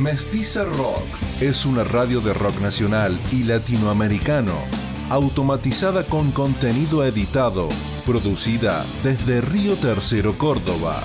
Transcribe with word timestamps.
Mestiza 0.00 0.64
Rock 0.64 1.06
es 1.40 1.64
una 1.64 1.82
radio 1.82 2.20
de 2.20 2.34
rock 2.34 2.60
nacional 2.60 3.18
y 3.32 3.44
latinoamericano, 3.44 4.52
automatizada 5.08 6.04
con 6.04 6.32
contenido 6.32 7.02
editado, 7.04 7.70
producida 8.04 8.84
desde 9.02 9.40
Río 9.40 9.74
Tercero, 9.76 10.36
Córdoba. 10.36 11.02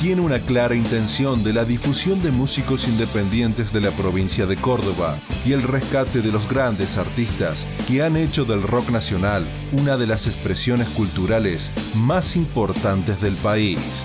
Tiene 0.00 0.20
una 0.20 0.38
clara 0.38 0.76
intención 0.76 1.42
de 1.42 1.54
la 1.54 1.64
difusión 1.64 2.22
de 2.22 2.30
músicos 2.30 2.86
independientes 2.86 3.72
de 3.72 3.80
la 3.80 3.90
provincia 3.90 4.46
de 4.46 4.56
Córdoba 4.56 5.18
y 5.44 5.52
el 5.52 5.62
rescate 5.62 6.20
de 6.20 6.30
los 6.30 6.48
grandes 6.48 6.98
artistas 6.98 7.66
que 7.88 8.02
han 8.02 8.16
hecho 8.16 8.44
del 8.44 8.62
rock 8.62 8.90
nacional 8.90 9.44
una 9.72 9.96
de 9.96 10.06
las 10.06 10.28
expresiones 10.28 10.88
culturales 10.90 11.72
más 11.94 12.36
importantes 12.36 13.20
del 13.20 13.34
país. 13.34 14.04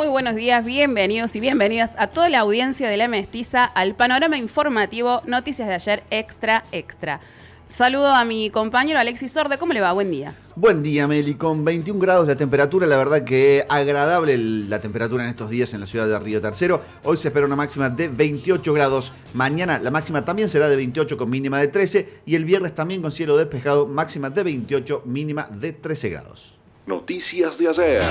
Muy 0.03 0.11
buenos 0.11 0.35
días, 0.35 0.65
bienvenidos 0.65 1.33
y 1.37 1.39
bienvenidas 1.39 1.95
a 1.97 2.07
toda 2.07 2.27
la 2.27 2.39
audiencia 2.39 2.89
de 2.89 2.97
La 2.97 3.07
Mestiza 3.07 3.63
al 3.63 3.95
panorama 3.95 4.37
informativo 4.37 5.21
Noticias 5.25 5.65
de 5.65 5.75
ayer 5.75 6.03
Extra 6.09 6.65
Extra. 6.73 7.21
Saludo 7.69 8.13
a 8.13 8.25
mi 8.25 8.49
compañero 8.49 8.99
Alexis 8.99 9.31
Sorde, 9.31 9.57
¿cómo 9.57 9.71
le 9.71 9.79
va? 9.79 9.93
Buen 9.93 10.11
día. 10.11 10.35
Buen 10.57 10.83
día, 10.83 11.07
Meli. 11.07 11.35
Con 11.35 11.63
21 11.63 12.01
grados 12.01 12.27
la 12.27 12.35
temperatura, 12.35 12.85
la 12.85 12.97
verdad 12.97 13.23
que 13.23 13.65
agradable 13.69 14.37
la 14.37 14.81
temperatura 14.81 15.23
en 15.23 15.29
estos 15.29 15.49
días 15.49 15.73
en 15.73 15.79
la 15.79 15.85
ciudad 15.85 16.05
de 16.05 16.19
Río 16.19 16.41
Tercero. 16.41 16.81
Hoy 17.03 17.15
se 17.15 17.29
espera 17.29 17.45
una 17.45 17.55
máxima 17.55 17.89
de 17.89 18.09
28 18.09 18.73
grados. 18.73 19.13
Mañana 19.33 19.79
la 19.79 19.89
máxima 19.89 20.25
también 20.25 20.49
será 20.49 20.67
de 20.67 20.75
28 20.75 21.15
con 21.15 21.29
mínima 21.29 21.61
de 21.61 21.69
13. 21.69 22.09
Y 22.25 22.35
el 22.35 22.43
viernes 22.43 22.75
también 22.75 23.01
con 23.01 23.13
cielo 23.13 23.37
despejado, 23.37 23.87
máxima 23.87 24.29
de 24.29 24.43
28, 24.43 25.03
mínima 25.05 25.47
de 25.49 25.71
13 25.71 26.09
grados. 26.09 26.57
Noticias 26.85 27.57
de 27.57 27.69
ayer. 27.69 28.03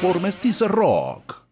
Por 0.00 0.20
Mestiza 0.20 0.68
Rock. 0.68 1.47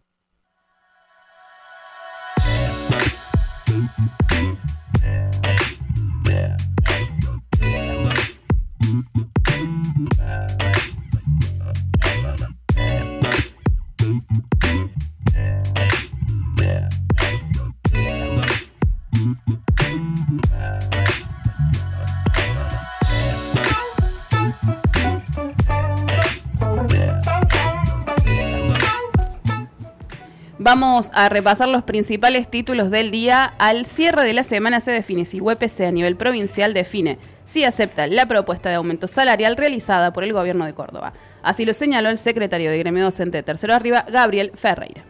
Vamos 30.67 31.11
a 31.13 31.29
repasar 31.29 31.69
los 31.69 31.83
principales 31.83 32.49
títulos 32.49 32.91
del 32.91 33.09
día. 33.09 33.53
Al 33.57 33.85
cierre 33.85 34.25
de 34.25 34.33
la 34.33 34.43
semana 34.43 34.81
se 34.81 34.91
define 34.91 35.23
si 35.23 35.39
UPC 35.39 35.79
a 35.87 35.91
nivel 35.93 36.17
provincial 36.17 36.73
define 36.73 37.19
si 37.45 37.63
acepta 37.63 38.05
la 38.05 38.25
propuesta 38.25 38.67
de 38.67 38.75
aumento 38.75 39.07
salarial 39.07 39.55
realizada 39.55 40.11
por 40.11 40.25
el 40.25 40.33
gobierno 40.33 40.65
de 40.65 40.73
Córdoba. 40.73 41.13
Así 41.41 41.63
lo 41.65 41.73
señaló 41.73 42.09
el 42.09 42.17
secretario 42.17 42.69
de 42.69 42.79
Gremio 42.79 43.05
Docente 43.05 43.37
de 43.37 43.43
Tercero 43.43 43.75
Arriba, 43.75 44.03
Gabriel 44.11 44.51
Ferreira. 44.55 45.05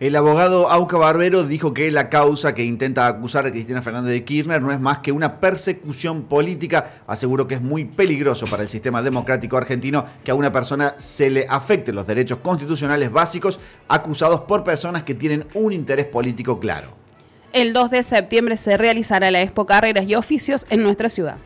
El 0.00 0.16
abogado 0.16 0.70
Auca 0.70 0.96
Barbero 0.96 1.44
dijo 1.44 1.74
que 1.74 1.90
la 1.90 2.08
causa 2.08 2.54
que 2.54 2.64
intenta 2.64 3.06
acusar 3.06 3.44
a 3.44 3.50
Cristina 3.50 3.82
Fernández 3.82 4.12
de 4.14 4.24
Kirchner 4.24 4.62
no 4.62 4.72
es 4.72 4.80
más 4.80 5.00
que 5.00 5.12
una 5.12 5.40
persecución 5.40 6.22
política. 6.22 7.02
Aseguró 7.06 7.46
que 7.46 7.56
es 7.56 7.60
muy 7.60 7.84
peligroso 7.84 8.46
para 8.46 8.62
el 8.62 8.70
sistema 8.70 9.02
democrático 9.02 9.58
argentino 9.58 10.06
que 10.24 10.30
a 10.30 10.34
una 10.34 10.50
persona 10.50 10.94
se 10.96 11.28
le 11.28 11.44
afecten 11.46 11.96
los 11.96 12.06
derechos 12.06 12.38
constitucionales 12.38 13.12
básicos 13.12 13.60
acusados 13.88 14.40
por 14.40 14.64
personas 14.64 15.02
que 15.02 15.14
tienen 15.14 15.46
un 15.52 15.74
interés 15.74 16.06
político 16.06 16.58
claro. 16.58 16.96
El 17.52 17.74
2 17.74 17.90
de 17.90 18.02
septiembre 18.02 18.56
se 18.56 18.78
realizará 18.78 19.30
la 19.30 19.42
Expo 19.42 19.66
Carreras 19.66 20.08
y 20.08 20.14
Oficios 20.14 20.64
en 20.70 20.82
nuestra 20.82 21.10
ciudad. 21.10 21.36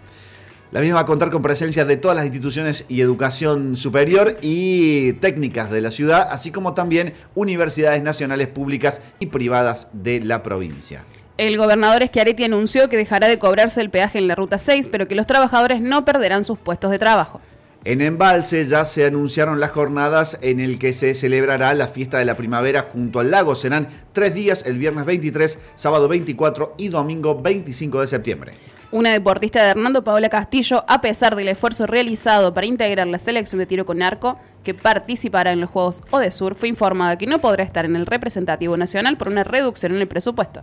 La 0.74 0.80
misma 0.80 0.96
va 0.96 1.02
a 1.02 1.06
contar 1.06 1.30
con 1.30 1.40
presencia 1.40 1.84
de 1.84 1.96
todas 1.96 2.16
las 2.16 2.24
instituciones 2.24 2.84
y 2.88 3.00
educación 3.00 3.76
superior 3.76 4.36
y 4.42 5.12
técnicas 5.12 5.70
de 5.70 5.80
la 5.80 5.92
ciudad, 5.92 6.26
así 6.32 6.50
como 6.50 6.74
también 6.74 7.14
universidades 7.36 8.02
nacionales 8.02 8.48
públicas 8.48 9.00
y 9.20 9.26
privadas 9.26 9.86
de 9.92 10.20
la 10.20 10.42
provincia. 10.42 11.04
El 11.36 11.56
gobernador 11.58 12.02
Schiaretti 12.02 12.42
anunció 12.42 12.88
que 12.88 12.96
dejará 12.96 13.28
de 13.28 13.38
cobrarse 13.38 13.80
el 13.82 13.90
peaje 13.90 14.18
en 14.18 14.26
la 14.26 14.34
Ruta 14.34 14.58
6, 14.58 14.88
pero 14.90 15.06
que 15.06 15.14
los 15.14 15.28
trabajadores 15.28 15.80
no 15.80 16.04
perderán 16.04 16.42
sus 16.42 16.58
puestos 16.58 16.90
de 16.90 16.98
trabajo. 16.98 17.40
En 17.84 18.00
Embalse 18.00 18.64
ya 18.64 18.84
se 18.84 19.06
anunciaron 19.06 19.60
las 19.60 19.70
jornadas 19.70 20.40
en 20.42 20.58
el 20.58 20.80
que 20.80 20.92
se 20.92 21.14
celebrará 21.14 21.72
la 21.74 21.86
fiesta 21.86 22.18
de 22.18 22.24
la 22.24 22.36
primavera 22.36 22.82
junto 22.82 23.20
al 23.20 23.30
lago. 23.30 23.54
Serán 23.54 23.86
tres 24.12 24.34
días, 24.34 24.64
el 24.66 24.78
viernes 24.78 25.06
23, 25.06 25.56
sábado 25.76 26.08
24 26.08 26.74
y 26.78 26.88
domingo 26.88 27.40
25 27.40 28.00
de 28.00 28.06
septiembre. 28.08 28.73
Una 28.94 29.10
deportista 29.10 29.60
de 29.60 29.70
Hernando 29.70 30.04
Paola 30.04 30.28
Castillo, 30.28 30.84
a 30.86 31.00
pesar 31.00 31.34
del 31.34 31.48
esfuerzo 31.48 31.84
realizado 31.84 32.54
para 32.54 32.68
integrar 32.68 33.08
la 33.08 33.18
selección 33.18 33.58
de 33.58 33.66
tiro 33.66 33.84
con 33.84 34.02
arco, 34.02 34.38
que 34.62 34.72
participará 34.72 35.50
en 35.50 35.60
los 35.60 35.70
Juegos 35.70 36.04
Odesur, 36.12 36.54
fue 36.54 36.68
informada 36.68 37.18
que 37.18 37.26
no 37.26 37.40
podrá 37.40 37.64
estar 37.64 37.84
en 37.86 37.96
el 37.96 38.06
representativo 38.06 38.76
nacional 38.76 39.16
por 39.16 39.26
una 39.26 39.42
reducción 39.42 39.96
en 39.96 40.00
el 40.00 40.06
presupuesto. 40.06 40.60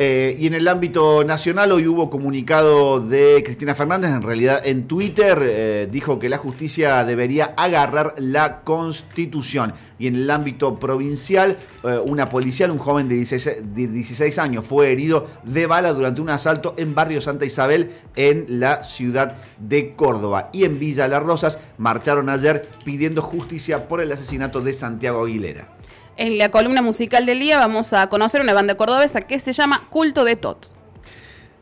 Eh, 0.00 0.36
y 0.38 0.46
en 0.46 0.54
el 0.54 0.68
ámbito 0.68 1.24
nacional 1.24 1.72
hoy 1.72 1.88
hubo 1.88 2.08
comunicado 2.08 3.00
de 3.00 3.42
Cristina 3.44 3.74
Fernández, 3.74 4.12
en 4.12 4.22
realidad 4.22 4.60
en 4.64 4.86
Twitter 4.86 5.36
eh, 5.42 5.88
dijo 5.90 6.20
que 6.20 6.28
la 6.28 6.38
justicia 6.38 7.04
debería 7.04 7.52
agarrar 7.56 8.14
la 8.16 8.60
constitución. 8.60 9.74
Y 9.98 10.06
en 10.06 10.14
el 10.14 10.30
ámbito 10.30 10.78
provincial, 10.78 11.56
eh, 11.82 11.98
una 12.04 12.28
policial, 12.28 12.70
un 12.70 12.78
joven 12.78 13.08
de 13.08 13.16
16, 13.16 13.74
de 13.74 13.88
16, 13.88 14.38
años, 14.38 14.64
fue 14.64 14.92
herido 14.92 15.26
de 15.42 15.66
bala 15.66 15.92
durante 15.92 16.20
un 16.20 16.30
asalto 16.30 16.74
en 16.78 16.94
Barrio 16.94 17.20
Santa 17.20 17.44
Isabel, 17.44 17.90
en 18.14 18.46
la 18.60 18.84
ciudad 18.84 19.36
de 19.58 19.96
Córdoba. 19.96 20.50
Y 20.52 20.62
en 20.62 20.78
Villa 20.78 21.08
Las 21.08 21.24
Rosas 21.24 21.58
marcharon 21.76 22.28
ayer 22.28 22.68
pidiendo 22.84 23.20
justicia 23.20 23.88
por 23.88 24.00
el 24.00 24.12
asesinato 24.12 24.60
de 24.60 24.74
Santiago 24.74 25.24
Aguilera. 25.24 25.77
En 26.18 26.36
la 26.36 26.50
columna 26.50 26.82
musical 26.82 27.26
del 27.26 27.38
día 27.38 27.58
vamos 27.60 27.92
a 27.92 28.08
conocer 28.08 28.40
una 28.40 28.52
banda 28.52 28.76
cordobesa 28.76 29.20
que 29.20 29.38
se 29.38 29.52
llama 29.52 29.86
Culto 29.88 30.24
de 30.24 30.34
Tot. 30.34 30.72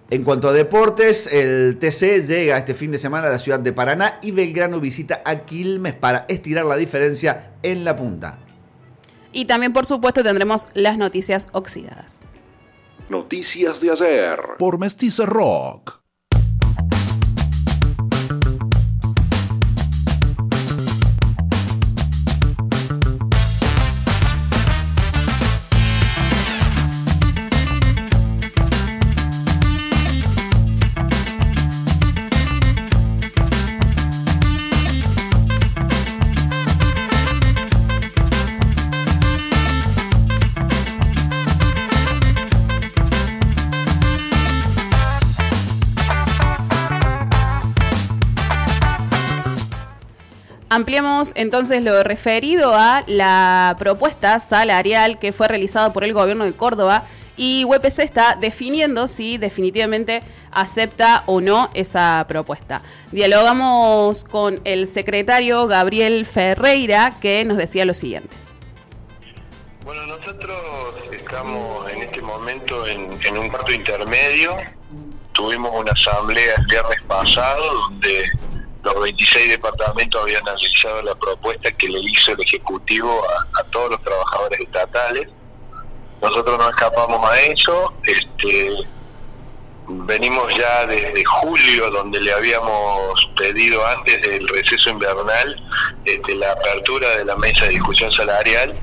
En 0.09 0.25
cuanto 0.25 0.49
a 0.49 0.53
deportes, 0.53 1.31
el 1.31 1.77
TC 1.79 2.27
llega 2.27 2.57
este 2.57 2.73
fin 2.73 2.91
de 2.91 2.97
semana 2.97 3.27
a 3.27 3.31
la 3.31 3.39
ciudad 3.39 3.61
de 3.61 3.75
Paraná 3.75 4.19
y 4.23 4.31
Belgrano 4.31 4.81
visita 4.81 5.21
a 5.27 5.41
Quilmes 5.45 5.95
para 5.95 6.25
estirar 6.29 6.65
la 6.65 6.77
diferencia 6.77 7.53
en 7.63 7.85
la 7.85 7.97
punta. 7.97 8.39
Y 9.31 9.45
también, 9.45 9.75
por 9.75 9.85
supuesto, 9.85 10.23
tendremos 10.23 10.67
las 10.73 10.97
noticias 10.97 11.49
oxidadas. 11.53 12.23
Noticias 13.11 13.79
de 13.83 13.91
ayer 13.91 14.39
por 14.59 14.79
Mestiza 14.79 15.27
Rock. 15.27 16.06
Ampliamos 50.77 51.33
entonces 51.37 51.83
lo 51.83 52.03
referido 52.03 52.75
a 52.75 53.03
la 53.07 53.77
propuesta 53.79 54.39
salarial 54.41 55.19
que 55.19 55.33
fue 55.33 55.49
realizada 55.49 55.95
por 55.95 56.05
el 56.05 56.13
gobierno 56.13 56.45
de 56.45 56.53
Córdoba 56.53 57.05
y 57.35 57.65
UPC 57.65 58.01
está 58.01 58.37
definiendo 58.39 59.09
si 59.09 59.39
definitivamente 59.39 60.23
acepta 60.51 61.23
o 61.25 61.41
no 61.41 61.71
esa 61.73 62.27
propuesta. 62.29 62.83
Dialogamos 63.11 64.25
con 64.25 64.61
el 64.65 64.87
secretario 64.87 65.67
Gabriel 65.67 66.27
Ferreira 66.27 67.15
que 67.23 67.43
nos 67.47 67.57
decía 67.57 67.87
lo 67.87 67.95
siguiente. 67.95 68.37
Bueno, 69.83 70.07
nosotros 70.09 70.59
estamos 71.11 71.91
en 71.91 72.03
este 72.03 72.21
momento 72.21 72.87
en, 72.87 73.39
un 73.39 73.49
cuarto 73.49 73.73
intermedio. 73.73 74.55
Tuvimos 75.33 75.71
una 75.75 75.93
asamblea 75.93 76.55
el 76.59 76.67
viernes 76.67 77.01
pasado 77.09 77.65
donde 77.89 78.31
los 78.87 79.03
26 79.03 79.51
departamentos 79.51 80.23
habían 80.23 80.43
analizado 80.43 81.03
la 81.03 81.15
propuesta 81.15 81.71
que 81.73 81.89
le 81.89 82.01
hizo 82.01 82.33
el 82.33 82.41
Ejecutivo 82.41 83.23
a 83.59 83.65
todos 83.65 83.91
los 83.91 84.03
trabajadores 84.03 84.61
estatales 84.61 85.29
nosotros 86.23 86.59
no 86.59 86.69
escapamos 86.71 87.31
a 87.31 87.39
eso, 87.41 87.95
este, 88.05 88.71
venimos 89.87 90.55
ya 90.57 90.87
desde 90.87 91.25
julio, 91.25 91.91
donde 91.91 92.21
le 92.21 92.33
habíamos 92.33 93.31
pedido 93.37 93.87
antes 93.87 94.23
del 94.23 94.49
receso 94.49 94.91
invernal 94.91 95.57
este, 96.05 96.35
la 96.35 96.53
apertura 96.53 97.09
de 97.19 97.25
la 97.27 97.37
mesa 97.37 97.67
de 97.67 97.73
discusión 97.73 98.11
salarial. 98.11 98.75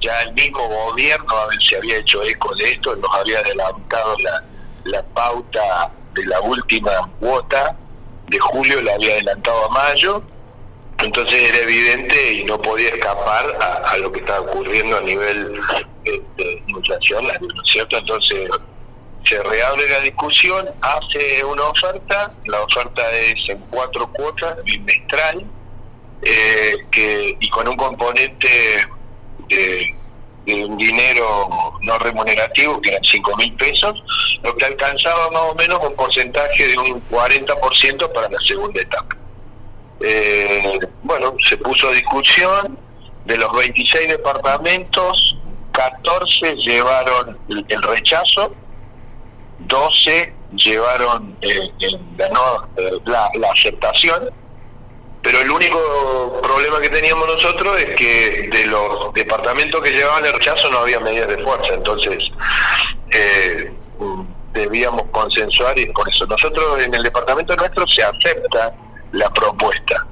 Ya 0.00 0.22
el 0.22 0.32
mismo 0.32 0.66
gobierno 0.66 1.34
se 1.68 1.76
había 1.76 1.98
hecho 1.98 2.22
eco 2.22 2.54
de 2.54 2.72
esto, 2.72 2.96
nos 2.96 3.14
había 3.16 3.40
adelantado 3.40 4.16
la, 4.20 4.44
la 4.84 5.02
pauta 5.02 5.92
de 6.14 6.24
la 6.24 6.40
última 6.40 6.92
cuota 7.18 7.76
de 8.30 8.38
julio, 8.38 8.80
la 8.80 8.94
había 8.94 9.12
adelantado 9.12 9.66
a 9.66 9.68
mayo 9.68 10.22
entonces 11.02 11.50
era 11.50 11.58
evidente 11.58 12.32
y 12.34 12.44
no 12.44 12.60
podía 12.60 12.90
escapar 12.90 13.58
a, 13.84 13.96
lo 13.98 14.12
que 14.12 14.20
estaba 14.20 14.40
ocurriendo 14.40 14.98
a 14.98 15.00
nivel 15.00 15.60
de, 16.04 16.62
inflación, 16.66 17.24
¿no 17.24 17.62
es 17.62 17.70
cierto? 17.70 17.96
Entonces 17.96 18.48
se 19.24 19.42
reabre 19.42 19.88
la 19.88 20.00
discusión, 20.00 20.68
hace 20.80 21.44
una 21.44 21.64
oferta, 21.64 22.32
la 22.46 22.62
oferta 22.62 23.02
es 23.12 23.48
en 23.48 23.58
cuatro 23.70 24.10
cuotas, 24.12 24.62
bimestral, 24.64 25.44
eh, 26.22 26.76
que, 26.90 27.36
y 27.40 27.48
con 27.48 27.66
un 27.68 27.76
componente 27.76 28.48
de, 29.48 29.94
un 30.46 30.76
dinero 30.76 31.48
no 31.82 31.98
remunerativo, 31.98 32.80
que 32.80 32.90
eran 32.90 33.04
5 33.04 33.36
mil 33.36 33.52
pesos, 33.54 34.02
lo 34.42 34.56
que 34.56 34.64
alcanzaba 34.64 35.30
más 35.30 35.42
o 35.42 35.54
menos 35.54 35.78
un 35.84 35.94
porcentaje 35.94 36.68
de 36.68 36.78
un 36.78 37.08
40% 37.08 38.12
para 38.12 38.28
la 38.28 38.38
segunda 38.38 38.80
etapa. 38.80 39.16
Eh, 40.00 40.78
bueno, 41.02 41.34
se 41.46 41.56
puso 41.58 41.90
discusión, 41.92 42.78
de 43.26 43.36
los 43.36 43.52
26 43.52 44.08
departamentos, 44.08 45.36
14 45.72 46.56
llevaron 46.56 47.38
el 47.48 47.82
rechazo, 47.82 48.54
12 49.60 50.34
llevaron 50.56 51.36
eh, 51.42 51.70
eh, 51.80 52.00
la, 53.04 53.30
la, 53.34 53.50
aceptación, 53.52 54.30
pero 55.22 55.40
el 55.40 55.50
único 55.50 56.40
problema 56.42 56.80
que 56.80 56.88
teníamos 56.88 57.26
nosotros 57.26 57.78
es 57.80 57.94
que 57.94 58.48
de 58.50 58.66
los 58.66 59.12
departamentos 59.12 59.82
que 59.82 59.90
llevaban 59.90 60.24
el 60.24 60.32
rechazo 60.32 60.70
no 60.70 60.78
había 60.78 61.00
medidas 61.00 61.28
de 61.28 61.38
fuerza, 61.38 61.74
entonces 61.74 62.30
debíamos 64.52 65.04
consensuar 65.10 65.78
y 65.78 65.86
por 65.86 66.08
eso 66.08 66.26
nosotros 66.26 66.82
en 66.82 66.94
el 66.94 67.02
departamento 67.02 67.54
nuestro 67.56 67.86
se 67.86 68.02
acepta 68.02 68.74
la 69.12 69.30
propuesta. 69.30 70.06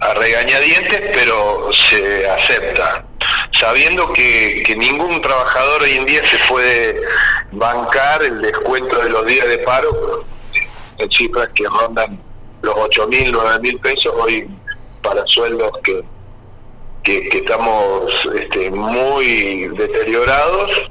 A 0.00 0.14
regañadientes, 0.14 1.00
pero 1.14 1.70
se 1.72 2.28
acepta. 2.28 3.04
Sabiendo 3.52 4.12
que, 4.12 4.62
que 4.66 4.74
ningún 4.74 5.22
trabajador 5.22 5.82
hoy 5.82 5.92
en 5.92 6.06
día 6.06 6.22
se 6.26 6.38
puede 6.48 7.00
bancar 7.52 8.22
el 8.24 8.42
descuento 8.42 8.98
de 8.98 9.10
los 9.10 9.24
días 9.26 9.46
de 9.46 9.58
paro 9.58 10.24
en 10.98 11.10
cifras 11.10 11.50
que 11.54 11.64
rondan 11.68 12.20
los 12.62 12.74
8 12.76 13.08
mil, 13.08 13.32
9 13.32 13.58
mil 13.60 13.78
pesos 13.78 14.12
hoy 14.16 14.48
para 15.02 15.26
sueldos 15.26 15.72
que, 15.82 16.02
que, 17.02 17.38
estamos 17.38 18.28
este, 18.34 18.70
muy 18.70 19.68
deteriorados 19.76 20.90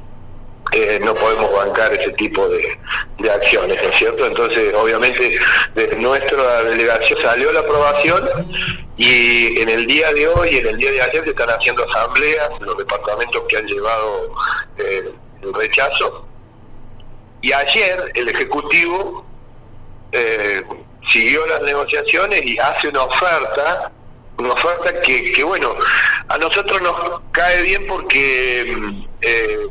eh, 0.73 1.01
no 1.03 1.13
podemos 1.13 1.53
bancar 1.53 1.93
ese 1.93 2.11
tipo 2.11 2.47
de, 2.47 2.79
acciones, 3.29 3.81
¿no 3.83 3.89
es 3.89 3.95
cierto? 3.97 4.25
Entonces, 4.25 4.73
obviamente, 4.73 5.37
de 5.75 5.95
nuestra 5.97 6.63
delegación 6.63 7.19
salió 7.21 7.51
la 7.51 7.59
aprobación 7.59 8.29
y 8.95 9.59
en 9.59 9.67
el 9.67 9.85
día 9.85 10.13
de 10.13 10.29
hoy, 10.29 10.55
en 10.57 10.67
el 10.67 10.77
día 10.77 10.91
de 10.91 11.01
ayer, 11.01 11.23
se 11.25 11.31
están 11.31 11.49
haciendo 11.49 11.83
asambleas 11.83 12.51
los 12.61 12.77
departamentos 12.77 13.43
que 13.49 13.57
han 13.57 13.65
llevado 13.65 14.33
eh, 14.77 15.11
el 15.41 15.53
rechazo. 15.53 16.25
Y 17.41 17.51
ayer 17.51 18.11
el 18.15 18.29
Ejecutivo 18.29 19.25
eh, 20.13 20.63
siguió 21.07 21.45
las 21.47 21.61
negociaciones 21.61 22.45
y 22.45 22.57
hace 22.59 22.89
una 22.89 23.03
oferta 23.03 23.91
una 24.37 24.53
oferta 24.53 24.99
que, 25.01 25.31
que 25.31 25.43
bueno, 25.43 25.75
a 26.27 26.37
nosotros 26.37 26.81
nos 26.81 27.21
cae 27.31 27.61
bien 27.61 27.85
porque 27.87 28.75
eh, 29.21 29.67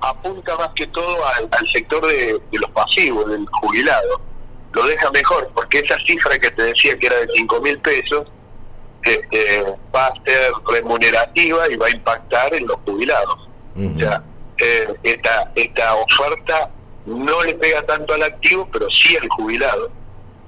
apunta 0.00 0.56
más 0.56 0.70
que 0.74 0.86
todo 0.88 1.16
al, 1.26 1.68
sector 1.72 2.06
de, 2.06 2.40
los 2.52 2.70
pasivos, 2.70 3.30
del 3.30 3.46
jubilado. 3.46 4.20
Lo 4.72 4.84
deja 4.86 5.10
mejor, 5.12 5.50
porque 5.54 5.78
esa 5.78 5.96
cifra 6.06 6.38
que 6.38 6.50
te 6.50 6.62
decía 6.64 6.98
que 6.98 7.06
era 7.06 7.16
de 7.16 7.28
5 7.34 7.60
mil 7.60 7.78
pesos, 7.78 8.26
este, 9.02 9.64
va 9.94 10.06
a 10.06 10.12
ser 10.24 10.52
remunerativa 10.66 11.70
y 11.70 11.76
va 11.76 11.86
a 11.86 11.90
impactar 11.90 12.54
en 12.54 12.66
los 12.66 12.76
jubilados. 12.84 13.48
O 13.76 13.98
sea, 13.98 14.22
eh, 14.58 14.94
esta, 15.02 15.52
esta 15.54 15.94
oferta 15.94 16.70
no 17.06 17.42
le 17.44 17.54
pega 17.54 17.82
tanto 17.82 18.14
al 18.14 18.22
activo, 18.22 18.68
pero 18.72 18.88
sí 18.90 19.16
al 19.16 19.28
jubilado. 19.28 19.90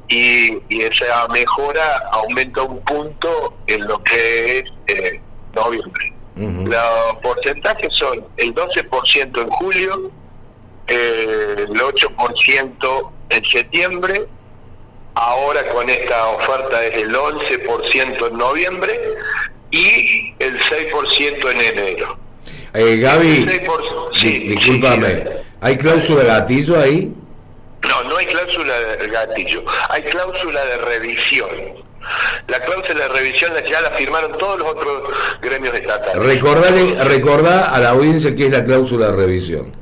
Y, 0.08 0.62
esa 0.68 1.26
mejora 1.28 1.98
aumenta 2.12 2.62
un 2.62 2.80
punto 2.80 3.56
en 3.66 3.86
lo 3.86 4.02
que 4.04 4.58
es 4.58 4.64
eh, 4.86 5.20
noviembre. 5.54 6.12
Los 6.36 7.16
porcentajes 7.22 7.94
son 7.94 8.22
el 8.36 8.54
12% 8.54 9.40
en 9.40 9.48
julio, 9.48 10.10
el 10.86 11.68
8% 11.68 13.10
en 13.30 13.44
septiembre, 13.46 14.26
ahora 15.14 15.66
con 15.68 15.88
esta 15.88 16.26
oferta 16.28 16.84
es 16.84 16.94
el 16.96 17.14
11% 17.14 18.28
en 18.28 18.38
noviembre 18.38 18.92
y 19.70 20.34
el 20.38 20.60
6% 20.60 21.50
en 21.52 21.60
enero. 21.60 22.18
Eh, 22.74 22.98
Gaby, 22.98 23.46
sí, 24.12 24.38
discúlpame, 24.40 25.24
¿hay 25.62 25.78
cláusula 25.78 26.22
de 26.22 26.28
gatillo 26.28 26.78
ahí? 26.78 27.14
No, 27.88 28.04
no 28.04 28.16
hay 28.16 28.26
cláusula 28.26 28.78
de 28.78 29.08
gatillo, 29.08 29.64
hay 29.90 30.02
cláusula 30.02 30.64
de 30.64 30.78
revisión. 30.78 31.86
La 32.48 32.60
cláusula 32.60 33.00
de 33.00 33.08
revisión 33.08 33.52
ya 33.68 33.80
la 33.80 33.90
firmaron 33.90 34.36
todos 34.38 34.58
los 34.58 34.68
otros 34.68 35.02
gremios 35.40 35.74
estatales. 35.74 36.16
Recordale, 36.16 37.04
recordá 37.04 37.74
a 37.74 37.80
la 37.80 37.90
audiencia 37.90 38.34
qué 38.34 38.46
es 38.46 38.52
la 38.52 38.64
cláusula 38.64 39.06
de 39.06 39.12
revisión. 39.12 39.72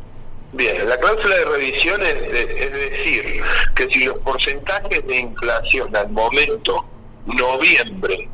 Bien, 0.53 0.89
la 0.89 0.97
cláusula 0.99 1.37
de 1.37 1.45
revisión 1.47 2.01
es, 2.03 2.33
decir 2.73 3.43
que 3.75 3.89
si 3.89 4.05
los 4.05 4.19
porcentajes 4.19 5.07
de 5.07 5.19
inflación 5.19 5.95
al 5.97 6.09
momento 6.11 6.87
noviembre 7.27 8.29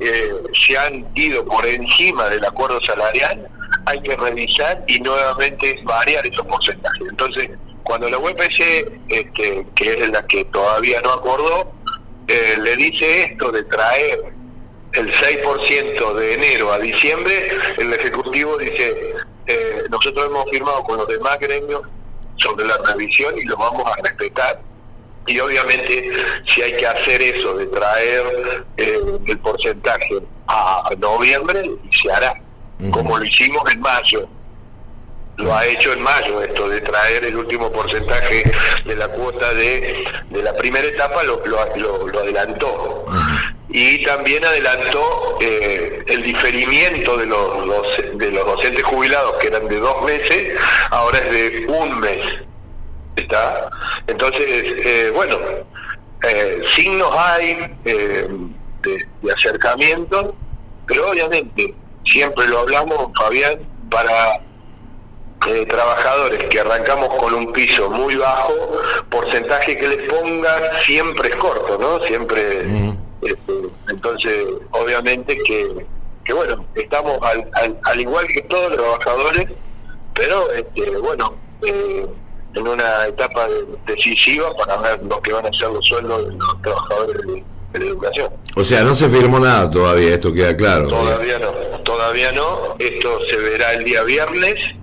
eh, 0.00 0.32
se 0.52 0.76
han 0.76 1.06
ido 1.14 1.44
por 1.44 1.64
encima 1.64 2.28
del 2.28 2.44
acuerdo 2.44 2.82
salarial, 2.82 3.48
hay 3.86 4.00
que 4.02 4.16
revisar 4.16 4.84
y 4.88 4.98
nuevamente 5.00 5.80
variar 5.84 6.26
esos 6.26 6.44
porcentajes. 6.46 7.08
Entonces, 7.08 7.50
cuando 7.84 8.08
la 8.08 8.18
UPC, 8.18 8.90
este, 9.08 9.66
que 9.74 9.92
es 9.92 10.08
la 10.08 10.26
que 10.26 10.44
todavía 10.46 11.00
no 11.02 11.12
acordó, 11.12 11.72
eh, 12.26 12.56
le 12.60 12.76
dice 12.76 13.24
esto 13.24 13.52
de 13.52 13.62
traer 13.64 14.32
el 14.94 15.12
6% 15.12 16.14
de 16.14 16.34
enero 16.34 16.72
a 16.72 16.78
diciembre, 16.78 17.50
el 17.76 17.92
Ejecutivo 17.92 18.56
dice, 18.56 19.14
eh, 19.46 19.82
nosotros 19.90 20.26
hemos 20.26 20.50
firmado 20.50 20.82
con 20.84 20.96
los 20.96 21.06
demás 21.08 21.38
gremios 21.38 21.82
sobre 22.36 22.64
la 22.64 22.76
revisión 22.88 23.38
y 23.38 23.42
lo 23.44 23.56
vamos 23.56 23.84
a 23.86 24.02
respetar. 24.02 24.60
Y 25.26 25.38
obviamente 25.40 26.10
si 26.46 26.62
hay 26.62 26.76
que 26.76 26.86
hacer 26.86 27.20
eso 27.20 27.54
de 27.54 27.66
traer 27.66 28.64
eh, 28.76 29.00
el 29.26 29.38
porcentaje 29.40 30.20
a 30.46 30.90
noviembre, 30.98 31.70
se 32.02 32.12
hará, 32.12 32.34
como 32.90 33.18
lo 33.18 33.24
hicimos 33.24 33.62
en 33.72 33.80
mayo 33.80 34.28
lo 35.36 35.54
ha 35.54 35.66
hecho 35.66 35.92
en 35.92 36.02
mayo 36.02 36.42
esto 36.42 36.68
de 36.68 36.80
traer 36.80 37.24
el 37.24 37.36
último 37.36 37.70
porcentaje 37.72 38.50
de 38.84 38.96
la 38.96 39.08
cuota 39.08 39.52
de, 39.52 40.04
de 40.30 40.42
la 40.42 40.52
primera 40.54 40.86
etapa 40.86 41.22
lo, 41.22 41.42
lo, 41.46 42.20
adelantó. 42.20 43.06
Y 43.68 44.04
también 44.04 44.44
adelantó 44.44 45.38
eh, 45.40 46.04
el 46.06 46.22
diferimiento 46.22 47.16
de 47.16 47.26
los, 47.26 47.96
de 48.14 48.30
los 48.30 48.46
docentes 48.46 48.82
jubilados 48.84 49.36
que 49.38 49.48
eran 49.48 49.66
de 49.68 49.80
dos 49.80 50.02
meses 50.04 50.56
ahora 50.90 51.18
es 51.18 51.30
de 51.32 51.66
un 51.66 51.98
mes 51.98 52.20
está 53.16 53.68
entonces 54.06 54.44
eh, 54.46 55.10
bueno 55.12 55.38
eh, 56.22 56.62
signos 56.74 57.10
hay 57.16 57.56
de, 58.84 59.32
acercamiento, 59.32 60.34
pero 60.86 61.10
obviamente, 61.10 61.74
siempre 62.04 62.46
lo 62.48 62.60
hablamos, 62.60 63.10
Fabián, 63.16 63.58
para 63.90 64.40
eh, 65.46 65.66
trabajadores 65.66 66.44
que 66.44 66.60
arrancamos 66.60 67.08
con 67.14 67.34
un 67.34 67.52
piso 67.52 67.90
muy 67.90 68.16
bajo, 68.16 68.52
porcentaje 69.10 69.76
que 69.76 69.88
les 69.88 70.08
ponga 70.08 70.80
siempre 70.84 71.28
es 71.28 71.36
corto, 71.36 71.76
¿no? 71.78 72.02
Siempre, 72.04 72.94
este, 73.20 73.52
entonces, 73.90 74.46
obviamente 74.70 75.38
que, 75.44 75.86
que 76.24 76.32
bueno, 76.32 76.64
estamos 76.74 77.18
al, 77.22 77.78
al, 77.82 78.00
igual 78.00 78.26
que 78.26 78.42
todos 78.42 78.70
los 78.70 78.78
trabajadores, 78.78 79.50
pero 80.14 80.50
este, 80.52 80.90
bueno, 80.96 81.34
eh, 81.62 82.06
en 82.54 82.68
una 82.68 83.06
etapa 83.06 83.46
decisiva 83.86 84.50
para 84.56 84.76
ver 84.78 85.02
lo 85.02 85.20
que 85.20 85.32
van 85.32 85.44
a 85.46 85.52
ser 85.52 85.68
los 85.68 85.84
sueldos 85.86 86.26
de 86.26 86.32
los 86.36 86.62
trabajadores 86.62 87.22
de, 87.26 87.44
la 87.80 87.84
educación. 87.86 88.32
O 88.54 88.64
sea, 88.64 88.82
no 88.82 88.94
se 88.94 89.08
firmó 89.08 89.40
nada 89.40 89.68
todavía, 89.68 90.14
esto 90.14 90.32
queda 90.32 90.56
claro. 90.56 90.88
Todavía 90.88 91.38
no, 91.38 91.50
todavía 91.82 92.32
no. 92.32 92.76
Esto 92.78 93.18
se 93.28 93.36
verá 93.36 93.72
el 93.72 93.84
día 93.84 94.04
viernes 94.04 94.74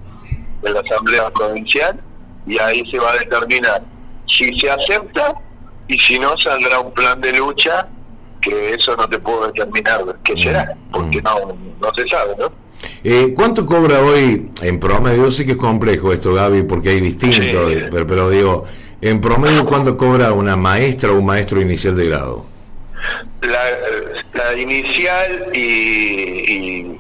en 0.64 0.74
la 0.74 0.80
Asamblea 0.80 1.30
Provincial 1.32 2.00
y 2.48 2.60
ahí 2.60 2.84
se 2.90 3.00
va 3.00 3.12
a 3.12 3.18
determinar 3.18 3.82
si 4.28 4.58
se 4.60 4.70
acepta 4.70 5.36
y 5.88 5.98
si 6.00 6.20
no 6.20 6.38
saldrá 6.38 6.80
un 6.80 6.94
plan 6.94 7.20
de 7.20 7.34
lucha 7.34 7.88
que 8.42 8.74
eso 8.74 8.96
no 8.96 9.08
te 9.08 9.20
puedo 9.20 9.48
determinar 9.48 10.04
qué 10.24 10.42
será, 10.42 10.76
porque 10.92 11.20
mm. 11.20 11.24
no, 11.24 11.58
no 11.80 11.94
se 11.94 12.08
sabe, 12.08 12.36
¿no? 12.40 12.52
Eh, 13.04 13.34
¿Cuánto 13.36 13.66
cobra 13.66 14.00
hoy 14.00 14.52
en 14.62 14.80
promedio? 14.80 15.26
Yo 15.26 15.32
sé 15.32 15.46
que 15.46 15.54
es 15.54 15.58
complejo 15.58 16.12
esto, 16.14 16.34
Gaby, 16.34 16.64
porque 16.64 16.90
hay 16.90 17.02
distintos, 17.02 17.46
pero, 17.92 18.30
digo, 18.30 18.64
en 19.02 19.22
promedio, 19.22 19.66
¿cuánto 19.66 19.98
cobra 19.98 20.32
una 20.34 20.56
maestra 20.56 21.12
o 21.12 21.18
un 21.18 21.26
maestro 21.26 21.62
inicial 21.62 21.96
de 21.96 22.08
grado? 22.08 22.46
La, 23.42 24.60
inicial 24.60 25.50
y, 25.54 26.98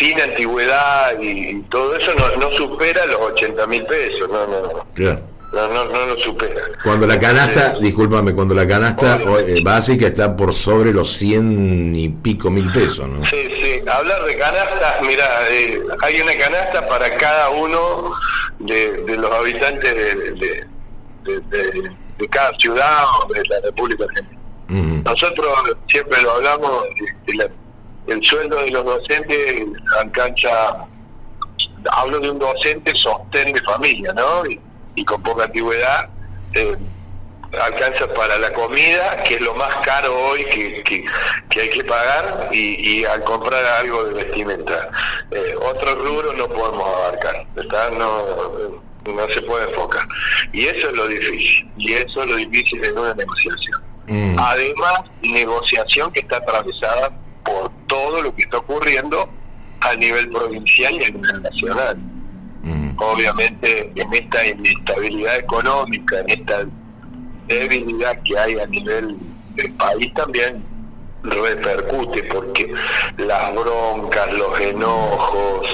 sin 0.00 0.18
antigüedad 0.18 1.20
y 1.20 1.60
todo 1.68 1.94
eso 1.94 2.12
no, 2.14 2.50
supera 2.52 3.04
los 3.06 3.20
80 3.20 3.66
mil 3.66 3.84
pesos, 3.84 4.28
no, 4.28 4.46
no. 4.46 4.86
Claro. 4.94 5.20
No, 5.52 5.66
no, 5.66 5.84
no 5.84 6.06
lo 6.06 6.16
supera. 6.16 6.62
Cuando 6.82 7.08
la 7.08 7.18
canasta, 7.18 7.76
discúlpame, 7.80 8.32
cuando 8.32 8.54
la 8.54 8.66
canasta 8.68 9.18
eh, 9.40 9.60
básica 9.64 10.06
está 10.06 10.36
por 10.36 10.54
sobre 10.54 10.92
los 10.92 11.12
100 11.14 11.96
y 11.96 12.08
pico 12.08 12.50
mil 12.50 12.70
pesos, 12.72 13.08
¿no? 13.08 13.26
Sí, 13.26 13.48
sí. 13.60 13.80
Hablar 13.86 14.24
de 14.24 14.36
canastas, 14.36 15.02
mira, 15.02 15.24
eh, 15.50 15.80
hay 16.02 16.20
una 16.20 16.34
canasta 16.38 16.86
para 16.86 17.16
cada 17.16 17.50
uno 17.50 18.12
de, 18.60 19.16
los 19.18 19.30
habitantes 19.32 19.92
de, 19.92 20.66
de, 21.24 22.28
cada 22.28 22.56
ciudad 22.58 23.04
o 23.18 23.32
de 23.32 23.42
la 23.48 23.60
República 23.64 24.04
Argentina. 24.04 24.40
Nosotros 25.04 25.48
siempre 25.88 26.22
lo 26.22 26.30
hablamos, 26.30 26.84
el 28.06 28.22
sueldo 28.22 28.56
de 28.56 28.70
los 28.70 28.84
docentes 28.84 29.66
alcanza, 30.00 30.86
hablo 31.92 32.20
de 32.20 32.30
un 32.30 32.38
docente 32.38 32.94
sostén 32.94 33.52
de 33.52 33.60
familia, 33.60 34.12
¿no? 34.12 34.42
y 34.94 35.04
con 35.04 35.22
poca 35.22 35.44
antigüedad, 35.44 36.08
eh, 36.54 36.76
alcanza 37.58 38.06
para 38.08 38.38
la 38.38 38.52
comida, 38.52 39.22
que 39.24 39.34
es 39.34 39.40
lo 39.40 39.54
más 39.54 39.74
caro 39.76 40.14
hoy 40.28 40.44
que, 40.44 41.04
que, 41.48 41.60
hay 41.60 41.70
que 41.70 41.84
pagar, 41.84 42.48
y, 42.52 43.04
al 43.04 43.22
comprar 43.24 43.64
algo 43.64 44.04
de 44.04 44.24
vestimenta. 44.24 44.90
Eh, 45.30 45.54
otros 45.62 45.98
rubros 45.98 46.36
no 46.36 46.48
podemos 46.48 46.86
abarcar, 46.86 47.46
No, 47.92 48.82
no 49.04 49.28
se 49.28 49.42
puede 49.42 49.68
enfocar. 49.68 50.06
Y 50.52 50.66
eso 50.66 50.88
es 50.88 50.94
lo 50.94 51.06
difícil, 51.08 51.70
y 51.76 51.92
eso 51.94 52.22
es 52.22 52.30
lo 52.30 52.36
difícil 52.36 52.84
en 52.84 52.98
una 52.98 53.14
negociación. 53.14 53.82
Mm. 54.06 54.36
Además, 54.38 55.02
negociación 55.22 56.12
que 56.12 56.20
está 56.20 56.36
atravesada 56.36 57.12
todo 57.90 58.22
lo 58.22 58.34
que 58.34 58.42
está 58.42 58.58
ocurriendo 58.58 59.28
a 59.80 59.94
nivel 59.96 60.30
provincial 60.30 60.94
y 60.94 61.04
a 61.04 61.10
nivel 61.10 61.42
nacional. 61.42 61.98
Mm. 62.62 62.90
Obviamente 62.96 63.90
en 63.96 64.14
esta 64.14 64.46
inestabilidad 64.46 65.38
económica, 65.38 66.20
en 66.20 66.30
esta 66.30 66.66
debilidad 67.48 68.22
que 68.22 68.38
hay 68.38 68.58
a 68.60 68.66
nivel 68.66 69.16
del 69.56 69.72
país 69.72 70.14
también 70.14 70.62
repercute 71.22 72.22
porque 72.24 72.72
las 73.18 73.54
broncas, 73.54 74.32
los 74.32 74.58
enojos, 74.60 75.68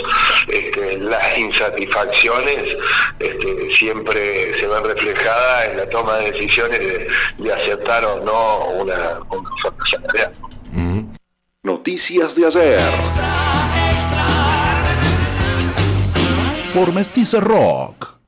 este, 0.49 0.99
las 0.99 1.39
insatisfacciones 1.39 2.77
este, 3.19 3.71
siempre 3.73 4.59
se 4.59 4.67
ven 4.67 4.85
reflejadas 4.85 5.69
en 5.69 5.77
la 5.77 5.89
toma 5.89 6.17
de 6.17 6.33
decisiones 6.33 6.81
de, 6.81 7.53
aceptar 7.53 8.05
o 8.05 8.25
no 8.25 8.59
una, 8.83 9.21
oferta 9.29 9.85
salarial. 9.91 10.33
Noticias 11.67 12.37
de 12.37 12.47
ayer. 12.47 12.81
por 16.73 16.93
Mestiza 16.93 17.41
Rock. 17.41 18.21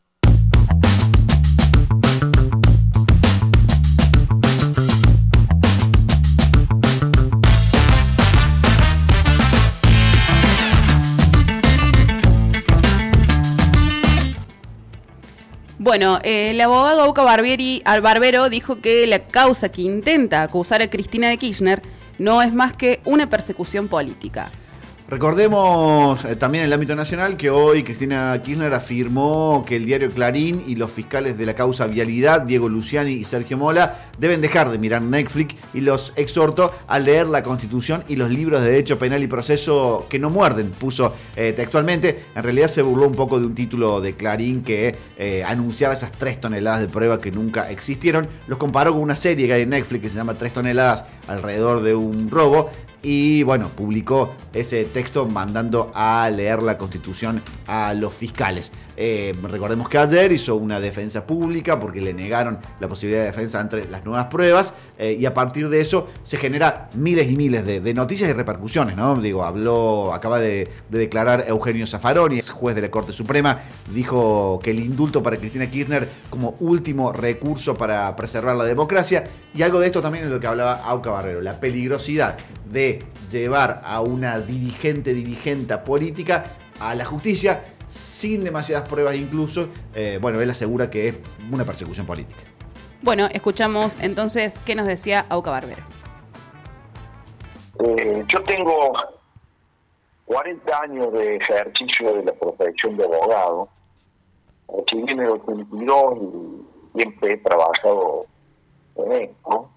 Bueno, 15.78 16.18
el 16.25 16.61
abogado 16.61 17.02
Auca 17.02 17.23
Barbieri, 17.23 17.83
al 17.85 18.00
Barbero 18.00 18.50
dijo 18.50 18.80
que 18.80 19.07
la 19.07 19.28
causa 19.28 19.68
que 19.68 19.83
intenta 19.83 20.42
acusar 20.42 20.83
a 20.83 20.90
Cristina 20.90 21.28
de 21.28 21.37
Kirchner 21.38 21.97
no 22.18 22.42
es 22.42 22.52
más 22.52 22.72
que 22.75 23.00
una 23.04 23.28
persecución 23.28 23.88
política. 23.88 24.50
Recordemos 25.10 26.22
eh, 26.26 26.36
también 26.36 26.64
en 26.64 26.66
el 26.66 26.72
ámbito 26.74 26.94
nacional 26.94 27.38
que 27.38 27.48
hoy 27.48 27.82
Cristina 27.82 28.38
Kirchner 28.44 28.74
afirmó 28.74 29.64
que 29.66 29.76
el 29.76 29.86
diario 29.86 30.10
Clarín 30.10 30.62
y 30.66 30.74
los 30.74 30.90
fiscales 30.90 31.38
de 31.38 31.46
la 31.46 31.54
causa 31.54 31.86
Vialidad, 31.86 32.42
Diego 32.42 32.68
Luciani 32.68 33.12
y 33.12 33.24
Sergio 33.24 33.56
Mola, 33.56 34.10
deben 34.18 34.42
dejar 34.42 34.68
de 34.70 34.78
mirar 34.78 35.00
Netflix 35.00 35.54
y 35.72 35.80
los 35.80 36.12
exhorto 36.16 36.74
a 36.86 36.98
leer 36.98 37.26
la 37.26 37.42
Constitución 37.42 38.04
y 38.06 38.16
los 38.16 38.30
libros 38.30 38.60
de 38.60 38.70
Derecho 38.70 38.98
Penal 38.98 39.22
y 39.22 39.28
Proceso 39.28 40.04
que 40.10 40.18
no 40.18 40.28
muerden, 40.28 40.68
puso 40.72 41.14
eh, 41.36 41.54
textualmente. 41.56 42.24
En 42.36 42.42
realidad 42.42 42.68
se 42.68 42.82
burló 42.82 43.06
un 43.06 43.14
poco 43.14 43.40
de 43.40 43.46
un 43.46 43.54
título 43.54 44.02
de 44.02 44.12
Clarín 44.12 44.62
que 44.62 44.94
eh, 45.16 45.42
anunciaba 45.42 45.94
esas 45.94 46.12
tres 46.12 46.38
toneladas 46.38 46.80
de 46.80 46.88
prueba 46.88 47.18
que 47.18 47.30
nunca 47.30 47.70
existieron. 47.70 48.28
Los 48.46 48.58
comparó 48.58 48.92
con 48.92 49.00
una 49.00 49.16
serie 49.16 49.46
que 49.46 49.54
hay 49.54 49.62
en 49.62 49.70
Netflix 49.70 50.02
que 50.02 50.08
se 50.10 50.16
llama 50.16 50.34
Tres 50.34 50.52
toneladas 50.52 51.06
alrededor 51.28 51.80
de 51.80 51.94
un 51.94 52.30
robo 52.30 52.68
y 53.02 53.42
bueno, 53.42 53.68
publicó 53.68 54.34
ese 54.52 54.84
texto 54.84 55.26
mandando 55.26 55.90
a 55.94 56.28
leer 56.30 56.62
la 56.62 56.78
constitución 56.78 57.42
a 57.66 57.94
los 57.94 58.12
fiscales. 58.12 58.72
Eh, 59.00 59.32
recordemos 59.44 59.88
que 59.88 59.96
ayer 59.96 60.32
hizo 60.32 60.56
una 60.56 60.80
defensa 60.80 61.24
pública 61.24 61.78
porque 61.78 62.00
le 62.00 62.12
negaron 62.12 62.58
la 62.80 62.88
posibilidad 62.88 63.20
de 63.20 63.26
defensa 63.28 63.60
entre 63.60 63.88
las 63.88 64.04
nuevas 64.04 64.26
pruebas 64.26 64.74
eh, 64.98 65.16
y 65.16 65.24
a 65.24 65.32
partir 65.32 65.68
de 65.68 65.80
eso 65.80 66.08
se 66.24 66.36
genera 66.36 66.90
miles 66.94 67.30
y 67.30 67.36
miles 67.36 67.64
de, 67.64 67.94
noticias 67.94 68.28
y 68.28 68.32
repercusiones, 68.32 68.96
¿no? 68.96 69.14
Digo, 69.14 69.44
habló, 69.44 70.12
acaba 70.12 70.40
de, 70.40 70.68
declarar 70.88 71.44
Eugenio 71.46 71.86
Zaffaroni, 71.86 72.40
es 72.40 72.50
juez 72.50 72.74
de 72.74 72.82
la 72.82 72.90
Corte 72.90 73.12
Suprema, 73.12 73.60
dijo 73.94 74.58
que 74.60 74.72
el 74.72 74.80
indulto 74.80 75.22
para 75.22 75.36
Cristina 75.36 75.70
Kirchner 75.70 76.08
como 76.28 76.56
último 76.58 77.12
recurso 77.12 77.76
para 77.76 78.16
preservar 78.16 78.56
la 78.56 78.64
democracia 78.64 79.28
y 79.54 79.62
algo 79.62 79.78
de 79.78 79.86
esto 79.86 80.02
también 80.02 80.24
es 80.24 80.30
lo 80.30 80.40
que 80.40 80.48
hablaba 80.48 80.72
Auca 80.72 81.10
Barrero, 81.10 81.40
la 81.40 81.60
peligrosidad 81.60 82.36
de 82.68 83.04
llevar 83.30 83.80
a 83.84 84.00
una 84.00 84.40
dirigente, 84.40 85.14
dirigente 85.14 85.78
política 85.78 86.56
a 86.80 86.96
la 86.96 87.04
justicia 87.04 87.77
sin 87.88 88.45
demasiadas 88.45 88.88
pruebas 88.88 89.16
incluso, 89.16 89.68
eh, 89.95 90.18
bueno, 90.21 90.40
él 90.40 90.50
asegura 90.50 90.90
que 90.90 91.09
es 91.09 91.18
una 91.50 91.64
persecución 91.64 92.07
política. 92.07 92.40
Bueno, 93.02 93.28
escuchamos 93.33 93.99
entonces 94.00 94.59
qué 94.64 94.75
nos 94.75 94.87
decía 94.87 95.25
Auca 95.28 95.50
Barbero. 95.50 95.83
Eh, 97.80 98.25
yo 98.26 98.42
tengo 98.42 98.92
40 100.26 100.80
años 100.80 101.12
de 101.12 101.37
ejercicio 101.37 102.14
de 102.16 102.25
la 102.25 102.33
profesión 102.33 102.97
de 102.97 103.04
abogado. 103.04 103.68
Aquí 104.83 105.02
viene 105.02 105.25
el 105.25 105.30
82 105.30 106.18
y 106.21 106.99
siempre 107.00 107.33
he 107.33 107.37
trabajado 107.38 108.26
en 108.97 109.12
esto. 109.12 109.71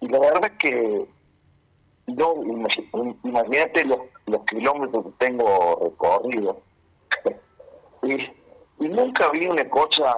Y 0.00 0.08
la 0.08 0.20
verdad 0.20 0.44
es 0.44 0.58
que 0.58 1.06
yo, 2.06 2.34
imagínate 3.24 3.84
los, 3.84 3.98
los 4.26 4.44
kilómetros 4.44 5.04
que 5.06 5.26
tengo 5.26 5.80
recorridos 5.82 6.56
y, 8.02 8.88
nunca 8.88 9.30
vi 9.30 9.46
una 9.46 9.68
cosa 9.68 10.14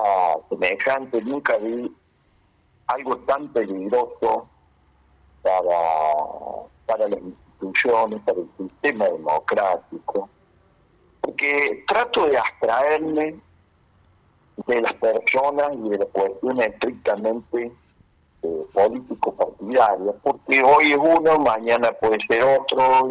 semejante, 0.49 1.23
nunca 1.23 1.57
vi 1.59 1.95
algo 2.89 3.17
tan 3.19 3.49
peligroso 3.53 4.49
para, 5.43 6.67
para 6.87 7.09
las 7.09 7.21
instituciones, 7.21 8.21
para 8.23 8.39
el 8.39 8.49
sistema 8.59 9.07
democrático, 9.07 10.29
porque 11.21 11.85
trato 11.87 12.27
de 12.27 12.39
abstraerme 12.39 13.41
de 14.67 14.81
las 14.81 14.93
personas 14.95 15.69
y 15.75 15.89
de 15.91 15.99
las 15.99 16.09
cuestiones 16.09 16.67
estrictamente 16.67 17.73
eh, 18.43 18.67
político 18.73 19.35
partidaria, 19.35 20.13
porque 20.23 20.63
hoy 20.63 20.93
es 20.93 20.99
uno, 20.99 21.39
mañana 21.39 21.93
puede 21.93 22.19
ser 22.27 22.43
otro, 22.43 23.11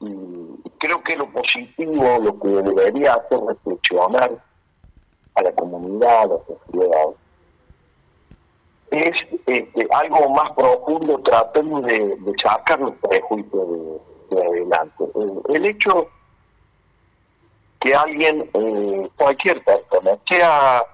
y, 0.00 0.53
creo 0.84 1.02
que 1.02 1.16
lo 1.16 1.30
positivo, 1.30 2.18
lo 2.20 2.38
que 2.38 2.48
debería 2.48 3.14
hacer 3.14 3.40
reflexionar 3.40 4.30
a 5.34 5.42
la 5.42 5.52
comunidad, 5.52 6.24
a 6.24 6.26
la 6.26 6.38
sociedad, 6.46 7.08
es 8.90 9.16
este, 9.46 9.88
algo 9.90 10.28
más 10.30 10.52
profundo, 10.52 11.18
tratando 11.24 11.80
de, 11.80 12.18
sacar 12.42 12.80
los 12.80 12.94
prejuicios 12.96 13.68
de, 14.30 14.42
adelante. 14.42 15.04
El, 15.48 15.66
hecho 15.66 16.08
que 17.80 17.94
alguien, 17.94 18.50
eh, 18.52 19.08
cualquier 19.16 19.64
persona, 19.64 20.18
sea 20.28 20.84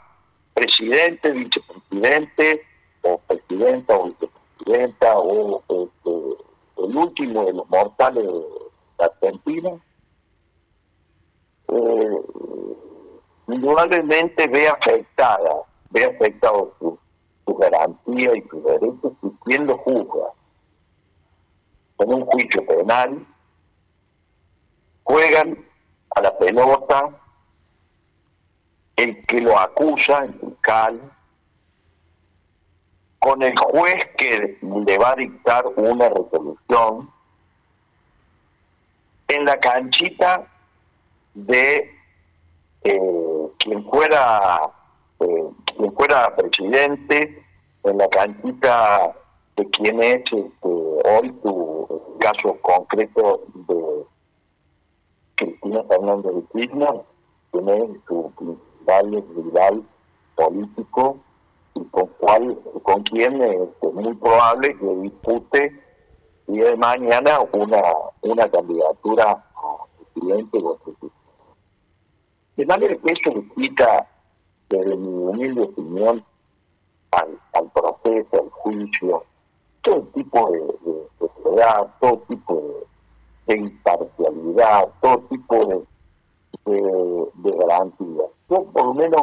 presidente, 0.54 1.32
vicepresidente, 1.32 2.62
o 3.02 3.18
presidenta 3.18 3.97
o 3.97 4.04
vicepresidenta, 4.04 5.18
o 5.18 5.62
este, 5.68 6.85
el 6.85 6.97
último 6.97 7.44
de 7.44 7.52
los 7.54 7.68
mortales 7.68 8.25
de 8.25 8.59
Argentina, 9.02 9.71
eh, 11.69 12.21
ve 14.49 14.69
afectada, 14.69 15.62
ve 15.90 16.04
afectado 16.04 16.75
su, 16.78 16.99
su 17.47 17.54
garantía 17.54 18.37
y 18.37 18.42
sus 18.49 18.64
derechos 18.64 19.12
y 19.23 19.30
quien 19.45 19.66
lo 19.66 19.76
juzga. 19.78 20.33
En 21.99 22.14
un 22.14 22.25
juicio 22.26 22.66
penal, 22.66 23.26
juegan 25.04 25.59
a 26.16 26.23
la 26.23 26.38
pelota 26.38 27.11
el 28.97 29.26
que 29.26 29.40
lo 29.40 29.59
acusa, 29.59 30.25
el 30.25 30.35
fiscal, 30.35 31.12
con 33.19 33.42
el 33.42 33.54
juez 33.59 33.97
que 34.16 34.59
le 34.62 34.99
va 34.99 35.11
a 35.11 35.16
dictar 35.16 35.66
una 35.76 36.09
resolución 36.09 37.11
en 39.30 39.44
la 39.44 39.58
canchita 39.58 40.46
de 41.34 41.90
eh, 42.82 43.49
quien 43.58 43.84
fuera 43.88 44.72
eh, 45.20 45.50
quien 45.76 45.92
fuera 45.94 46.34
presidente, 46.34 47.44
en 47.84 47.99
la 47.99 48.08
canchita 48.08 49.14
de 49.56 49.70
quien 49.70 50.02
es 50.02 50.20
este, 50.20 50.49
hoy 50.62 51.30
tu 51.42 52.16
caso 52.18 52.56
concreto 52.62 53.44
de 53.54 54.04
Cristina 55.37 55.84
Fernández 55.84 56.32
de 56.34 56.42
Kirchner, 56.52 57.02
quien 57.52 57.68
es 57.68 57.90
su 58.08 58.32
principal 58.37 59.25
rival 59.37 59.82
político 60.34 61.18
y 61.75 61.84
con 61.84 62.06
cual 62.18 62.58
con 62.82 63.02
quien 63.04 63.43
es 63.43 63.60
este, 63.60 63.88
muy 63.88 64.14
probable 64.14 64.76
que 64.76 64.97
dispute 64.97 65.79
y 66.52 66.58
de 66.58 66.76
mañana 66.76 67.41
una 67.52 67.82
una 68.23 68.49
candidatura 68.50 69.30
a 69.30 69.86
presidente 70.13 70.58
o 70.58 70.78
de 72.56 72.67
manera 72.67 72.97
que 72.97 73.13
eso 73.13 73.30
le 73.30 73.49
quita 73.54 74.06
desde 74.69 74.97
mi 74.97 75.08
humilde 75.08 75.63
opinión 75.63 76.25
al, 77.13 77.39
al 77.54 77.71
proceso, 77.71 78.28
al 78.32 78.50
juicio, 78.50 79.25
todo 79.82 80.02
tipo 80.15 80.50
de, 80.50 80.58
de, 80.58 81.86
todo 82.00 82.19
tipo 82.28 82.63
de, 83.47 83.56
imparcialidad, 83.56 84.89
todo 85.00 85.19
tipo 85.30 85.86
de, 86.67 86.82
de, 87.34 87.56
garantía. 87.56 88.25
Yo 88.49 88.65
por 88.65 88.84
lo 88.84 88.95
menos 88.95 89.23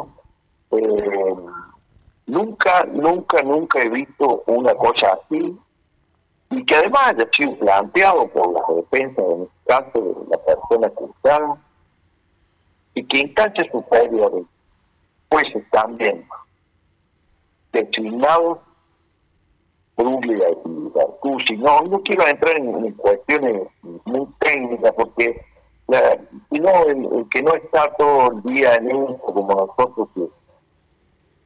eh, 0.72 1.36
nunca, 2.26 2.84
nunca, 2.92 3.42
nunca 3.42 3.78
he 3.80 3.88
visto 3.88 4.42
una 4.46 4.74
cosa 4.74 5.12
así 5.12 5.56
y 6.50 6.64
que 6.64 6.76
además 6.76 7.08
haya 7.08 7.28
sido 7.32 7.56
planteado 7.58 8.28
por 8.28 8.52
la 8.52 8.62
defensa, 8.74 9.22
en 9.22 9.42
este 9.42 9.66
caso, 9.66 10.00
de 10.00 10.30
la 10.30 10.38
persona 10.44 10.86
acusada, 10.86 11.56
y 12.94 13.04
que 13.04 13.20
en 13.20 13.26
instancias 13.26 13.68
superiores, 13.70 14.44
pues 15.28 15.44
también 15.70 16.26
designados 17.72 18.58
Bruglia 19.98 20.50
y 20.50 21.46
si 21.46 21.56
No, 21.56 22.00
quiero 22.04 22.26
entrar 22.26 22.56
en, 22.56 22.92
cuestiones 22.92 23.68
muy 24.04 24.26
técnicas 24.38 24.92
porque 24.92 25.44
si 26.50 26.60
no, 26.60 26.84
el, 26.84 27.28
que 27.30 27.42
no 27.42 27.54
está 27.54 27.92
todo 27.96 28.30
el 28.32 28.42
día 28.42 28.74
en 28.76 28.90
eso 28.90 29.18
como 29.18 29.54
nosotros, 29.54 30.08
que 30.14 30.28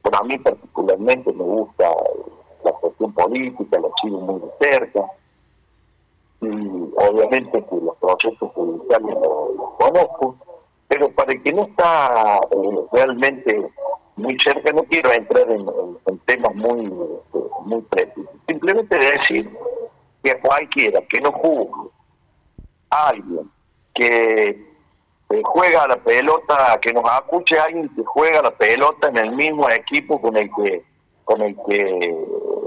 para 0.03 0.21
mí 0.23 0.37
particularmente 0.37 1.33
me 1.33 1.43
gusta 1.43 1.89
la 2.63 2.71
cuestión 2.73 3.13
política, 3.13 3.79
la 3.79 3.89
sigo 4.01 4.19
muy 4.19 4.41
cerca, 4.59 5.05
y 6.41 6.47
obviamente 6.47 7.63
que 7.63 7.75
los 7.75 7.95
procesos 7.97 8.51
judiciales 8.53 9.15
los, 9.15 9.71
conozco, 9.77 10.35
pero 10.87 11.09
para 11.11 11.33
el 11.33 11.41
que 11.41 11.53
no 11.53 11.63
está 11.63 12.39
eh, 12.51 12.87
realmente 12.91 13.71
muy 14.15 14.37
cerca, 14.43 14.71
no 14.71 14.83
quiero 14.83 15.11
entrar 15.11 15.49
en, 15.49 15.65
temas 16.25 16.55
muy, 16.55 16.91
muy 17.65 17.81
precisos. 17.89 18.29
Simplemente 18.47 18.97
decir 18.97 19.49
que 20.23 20.39
cualquiera 20.39 21.01
que 21.07 21.21
no 21.21 21.31
juzgue 21.31 21.89
a 22.89 23.09
alguien 23.09 23.49
que 23.93 24.73
juega 25.43 25.87
la 25.87 25.97
pelota, 25.97 26.79
que 26.81 26.93
nos 26.93 27.03
acuche 27.09 27.57
a 27.57 27.63
alguien 27.63 27.89
que 27.95 28.03
juega 28.03 28.41
la 28.41 28.51
pelota 28.51 29.09
en 29.09 29.17
el 29.17 29.31
mismo 29.31 29.69
equipo 29.69 30.21
con 30.21 30.37
el 30.37 30.49
que 30.55 30.83
con 31.23 31.41
el 31.41 31.55
que 31.67 32.15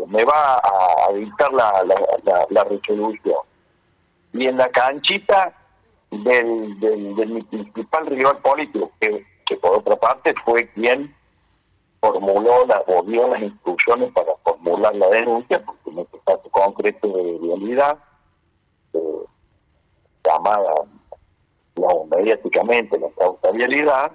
me 0.08 0.24
va 0.24 0.56
a 0.56 1.12
dictar 1.12 1.52
la, 1.52 1.84
la, 2.50 2.64
resolución. 2.64 3.40
Y 4.32 4.46
en 4.46 4.56
la 4.56 4.68
canchita 4.68 5.52
del, 6.10 6.78
del, 6.80 7.28
mi 7.28 7.42
principal 7.42 8.06
rival 8.06 8.38
político, 8.38 8.90
que, 9.00 9.26
que 9.44 9.56
por 9.56 9.78
otra 9.78 9.96
parte 9.96 10.34
fue 10.44 10.68
quien 10.70 11.14
formuló 12.00 12.66
la, 12.66 12.82
o 12.86 13.02
dio 13.02 13.28
las 13.28 13.42
instrucciones 13.42 14.12
para 14.12 14.34
formular 14.44 14.94
la 14.94 15.08
denuncia, 15.08 15.62
porque 15.64 15.90
en 15.90 15.98
este 16.00 16.18
caso 16.24 16.48
concreto 16.50 17.08
de 17.08 17.38
realidad, 17.42 17.98
eh, 18.92 19.24
llamada 20.24 20.74
no, 21.76 22.04
mediáticamente 22.10 22.98
la 22.98 23.08
causa 23.18 23.50
realidad, 23.52 24.12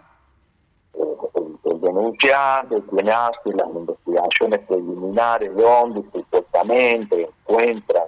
eh, 0.93 1.59
el, 1.65 1.81
denunciante, 1.81 2.81
quien 2.89 3.09
hace 3.09 3.53
las 3.53 3.67
investigaciones 3.67 4.59
preliminares, 4.67 5.55
donde 5.55 6.03
supuestamente 6.11 7.23
encuentran 7.23 8.03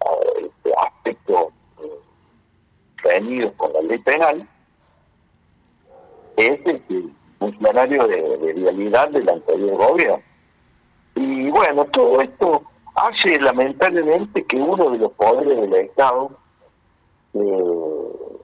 eh, 0.00 0.46
este, 0.46 0.72
aspectos 0.76 1.52
venidos 3.04 3.52
con 3.56 3.72
la 3.72 3.80
ley 3.82 3.98
penal, 3.98 4.48
es 6.36 6.66
el 6.66 6.82
que 6.82 7.04
funcionario 7.38 8.06
de, 8.06 8.38
de 8.38 8.52
realidad 8.54 9.08
del 9.10 9.28
anterior 9.28 9.76
gobierno. 9.76 10.22
Y 11.14 11.50
bueno, 11.50 11.84
todo 11.86 12.20
esto 12.20 12.62
hace 12.94 13.38
lamentablemente 13.40 14.44
que 14.44 14.56
uno 14.56 14.90
de 14.90 14.98
los 14.98 15.12
poderes 15.12 15.60
del 15.60 15.74
Estado, 15.74 16.30
eh, 17.34 18.37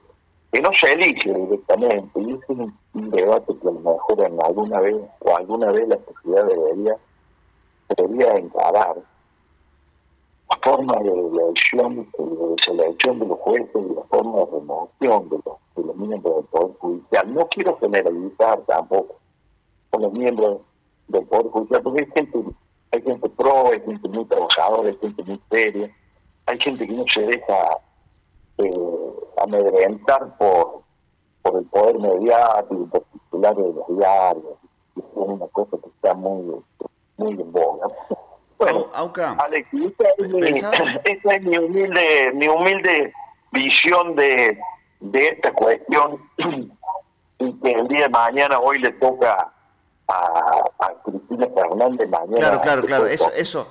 que 0.54 0.62
no 0.62 0.70
se 0.72 0.92
elige 0.92 1.34
directamente, 1.34 2.20
y 2.20 2.32
es 2.32 2.40
un, 2.46 2.72
debate 3.10 3.52
que 3.60 3.68
a 3.68 3.72
lo 3.72 3.80
mejor 3.80 4.20
en 4.20 4.40
alguna 4.40 4.78
vez 4.78 4.94
o 5.18 5.36
alguna 5.36 5.72
vez 5.72 5.88
la 5.88 5.98
sociedad 6.06 6.46
debería, 6.46 6.96
debería 7.96 8.36
encarar, 8.36 8.96
la 10.48 10.58
forma 10.62 10.94
de 10.98 11.10
elección, 11.10 11.96
de 11.96 12.54
selección 12.64 13.18
de 13.18 13.26
los 13.26 13.38
jueces 13.40 13.74
y 13.74 13.94
la 13.96 14.02
forma 14.02 14.38
de 14.38 14.46
remoción 14.46 15.28
de 15.28 15.40
los 15.44 15.56
de 15.74 15.82
los 15.82 15.96
miembros 15.96 16.36
del 16.36 16.44
Poder 16.44 16.76
Judicial. 16.78 17.34
No 17.34 17.48
quiero 17.48 17.76
generalizar 17.78 18.60
tampoco 18.60 19.16
con 19.90 20.02
los 20.02 20.12
miembros 20.12 20.60
del 21.08 21.26
Poder 21.26 21.46
Judicial, 21.48 21.82
porque 21.82 22.04
hay 22.04 22.10
gente, 22.14 22.38
hay 22.92 23.02
gente 23.02 23.28
pro, 23.30 23.72
hay 23.72 23.80
gente 23.80 24.08
muy 24.08 24.24
trabajadora, 24.26 24.88
hay 24.88 24.98
gente 24.98 25.22
muy 25.24 25.40
seria, 25.50 25.90
hay 26.46 26.60
gente 26.60 26.86
que 26.86 26.92
no 26.92 27.04
se 27.12 27.22
deja 27.22 27.78
eh, 28.58 28.72
amedrentar 29.38 30.36
por, 30.38 30.82
por 31.42 31.58
el 31.58 31.64
poder 31.66 31.98
mediático, 31.98 32.74
en 32.74 32.88
particular 32.88 33.56
de 33.56 33.72
los 33.72 33.98
diarios. 33.98 34.54
Es 34.96 35.04
una 35.14 35.46
cosa 35.48 35.76
que 35.82 35.88
está 35.88 36.14
muy, 36.14 36.62
muy 37.16 37.32
en 37.32 37.52
boga. 37.52 37.88
Bueno, 38.58 38.86
Alex, 38.94 39.68
esta 39.74 40.08
es, 40.18 40.28
mi, 40.28 40.40
esta 41.04 41.34
es 41.34 41.42
mi 41.42 41.58
humilde, 41.58 42.32
mi 42.34 42.48
humilde 42.48 43.12
visión 43.52 44.14
de 44.14 44.58
de 45.04 45.28
esta 45.28 45.52
cuestión 45.52 46.18
y 47.38 47.60
que 47.60 47.70
el 47.70 47.88
día 47.88 48.04
de 48.04 48.08
mañana 48.08 48.58
hoy 48.58 48.78
le 48.78 48.92
toca 48.92 49.52
a, 50.08 50.64
Cristina 51.04 51.46
Fernández 51.54 52.08
mañana. 52.08 52.36
Claro, 52.36 52.60
claro, 52.60 52.84
claro, 52.84 53.06
eso, 53.06 53.30
eso. 53.34 53.68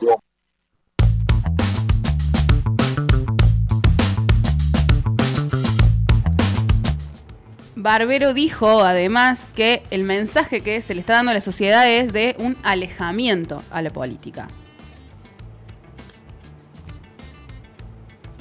Barbero 7.84 8.34
dijo 8.34 8.80
además 8.80 9.48
que 9.58 9.84
el 9.91 10.04
mensaje 10.04 10.63
que 10.63 10.82
se 10.82 10.96
le 10.96 11.02
está 11.02 11.15
dando 11.15 11.32
a 11.32 11.34
la 11.34 11.41
sociedad 11.41 11.86
es 11.86 12.13
de 12.13 12.34
un 12.39 12.58
alejamiento 12.63 13.62
a 13.72 13.82
la 13.82 13.91
política. 13.91 14.48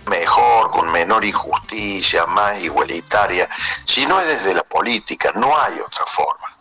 mejor, 0.07 0.71
con 0.71 0.93
menor 0.93 1.25
injusticia, 1.25 2.27
más 2.27 2.63
igualitaria, 2.63 3.49
si 3.85 4.05
no 4.07 4.19
es 4.21 4.27
desde 4.29 4.55
la 4.55 4.63
política, 4.63 5.33
no 5.35 5.59
hay 5.59 5.81
otra 5.81 6.05
forma. 6.07 6.57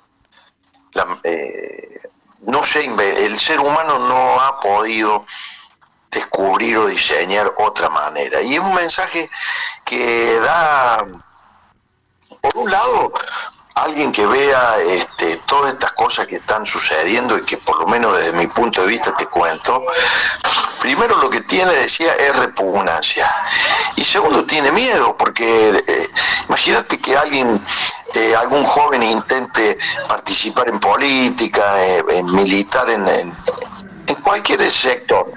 Eh, 1.23 2.01
no 2.41 2.61
el 2.63 3.37
ser 3.37 3.59
humano 3.59 3.99
no 3.99 4.39
ha 4.39 4.59
podido 4.59 5.25
descubrir 6.09 6.77
o 6.77 6.87
diseñar 6.87 7.51
otra 7.57 7.89
manera. 7.89 8.41
Y 8.41 8.53
es 8.53 8.59
un 8.59 8.73
mensaje 8.73 9.29
que 9.83 10.39
da, 10.39 11.05
por 12.41 12.57
un 12.57 12.71
lado, 12.71 13.13
alguien 13.75 14.11
que 14.11 14.25
vea 14.25 14.75
este, 14.79 15.37
todas 15.45 15.73
estas 15.73 15.91
cosas 15.91 16.25
que 16.25 16.37
están 16.37 16.65
sucediendo 16.65 17.37
y 17.37 17.43
que 17.43 17.57
por 17.57 17.79
lo 17.79 17.87
menos 17.87 18.17
desde 18.17 18.33
mi 18.33 18.47
punto 18.47 18.81
de 18.81 18.87
vista 18.87 19.15
te 19.15 19.27
cuento, 19.27 19.85
primero 20.81 21.17
lo 21.17 21.29
que 21.29 21.41
tiene, 21.41 21.71
decía, 21.73 22.13
es 22.15 22.35
repugnancia. 22.35 23.31
Y 23.95 24.03
segundo, 24.03 24.43
tiene 24.45 24.71
miedo, 24.71 25.15
porque 25.15 25.69
eh, 25.69 26.07
imagínate 26.49 26.99
que 26.99 27.15
alguien, 27.15 27.63
eh, 28.15 28.35
algún 28.35 28.65
joven 28.65 29.03
intente 29.03 29.77
participar 30.07 30.67
en 30.69 30.79
política, 30.79 31.85
eh, 31.85 32.03
en 32.09 32.25
militar, 32.25 32.89
en, 32.89 33.07
en, 33.07 33.33
cualquier 34.23 34.69
sector, 34.69 35.31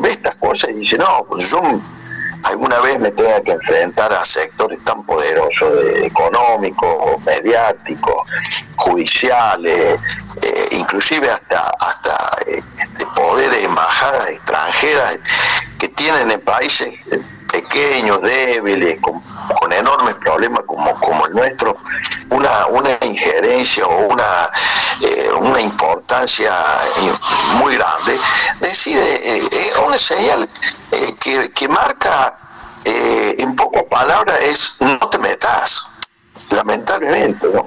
ve 0.00 0.08
estas 0.08 0.34
cosas 0.36 0.70
y 0.70 0.74
dice, 0.74 0.98
no, 0.98 1.24
pues 1.28 1.50
yo 1.50 1.60
alguna 2.44 2.80
vez 2.80 2.98
me 2.98 3.10
tenga 3.10 3.40
que 3.42 3.52
enfrentar 3.52 4.12
a 4.12 4.24
sectores 4.24 4.78
tan 4.84 5.02
poderosos, 5.04 5.72
económicos, 6.02 7.22
mediáticos, 7.24 8.26
judiciales, 8.76 10.00
eh, 10.42 10.68
inclusive 10.72 11.30
hasta, 11.30 11.60
hasta 11.80 12.16
eh, 12.46 12.62
de 12.98 13.06
poderes, 13.14 13.64
embajadas 13.64 14.26
extranjeras 14.28 15.18
que 15.78 15.88
tienen 15.88 16.30
en 16.30 16.40
países 16.40 16.94
pequeños, 17.72 18.20
débiles, 18.20 19.00
con, 19.00 19.22
enormes 19.72 20.14
problemas 20.16 20.60
como, 20.66 20.94
como 21.00 21.26
el 21.26 21.32
nuestro, 21.32 21.76
una, 22.30 22.66
una 22.66 22.90
injerencia 23.06 23.86
o 23.86 24.08
una, 24.08 24.48
eh, 25.00 25.30
una 25.40 25.60
importancia 25.60 26.52
muy 27.56 27.74
grande, 27.76 28.18
decide, 28.60 29.38
es 29.38 29.78
una 29.84 29.96
señal 29.96 30.48
que, 31.20 31.50
que, 31.52 31.68
marca 31.68 32.36
en 32.84 33.56
pocas 33.56 33.84
palabras 33.84 34.38
es 34.42 34.76
no 34.80 34.98
te 35.08 35.18
metas, 35.18 35.86
lamentablemente, 36.50 37.46
¿no? 37.48 37.66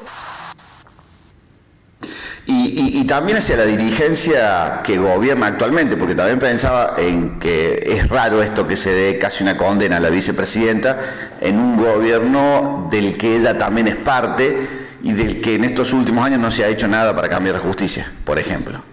Y, 2.47 3.03
también 3.05 3.37
hacia 3.37 3.55
la 3.55 3.65
dirigencia 3.65 4.81
que 4.83 4.97
gobierna 4.97 5.47
actualmente, 5.47 5.97
porque 5.97 6.13
también 6.13 6.37
pensaba 6.37 6.93
en 6.97 7.39
que 7.39 7.79
es 7.85 8.07
raro 8.09 8.43
esto 8.43 8.67
que 8.67 8.75
se 8.75 8.91
dé 8.91 9.17
casi 9.17 9.43
una 9.43 9.57
condena 9.57 9.97
a 9.97 9.99
la 9.99 10.09
vicepresidenta 10.09 10.99
en 11.41 11.59
un 11.59 11.77
gobierno 11.77 12.87
del 12.91 13.17
que 13.17 13.35
ella 13.35 13.57
también 13.57 13.87
es 13.87 13.95
parte 13.95 14.67
y 15.01 15.13
del 15.13 15.41
que 15.41 15.55
en 15.55 15.63
estos 15.63 15.93
últimos 15.93 16.23
años 16.25 16.39
no 16.39 16.51
se 16.51 16.63
ha 16.63 16.67
hecho 16.67 16.87
nada 16.87 17.15
para 17.15 17.29
cambiar 17.29 17.55
la 17.55 17.61
justicia, 17.61 18.11
por 18.23 18.37
ejemplo. 18.37 18.83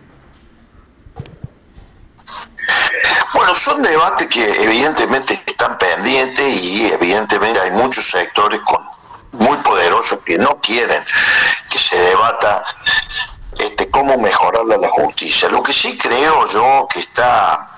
Bueno, 3.34 3.54
son 3.54 3.82
debates 3.82 4.28
que 4.28 4.44
evidentemente 4.62 5.34
están 5.34 5.76
pendientes 5.78 6.64
y 6.64 6.86
evidentemente 6.92 7.60
hay 7.60 7.70
muchos 7.70 8.08
sectores 8.08 8.60
con 8.60 8.80
muy 9.32 9.56
poderosos 9.58 10.20
que 10.24 10.38
no 10.38 10.60
quieren 10.60 11.02
que 11.70 11.78
se 11.78 11.96
debata 11.96 12.62
este, 13.62 13.90
cómo 13.90 14.18
mejorar 14.18 14.64
la 14.64 14.88
justicia. 14.90 15.48
Lo 15.48 15.62
que 15.62 15.72
sí 15.72 15.96
creo 15.96 16.46
yo 16.48 16.86
que 16.92 17.00
está, 17.00 17.70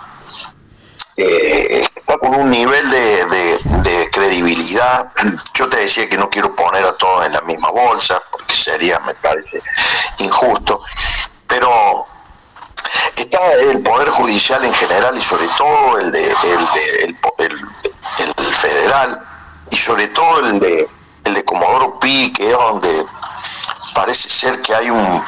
eh, 1.17 1.81
está 1.95 2.19
con 2.19 2.35
un 2.35 2.51
nivel 2.51 2.91
de, 2.91 4.09
credibilidad. 4.13 5.11
Yo 5.55 5.69
te 5.69 5.79
decía 5.79 6.09
que 6.09 6.17
no 6.17 6.31
quiero 6.31 6.55
poner 6.55 6.85
a 6.85 6.97
todos 6.97 7.27
en 7.27 7.33
la 7.33 7.41
misma 7.41 7.71
bolsa, 7.71 8.23
porque 8.31 8.55
sería, 8.55 9.01
me 9.01 9.15
parece, 9.15 9.61
injusto, 10.21 10.81
pero 11.49 12.07
está 13.17 13.53
el 13.55 13.83
Poder 13.83 14.11
Judicial 14.11 14.65
en 14.65 14.73
general 14.73 15.17
y 15.17 15.23
sobre 15.23 15.47
todo 15.59 15.99
el, 15.99 16.13
de, 16.13 16.25
el, 17.39 17.57
el 18.21 18.55
federal 18.55 19.21
y 19.73 19.77
sobre 19.77 20.07
todo 20.09 20.41
el 20.41 20.61
de 20.61 20.89
el 21.25 21.35
de 21.35 21.45
Comodoro 21.45 21.99
Pi, 21.99 22.33
que 22.33 22.47
es 22.47 22.53
donde 22.53 23.07
parece 23.95 24.29
ser 24.29 24.61
que 24.63 24.75
hay 24.75 24.91
un, 24.91 25.25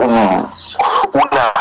un 0.00 0.50
una, 1.12 1.52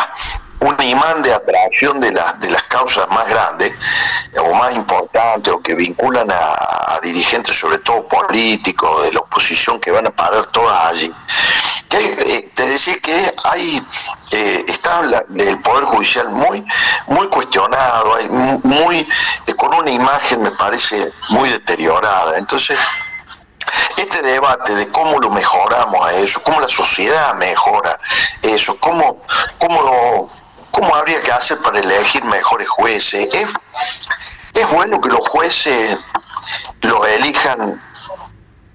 un 0.60 0.84
imán 0.84 1.22
de 1.22 1.34
atracción 1.34 2.00
de, 2.00 2.12
de 2.12 2.50
las 2.50 2.64
causas 2.64 3.08
más 3.10 3.28
grandes 3.28 3.74
o 4.40 4.54
más 4.54 4.76
importantes 4.76 5.54
o 5.54 5.62
que 5.62 5.74
vinculan 5.74 6.30
a, 6.32 7.00
dirigentes, 7.04 7.58
sobre 7.58 7.78
todo 7.80 8.08
políticos, 8.08 9.06
de 9.06 9.14
la 9.14 9.20
oposición, 9.20 9.80
que 9.80 9.92
van 9.92 10.08
a 10.08 10.10
parar 10.10 10.46
todas 10.48 10.92
allí. 10.92 11.14
Que 11.88 11.98
eh, 12.00 12.52
te 12.54 12.68
decía 12.68 12.98
que 13.00 13.16
hay, 13.46 13.82
eh, 14.32 14.66
está 14.68 15.02
el 15.02 15.60
Poder 15.60 15.86
Judicial 15.86 16.30
muy, 16.30 16.66
muy 17.08 17.28
cuestionado, 17.30 18.16
hay 18.16 18.30
muy, 18.30 19.08
eh, 19.46 19.54
con 19.56 19.74
una 19.74 19.92
imagen, 19.92 20.42
me 20.42 20.52
parece, 20.52 21.14
muy 21.30 21.50
deteriorada. 21.50 22.38
Entonces, 22.38 22.78
este 23.98 24.22
debate 24.22 24.76
de 24.76 24.88
cómo 24.90 25.20
lo 25.20 25.30
mejoramos 25.30 26.08
a 26.08 26.14
eso, 26.14 26.42
cómo 26.44 26.60
la 26.60 26.70
sociedad 26.70 27.34
mejora 27.36 28.00
eso, 28.42 28.78
cómo, 28.80 29.22
cómo, 29.58 30.30
cómo 30.72 30.96
habría 30.96 31.22
que 31.22 31.32
hacer 31.32 31.58
para 31.60 31.80
elegir 31.80 32.24
mejores 32.24 32.70
jueces. 32.70 33.28
Es, 33.34 33.48
es 34.54 34.72
bueno 34.72 35.02
que 35.02 35.10
los 35.10 35.28
jueces 35.28 36.00
los 36.82 37.08
elijan 37.08 37.82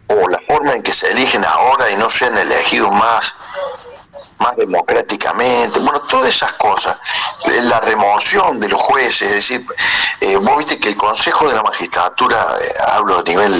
o 0.08 0.28
la 0.28 0.38
forma 0.46 0.72
en 0.72 0.82
que 0.82 0.92
se 0.92 1.10
eligen 1.10 1.44
ahora 1.44 1.90
y 1.90 1.96
no 1.96 2.10
sean 2.10 2.36
elegidos 2.36 2.92
más 2.92 3.34
más 4.42 4.56
democráticamente, 4.56 5.78
bueno, 5.78 6.00
todas 6.00 6.28
esas 6.28 6.52
cosas, 6.54 6.98
la 7.62 7.80
remoción 7.80 8.58
de 8.60 8.68
los 8.68 8.80
jueces, 8.80 9.22
es 9.22 9.34
decir, 9.36 9.66
eh, 10.20 10.36
vos 10.36 10.58
viste 10.58 10.78
que 10.78 10.88
el 10.90 10.96
Consejo 10.96 11.48
de 11.48 11.54
la 11.54 11.62
Magistratura, 11.62 12.36
eh, 12.36 12.68
hablo 12.92 13.18
a 13.18 13.22
nivel 13.22 13.52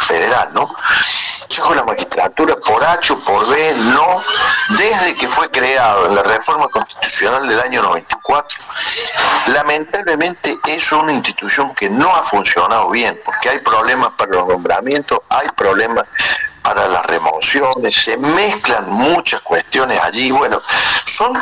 federal, 0.00 0.50
¿no? 0.52 0.62
El 0.62 1.40
Consejo 1.42 1.70
de 1.70 1.76
la 1.76 1.84
Magistratura, 1.84 2.56
por 2.56 2.84
H 2.84 3.12
o 3.12 3.18
por 3.20 3.48
B, 3.48 3.74
no, 3.74 4.22
desde 4.70 5.14
que 5.14 5.28
fue 5.28 5.50
creado 5.50 6.06
en 6.06 6.14
la 6.14 6.22
reforma 6.22 6.68
constitucional 6.68 7.46
del 7.46 7.60
año 7.60 7.82
94, 7.82 8.58
lamentablemente 9.48 10.58
es 10.66 10.92
una 10.92 11.12
institución 11.12 11.74
que 11.74 11.90
no 11.90 12.14
ha 12.14 12.22
funcionado 12.22 12.90
bien, 12.90 13.20
porque 13.24 13.50
hay 13.50 13.58
problemas 13.58 14.12
para 14.12 14.32
los 14.32 14.48
nombramientos, 14.48 15.20
hay 15.28 15.48
problemas 15.56 16.06
para 16.62 16.86
las 16.88 17.04
remociones, 17.06 17.96
se 18.02 18.16
mezclan 18.16 18.90
muchas 18.90 19.40
cuestiones 19.40 20.00
allí, 20.00 20.30
bueno, 20.30 20.60
son 21.04 21.40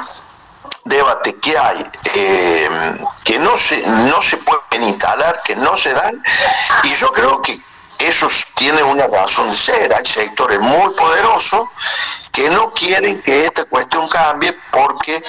debates 0.85 1.35
que 1.43 1.59
hay 1.59 1.85
eh, 2.15 2.97
que 3.25 3.39
no 3.39 3.57
se, 3.59 3.85
no 3.87 4.23
se 4.23 4.37
pueden 4.39 4.85
instalar, 4.85 5.41
que 5.45 5.57
no 5.57 5.77
se 5.77 5.93
dan, 5.93 6.23
y 6.85 6.95
yo 6.95 7.13
creo 7.13 7.43
que 7.43 7.61
eso 7.99 8.29
tiene 8.55 8.83
una 8.83 9.07
razón 9.07 9.51
de 9.51 9.57
ser. 9.57 9.95
Hay 9.95 10.05
sectores 10.05 10.61
muy 10.61 10.93
poderosos 10.95 11.65
que 12.31 12.49
no 12.51 12.71
quieren 12.73 13.23
que 13.23 13.47
esta 13.47 13.65
cuestión 13.65 14.07
cambie 14.09 14.55
porque 14.71 15.23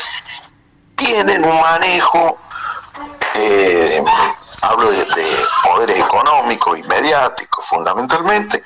tienen 0.95 1.45
un 1.45 1.59
manejo, 1.61 2.37
eh, 3.35 4.03
hablo 4.61 4.91
de, 4.91 4.97
de 4.97 5.37
poderes 5.63 5.99
económicos 5.99 6.77
y 6.77 6.83
mediáticos 6.83 7.65
fundamentalmente, 7.65 8.63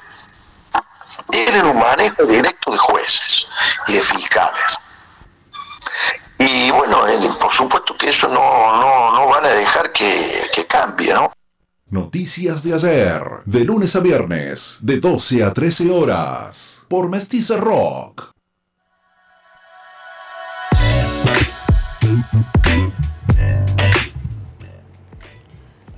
tienen 1.29 1.65
un 1.65 1.77
manejo 1.77 2.23
directo 2.23 2.71
de 2.71 2.77
jueces 2.77 3.47
y 3.87 3.93
de 3.93 4.01
fiscales. 4.01 4.77
Y 6.37 6.71
bueno, 6.71 7.03
por 7.39 7.53
supuesto 7.53 7.95
que 7.97 8.09
eso 8.09 8.27
no, 8.27 9.11
no, 9.13 9.27
van 9.27 9.45
a 9.45 9.49
dejar 9.49 9.91
que, 9.91 10.11
que 10.53 10.65
cambie, 10.65 11.13
¿no? 11.13 11.31
Noticias 11.89 12.63
de 12.63 12.73
ayer, 12.73 13.21
de 13.45 13.65
lunes 13.65 13.95
a 13.95 13.99
viernes, 13.99 14.77
de 14.79 14.99
12 14.99 15.43
a 15.43 15.53
13 15.53 15.91
horas, 15.91 16.83
por 16.87 17.09
Mestiza 17.09 17.57
Rock. 17.57 18.31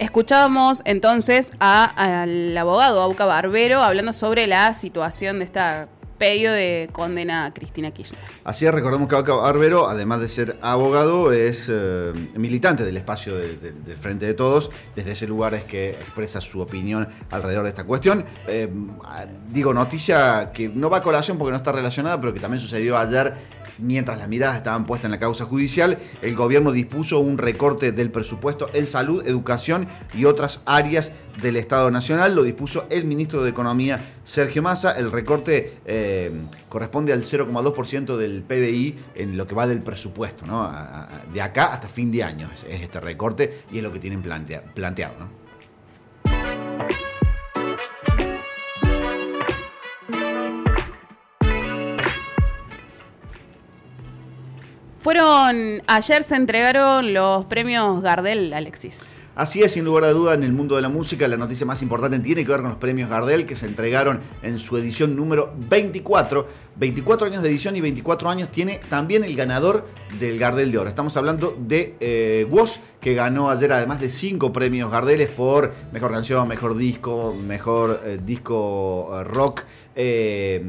Escuchábamos 0.04 0.82
entonces 0.84 1.54
al 1.60 2.58
abogado 2.58 3.02
Auca 3.02 3.24
Barbero 3.24 3.82
hablando 3.82 4.12
sobre 4.12 4.48
la 4.48 4.74
situación 4.74 5.40
de 5.40 5.46
esta 5.46 5.88
pedido 6.24 6.54
de 6.54 6.88
condena 6.94 7.44
a 7.44 7.54
Cristina 7.54 7.92
Kirchner. 7.92 8.18
Así 8.46 8.66
es, 8.66 8.74
recordemos 8.74 9.10
que 9.10 9.16
Vaca 9.16 9.34
Barbero, 9.34 9.90
además 9.90 10.22
de 10.22 10.30
ser 10.30 10.58
abogado, 10.62 11.34
es 11.34 11.68
eh, 11.70 12.14
militante 12.38 12.86
del 12.86 12.96
espacio 12.96 13.36
de- 13.36 13.58
de- 13.58 13.72
del 13.74 13.98
Frente 13.98 14.26
de 14.26 14.34
Todos. 14.34 14.72
Desde 14.96 15.12
ese 15.12 15.28
lugar 15.28 15.54
es 15.54 15.66
que 15.66 15.90
expresa 15.90 16.40
su 16.40 16.62
opinión 16.62 17.10
alrededor 17.30 17.64
de 17.64 17.70
esta 17.72 17.84
cuestión. 17.84 18.24
Eh, 18.48 18.70
digo, 19.52 19.74
noticia 19.74 20.52
que 20.54 20.70
no 20.70 20.90
va 20.90 21.00
a 21.00 21.04
colación 21.04 21.38
porque 21.38 21.52
no 21.52 21.58
está 21.58 21.74
relacionada, 21.74 22.22
pero 22.22 22.34
que 22.34 22.40
también 22.40 22.62
sucedió 22.62 22.98
ayer 22.98 23.34
mientras 23.80 24.18
las 24.18 24.28
miradas 24.30 24.56
estaban 24.56 24.86
puestas 24.86 25.06
en 25.06 25.12
la 25.12 25.20
causa 25.20 25.44
judicial. 25.44 25.98
El 26.22 26.36
gobierno 26.36 26.72
dispuso 26.72 27.20
un 27.20 27.38
recorte 27.38 27.92
del 27.92 28.12
presupuesto 28.12 28.70
en 28.74 28.88
salud, 28.88 29.28
educación 29.28 29.88
y 30.14 30.24
otras 30.24 30.62
áreas 30.66 31.12
del 31.42 31.56
Estado 31.58 31.90
Nacional. 31.92 32.36
Lo 32.36 32.44
dispuso 32.44 32.86
el 32.90 33.06
ministro 33.06 33.44
de 33.44 33.50
Economía, 33.50 34.00
Sergio 34.24 34.62
Massa. 34.62 34.92
El 34.98 35.12
recorte 35.12 35.78
eh, 35.86 36.32
corresponde 36.70 37.14
al 37.14 37.24
0,2% 37.24 38.16
del 38.18 38.44
PBI 38.44 38.96
en 39.16 39.38
lo 39.38 39.48
que 39.48 39.56
va 39.56 39.68
del 39.68 39.82
presupuesto. 39.82 40.46
¿no? 40.46 40.70
De 41.34 41.42
acá 41.42 41.66
hasta 41.74 41.88
fin 41.88 42.12
de 42.12 42.24
año 42.24 42.50
es, 42.54 42.64
es 42.70 42.82
este 42.82 43.00
recorte 43.00 43.62
y 43.72 43.78
es 43.78 43.84
lo 43.84 43.92
que 43.92 44.00
tienen 44.00 44.22
plantea- 44.24 44.64
planteado. 44.74 45.16
¿no? 45.20 45.44
Fueron, 54.98 55.82
ayer 55.88 56.24
se 56.24 56.36
entregaron 56.36 57.14
los 57.14 57.46
premios 57.46 58.02
Gardel, 58.02 58.54
Alexis. 58.54 59.22
Así 59.36 59.64
es, 59.64 59.72
sin 59.72 59.84
lugar 59.84 60.04
a 60.04 60.12
duda, 60.12 60.36
en 60.36 60.44
el 60.44 60.54
mundo 60.54 60.76
de 60.76 60.84
la 60.84 60.90
música, 60.90 61.28
la 61.28 61.38
noticia 61.38 61.66
más 61.66 61.82
importante 61.82 62.20
tiene 62.20 62.46
que 62.46 62.52
ver 62.52 62.62
con 62.62 62.70
los 62.70 62.78
premios 62.78 63.10
Gardel 63.10 63.48
que 63.48 63.56
se 63.56 63.66
entregaron 63.66 64.20
en 64.44 64.60
su 64.60 64.78
edición 64.78 65.16
número 65.16 65.52
24. 65.70 66.48
24 66.76 67.28
años 67.28 67.42
de 67.42 67.50
edición 67.50 67.76
y 67.76 67.82
24 67.82 68.30
años 68.30 68.50
tiene 68.50 68.80
también 68.90 69.24
el 69.24 69.36
ganador 69.36 69.88
del 70.20 70.38
Gardel 70.38 70.72
de 70.72 70.78
Oro. 70.78 70.90
Estamos 70.90 71.18
hablando 71.18 71.58
de 71.60 71.96
eh, 72.00 72.46
Woz, 72.48 72.78
que 73.02 73.16
ganó 73.16 73.50
ayer 73.50 73.74
además 73.74 74.00
de 74.00 74.12
5 74.12 74.54
premios 74.54 74.92
Gardeles 74.92 75.32
por 75.32 75.74
mejor 75.92 76.12
canción, 76.12 76.48
mejor 76.48 76.78
disco, 76.78 77.34
mejor 77.34 78.02
eh, 78.06 78.20
disco 78.24 79.20
eh, 79.20 79.24
rock. 79.24 79.64
eh, 79.96 80.64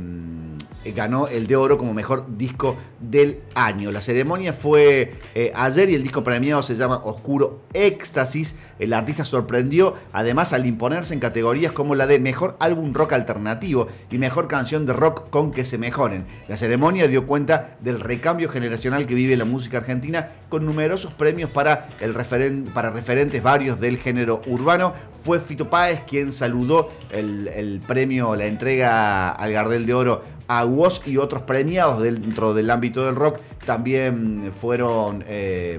ganó 0.92 1.29
el 1.29 1.47
de 1.47 1.57
oro 1.57 1.79
como 1.79 1.94
mejor 1.94 2.37
disco 2.37 2.77
del 3.01 3.40
año. 3.55 3.92
La 3.92 4.01
ceremonia 4.01 4.53
fue 4.53 5.14
eh, 5.35 5.53
ayer 5.55 5.90
y 5.90 5.94
el 5.94 6.03
disco 6.03 6.25
premiado 6.25 6.62
se 6.62 6.75
llama 6.77 7.01
Oscuro 7.05 7.61
Éxtasis. 7.73 8.57
El 8.79 8.92
artista 8.92 9.25
sorprendió 9.25 9.94
además 10.12 10.53
al 10.53 10.66
imponerse 10.66 11.14
en 11.14 11.20
categorías 11.20 11.73
como 11.73 11.94
la 11.94 12.07
de 12.07 12.18
mejor 12.18 12.57
álbum 12.61 12.92
rock 12.92 13.12
alternativo 13.12 13.88
y 14.11 14.18
mejor 14.18 14.49
canción 14.49 14.87
de 14.87 14.92
rock 14.92 15.31
con 15.31 15.53
que 15.53 15.64
se 15.64 15.79
mejoren. 15.79 16.27
La 16.49 16.57
ceremonia 16.57 17.09
dio 17.09 17.27
cuenta 17.27 17.77
del 17.81 18.01
recambio 18.01 18.49
generacional 18.49 19.07
que 19.07 19.14
vive 19.14 19.37
la 19.37 19.44
música 19.44 19.79
argentina 19.79 20.31
con 20.49 20.64
numerosos 20.64 21.12
premios 21.12 21.51
para, 21.51 21.88
el 22.01 22.14
referen- 22.14 22.73
para 22.73 22.90
referentes 22.90 23.42
varios 23.42 23.81
del 23.81 23.99
género 23.99 24.42
urbano. 24.47 24.94
Fue 25.25 25.40
Fito 25.40 25.70
Páez 25.70 26.03
quien 26.07 26.33
saludó 26.33 26.90
el 27.11 27.81
premio, 27.87 28.37
la 28.37 28.44
entrega 28.44 29.31
al 29.31 29.53
Gardel 29.53 29.87
de 29.87 29.94
Oro 29.94 30.23
a 30.49 30.65
Woz 30.65 31.07
y 31.07 31.17
otros 31.17 31.43
premiados 31.43 32.03
dentro 32.03 32.55
del 32.55 32.71
ámbito 32.71 33.05
del 33.05 33.15
rock 33.15 33.41
también 33.65 34.53
fueron 34.59 35.25
eh, 35.27 35.79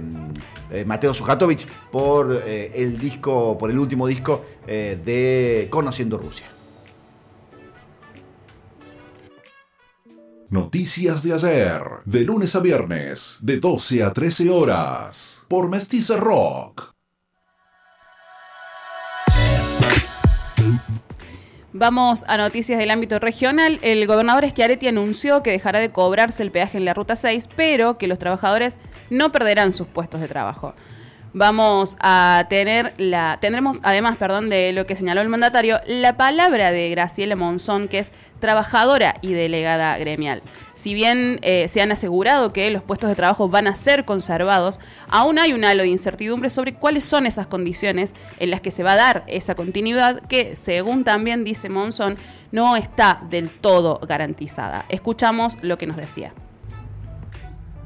eh, 0.71 0.85
Mateo 0.85 1.13
Sujatovic 1.13 1.67
por 1.91 2.41
eh, 2.45 2.71
el 2.75 2.97
disco, 2.97 3.57
por 3.57 3.69
el 3.69 3.77
último 3.77 4.07
disco 4.07 4.45
de 4.65 5.67
Conociendo 5.69 6.17
Rusia. 6.17 6.47
Noticias 10.49 11.21
de 11.21 11.33
ayer, 11.33 11.81
de 12.05 12.21
lunes 12.21 12.55
a 12.55 12.59
viernes, 12.59 13.37
de 13.41 13.59
12 13.59 14.03
a 14.03 14.13
13 14.13 14.49
horas, 14.49 15.43
por 15.47 15.69
Mestiza 15.69 16.17
Rock. 16.17 16.94
Vamos 21.77 22.23
a 22.29 22.37
noticias 22.37 22.79
del 22.79 22.89
ámbito 22.89 23.19
regional. 23.19 23.79
El 23.81 24.07
gobernador 24.07 24.47
Schiaretti 24.47 24.87
anunció 24.87 25.43
que 25.43 25.51
dejará 25.51 25.79
de 25.79 25.91
cobrarse 25.91 26.41
el 26.41 26.49
peaje 26.49 26.77
en 26.77 26.85
la 26.85 26.93
Ruta 26.93 27.17
6, 27.17 27.49
pero 27.53 27.97
que 27.97 28.07
los 28.07 28.17
trabajadores 28.17 28.77
no 29.09 29.33
perderán 29.33 29.73
sus 29.73 29.85
puestos 29.85 30.21
de 30.21 30.29
trabajo. 30.29 30.73
Vamos 31.37 31.97
a 31.99 32.45
tener 32.47 32.93
la. 32.97 33.39
Tendremos, 33.41 33.79
además, 33.83 34.15
perdón, 34.15 34.49
de 34.49 34.71
lo 34.71 34.85
que 34.85 34.95
señaló 34.95 35.19
el 35.19 35.27
mandatario, 35.27 35.81
la 35.85 36.15
palabra 36.15 36.71
de 36.71 36.89
Graciela 36.89 37.35
Monzón, 37.35 37.89
que 37.89 37.99
es 37.99 38.13
trabajadora 38.39 39.15
y 39.21 39.33
delegada 39.33 39.97
gremial. 39.97 40.41
Si 40.75 40.93
bien 40.93 41.39
eh, 41.41 41.67
se 41.67 41.81
han 41.81 41.91
asegurado 41.91 42.53
que 42.53 42.71
los 42.71 42.83
puestos 42.83 43.09
de 43.09 43.17
trabajo 43.17 43.49
van 43.49 43.67
a 43.67 43.75
ser 43.75 44.05
conservados, 44.05 44.79
aún 45.09 45.37
hay 45.37 45.51
un 45.51 45.65
halo 45.65 45.83
de 45.83 45.89
incertidumbre 45.89 46.49
sobre 46.49 46.73
cuáles 46.73 47.03
son 47.03 47.25
esas 47.25 47.47
condiciones 47.47 48.15
en 48.39 48.49
las 48.49 48.61
que 48.61 48.71
se 48.71 48.83
va 48.83 48.93
a 48.93 48.95
dar 48.95 49.25
esa 49.27 49.55
continuidad, 49.55 50.21
que, 50.21 50.55
según 50.55 51.03
también 51.03 51.43
dice 51.43 51.67
Monzón, 51.67 52.15
no 52.53 52.77
está 52.77 53.19
del 53.29 53.49
todo 53.49 53.99
garantizada. 54.07 54.85
Escuchamos 54.87 55.57
lo 55.61 55.77
que 55.77 55.85
nos 55.85 55.97
decía. 55.97 56.33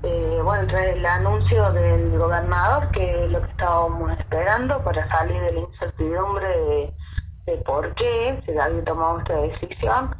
Eh, 0.01 0.39
bueno, 0.43 0.65
tras 0.67 0.85
el 0.87 1.05
anuncio 1.05 1.71
del 1.73 2.17
gobernador, 2.17 2.89
que 2.91 3.25
es 3.25 3.31
lo 3.31 3.41
que 3.41 3.51
estábamos 3.51 4.11
esperando 4.17 4.81
para 4.83 5.07
salir 5.09 5.41
de 5.41 5.51
la 5.53 5.59
incertidumbre 5.59 6.47
de, 7.45 7.57
por 7.65 7.93
qué 7.95 8.41
se 8.45 8.59
había 8.59 8.83
tomado 8.85 9.19
esta 9.19 9.35
decisión, 9.35 10.15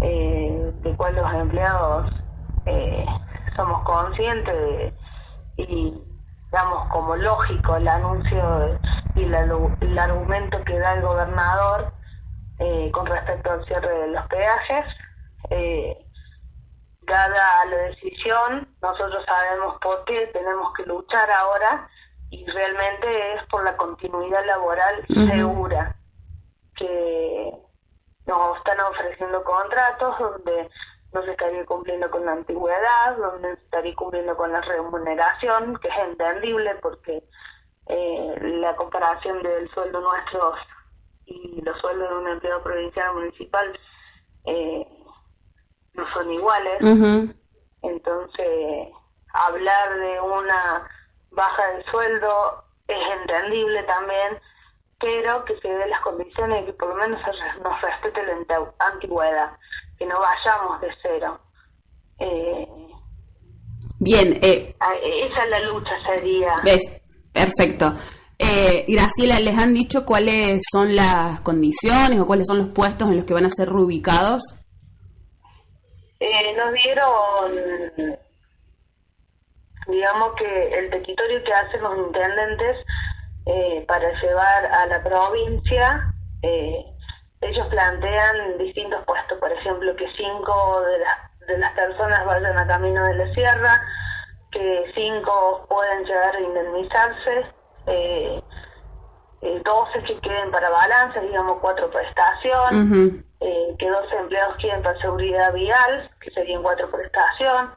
eh, 0.00 0.72
de 0.82 0.96
cual 0.96 1.14
los 1.16 1.32
empleados 1.34 2.12
eh, 2.66 3.06
somos 3.56 3.82
conscientes 3.82 4.54
de- 4.54 4.94
y 5.56 6.02
damos 6.50 6.86
como 6.88 7.16
lógico 7.16 7.76
el 7.76 7.88
anuncio 7.88 8.80
y 9.14 9.24
alu- 9.26 9.76
el 9.80 9.98
argumento 9.98 10.64
que 10.64 10.78
da 10.78 10.94
el 10.94 11.02
gobernador 11.02 11.92
eh, 12.58 12.90
con 12.92 13.06
respecto 13.06 13.50
al 13.52 13.64
cierre 13.66 13.88
de 14.00 14.08
los 14.08 14.26
peajes. 14.26 14.86
Eh, 15.50 16.01
dada 17.02 17.64
la 17.66 17.76
decisión, 17.76 18.68
nosotros 18.80 19.24
sabemos 19.26 19.76
por 19.80 20.04
qué 20.04 20.28
tenemos 20.28 20.72
que 20.74 20.84
luchar 20.84 21.30
ahora 21.30 21.88
y 22.30 22.44
realmente 22.46 23.34
es 23.34 23.46
por 23.48 23.64
la 23.64 23.76
continuidad 23.76 24.44
laboral 24.46 25.04
segura 25.08 25.96
que 26.76 27.52
nos 28.26 28.56
están 28.58 28.80
ofreciendo 28.80 29.44
contratos 29.44 30.18
donde 30.18 30.70
no 31.12 31.22
se 31.22 31.32
estaría 31.32 31.64
cumpliendo 31.66 32.10
con 32.10 32.24
la 32.24 32.32
antigüedad, 32.32 33.16
donde 33.18 33.56
se 33.56 33.62
estaría 33.64 33.94
cumpliendo 33.94 34.34
con 34.36 34.50
la 34.50 34.62
remuneración, 34.62 35.76
que 35.78 35.88
es 35.88 35.98
entendible 36.08 36.74
porque 36.76 37.22
eh, 37.86 38.36
la 38.40 38.74
comparación 38.76 39.42
del 39.42 39.68
sueldo 39.70 40.00
nuestro 40.00 40.54
y 41.26 41.60
los 41.62 41.78
sueldos 41.80 42.08
de 42.08 42.16
un 42.16 42.28
empleado 42.28 42.62
provincial 42.62 43.10
o 43.10 43.14
municipal 43.14 43.78
eh, 44.44 44.86
no 45.94 46.04
son 46.12 46.30
iguales. 46.30 46.78
Entonces, 47.82 48.88
hablar 49.32 49.98
de 49.98 50.20
una 50.20 50.88
baja 51.30 51.66
del 51.72 51.84
sueldo 51.90 52.64
es 52.86 53.20
entendible 53.20 53.82
también, 53.84 54.38
pero 55.00 55.44
que 55.44 55.58
se 55.60 55.68
den 55.68 55.90
las 55.90 56.00
condiciones 56.00 56.62
y 56.62 56.66
que 56.66 56.72
por 56.74 56.88
lo 56.88 56.94
menos 56.96 57.20
nos 57.62 57.82
respete 57.82 58.22
la 58.24 58.72
antigüedad, 58.78 59.50
que 59.98 60.06
no 60.06 60.18
vayamos 60.20 60.80
de 60.80 60.88
cero. 61.02 61.40
Eh, 62.18 62.68
Bien, 63.98 64.38
eh, 64.42 64.74
esa 64.80 65.44
es 65.44 65.50
la 65.50 65.60
lucha, 65.60 65.90
sería. 66.06 66.56
ves, 66.64 67.02
perfecto. 67.32 67.94
Eh, 68.38 68.84
Graciela, 68.88 69.38
¿les 69.38 69.56
han 69.56 69.72
dicho 69.72 70.04
cuáles 70.04 70.60
son 70.72 70.96
las 70.96 71.40
condiciones 71.42 72.18
o 72.18 72.26
cuáles 72.26 72.46
son 72.48 72.58
los 72.58 72.68
puestos 72.70 73.08
en 73.08 73.16
los 73.16 73.24
que 73.24 73.34
van 73.34 73.46
a 73.46 73.50
ser 73.50 73.68
reubicados? 73.68 74.42
Eh, 76.24 76.54
nos 76.56 76.72
dieron, 76.74 78.16
digamos 79.88 80.32
que 80.36 80.78
el 80.78 80.88
territorio 80.90 81.42
que 81.42 81.52
hacen 81.52 81.82
los 81.82 81.98
intendentes 81.98 82.76
eh, 83.46 83.84
para 83.88 84.08
llevar 84.20 84.66
a 84.66 84.86
la 84.86 85.02
provincia, 85.02 86.14
eh, 86.42 86.86
ellos 87.40 87.66
plantean 87.70 88.56
distintos 88.58 89.04
puestos, 89.04 89.36
por 89.40 89.50
ejemplo, 89.50 89.96
que 89.96 90.06
cinco 90.16 90.82
de 90.82 90.98
las, 91.00 91.46
de 91.48 91.58
las 91.58 91.72
personas 91.72 92.24
vayan 92.24 92.56
a 92.56 92.68
camino 92.68 93.04
de 93.04 93.14
la 93.16 93.34
sierra, 93.34 93.82
que 94.52 94.92
cinco 94.94 95.66
pueden 95.68 96.04
llegar 96.04 96.36
a 96.36 96.40
indemnizarse, 96.40 97.46
eh, 97.86 98.42
eh, 99.40 99.62
12 99.64 100.02
que 100.04 100.20
queden 100.20 100.52
para 100.52 100.70
balance, 100.70 101.20
digamos 101.20 101.58
cuatro 101.60 101.90
por. 101.90 102.70
Eh, 103.42 103.74
que 103.78 103.88
12 103.90 104.16
empleados 104.16 104.56
queden 104.56 104.82
para 104.82 104.98
seguridad 105.00 105.52
vial, 105.52 106.10
que 106.20 106.30
serían 106.30 106.62
cuatro 106.62 106.90
por 106.90 107.00
estación, 107.00 107.70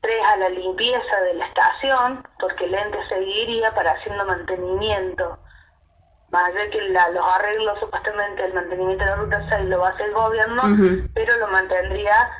tres 0.00 0.20
a 0.26 0.36
la 0.36 0.48
limpieza 0.50 1.20
de 1.26 1.34
la 1.34 1.46
estación, 1.46 2.26
porque 2.38 2.64
el 2.66 2.74
ente 2.74 2.98
seguiría 3.08 3.74
para 3.74 3.92
haciendo 3.92 4.24
mantenimiento. 4.26 5.38
Más 6.30 6.44
allá 6.48 6.68
que 6.70 6.80
la- 6.88 7.08
los 7.10 7.24
arreglos, 7.36 7.78
supuestamente 7.80 8.44
el 8.44 8.54
mantenimiento 8.54 9.04
de 9.04 9.10
la 9.10 9.16
ruta 9.16 9.46
6 9.48 9.68
lo 9.68 9.78
va 9.80 9.88
a 9.88 9.90
hacer 9.92 10.06
el 10.06 10.14
gobierno, 10.14 10.62
pero 11.14 11.36
lo 11.38 11.48
mantendría 11.48 12.30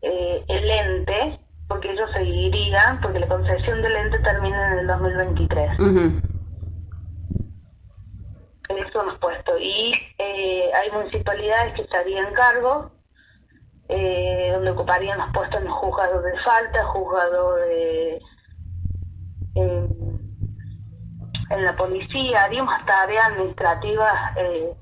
eh, 0.00 0.44
el 0.48 0.70
ente, 0.70 1.40
porque 1.68 1.90
ellos 1.90 2.08
seguirían, 2.12 3.00
porque 3.00 3.18
la 3.18 3.26
concesión 3.28 3.82
del 3.82 3.96
ente 3.96 4.18
termina 4.20 4.72
en 4.72 4.78
el 4.78 4.86
2023. 4.86 5.78
Eso 8.86 9.02
hemos 9.02 9.18
puesto. 9.18 9.58
Y 9.58 9.92
eh, 10.18 10.70
hay 10.74 10.90
municipalidades 10.90 11.74
que 11.74 11.82
estarían 11.82 12.32
cargo, 12.34 12.90
eh, 13.88 14.50
donde 14.52 14.70
ocuparían 14.70 15.18
los 15.18 15.32
puestos 15.32 15.60
en 15.60 15.66
los 15.66 15.74
juzgados 15.78 16.24
de 16.24 16.38
falta, 16.40 16.86
juzgado 16.86 17.54
de... 17.56 18.22
en 21.50 21.64
la 21.64 21.76
policía, 21.76 22.44
haríamos 22.44 22.74
tareas 22.86 23.28
administrativas, 23.28 24.14
eh, 24.36 24.72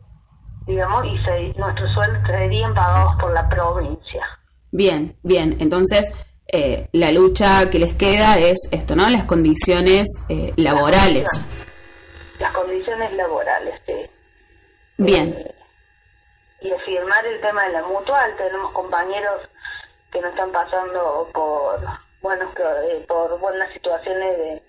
digamos, 0.66 1.04
y 1.04 1.18
se, 1.24 1.58
nuestros 1.58 1.92
sueldos 1.94 2.22
serían 2.26 2.74
pagados 2.74 3.14
por 3.20 3.32
la 3.32 3.48
provincia. 3.48 4.24
Bien, 4.72 5.16
bien. 5.22 5.56
Entonces, 5.60 6.12
eh, 6.48 6.88
la 6.92 7.10
lucha 7.12 7.70
que 7.70 7.78
les 7.78 7.94
queda 7.94 8.36
es 8.38 8.58
esto, 8.70 8.94
¿no? 8.94 9.08
Las 9.08 9.24
condiciones 9.24 10.06
eh, 10.28 10.52
laborales. 10.56 11.28
Las 12.40 12.52
condiciones 12.52 13.12
laborales. 13.14 13.35
Bien. 14.98 15.34
Eh, 15.38 15.54
y 16.62 16.72
afirmar 16.72 17.24
el 17.26 17.40
tema 17.40 17.64
de 17.64 17.72
la 17.72 17.82
mutual. 17.82 18.34
Tenemos 18.36 18.72
compañeros 18.72 19.48
que 20.10 20.20
no 20.20 20.28
están 20.28 20.50
pasando 20.50 21.28
por, 21.32 21.80
bueno, 22.22 22.46
por 23.06 23.38
buenas 23.38 23.70
situaciones 23.72 24.38
de 24.38 24.62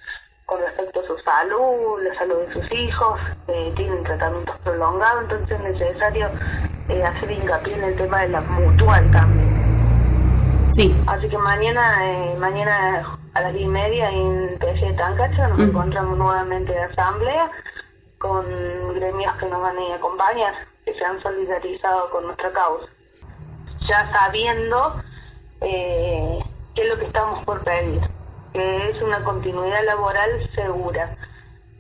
con 0.48 0.62
respecto 0.62 1.02
a 1.02 1.08
su 1.08 1.18
salud, 1.18 2.02
la 2.04 2.18
salud 2.18 2.38
de 2.38 2.54
sus 2.54 2.72
hijos, 2.72 3.20
eh, 3.50 3.74
tienen 3.76 4.02
tratamientos 4.06 4.58
prolongados, 4.60 5.24
entonces 5.24 5.52
es 5.52 5.60
necesario 5.60 6.30
eh, 6.88 7.04
hacer 7.04 7.32
hincapié 7.32 7.74
en 7.74 7.84
el 7.84 7.96
tema 7.98 8.22
de 8.22 8.30
la 8.30 8.40
mutual 8.40 9.12
también. 9.12 10.72
Sí. 10.72 10.96
Así 11.06 11.28
que 11.28 11.38
mañana, 11.38 11.98
eh, 12.02 12.36
mañana 12.40 13.04
a 13.34 13.42
las 13.42 13.54
10 13.54 13.66
y 13.66 13.68
media 13.68 14.10
en 14.10 14.58
PC 14.58 14.94
Tancacha 14.94 15.50
nos 15.50 15.60
encontramos 15.60 16.18
nuevamente 16.18 16.72
de 16.72 16.84
asamblea 16.84 17.52
con 18.18 18.46
gremios 18.96 19.36
que 19.38 19.46
nos 19.48 19.62
van 19.62 19.78
a 19.78 19.96
acompañar, 19.96 20.54
que 20.86 20.94
se 20.94 21.04
han 21.04 21.22
solidarizado 21.22 22.10
con 22.10 22.26
nuestra 22.26 22.52
causa. 22.52 22.88
Ya 23.88 24.12
sabiendo 24.12 25.02
qué 25.60 26.42
es 26.76 26.90
lo 26.90 26.98
que 26.98 27.06
estamos 27.06 27.44
por 27.46 27.64
pedir 27.64 28.02
que 28.58 28.90
es 28.90 29.02
una 29.02 29.24
continuidad 29.24 29.86
laboral 29.86 30.30
segura. 30.56 31.16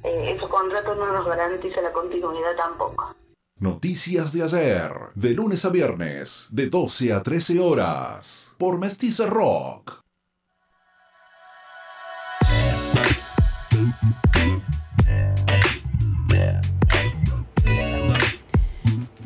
Eh, 0.03 0.33
esos 0.35 0.49
contratos 0.49 0.95
no 0.97 1.11
nos 1.11 1.25
garantiza 1.25 1.81
la 1.81 1.91
continuidad 1.91 2.55
tampoco. 2.55 3.15
Noticias 3.59 4.31
de 4.31 4.43
ayer, 4.43 4.91
de 5.15 5.31
lunes 5.31 5.65
a 5.65 5.69
viernes, 5.69 6.47
de 6.51 6.69
12 6.69 7.13
a 7.13 7.23
13 7.23 7.59
horas, 7.59 8.53
por 8.59 8.77
Mestiza 8.77 9.25
Rock. 9.25 10.03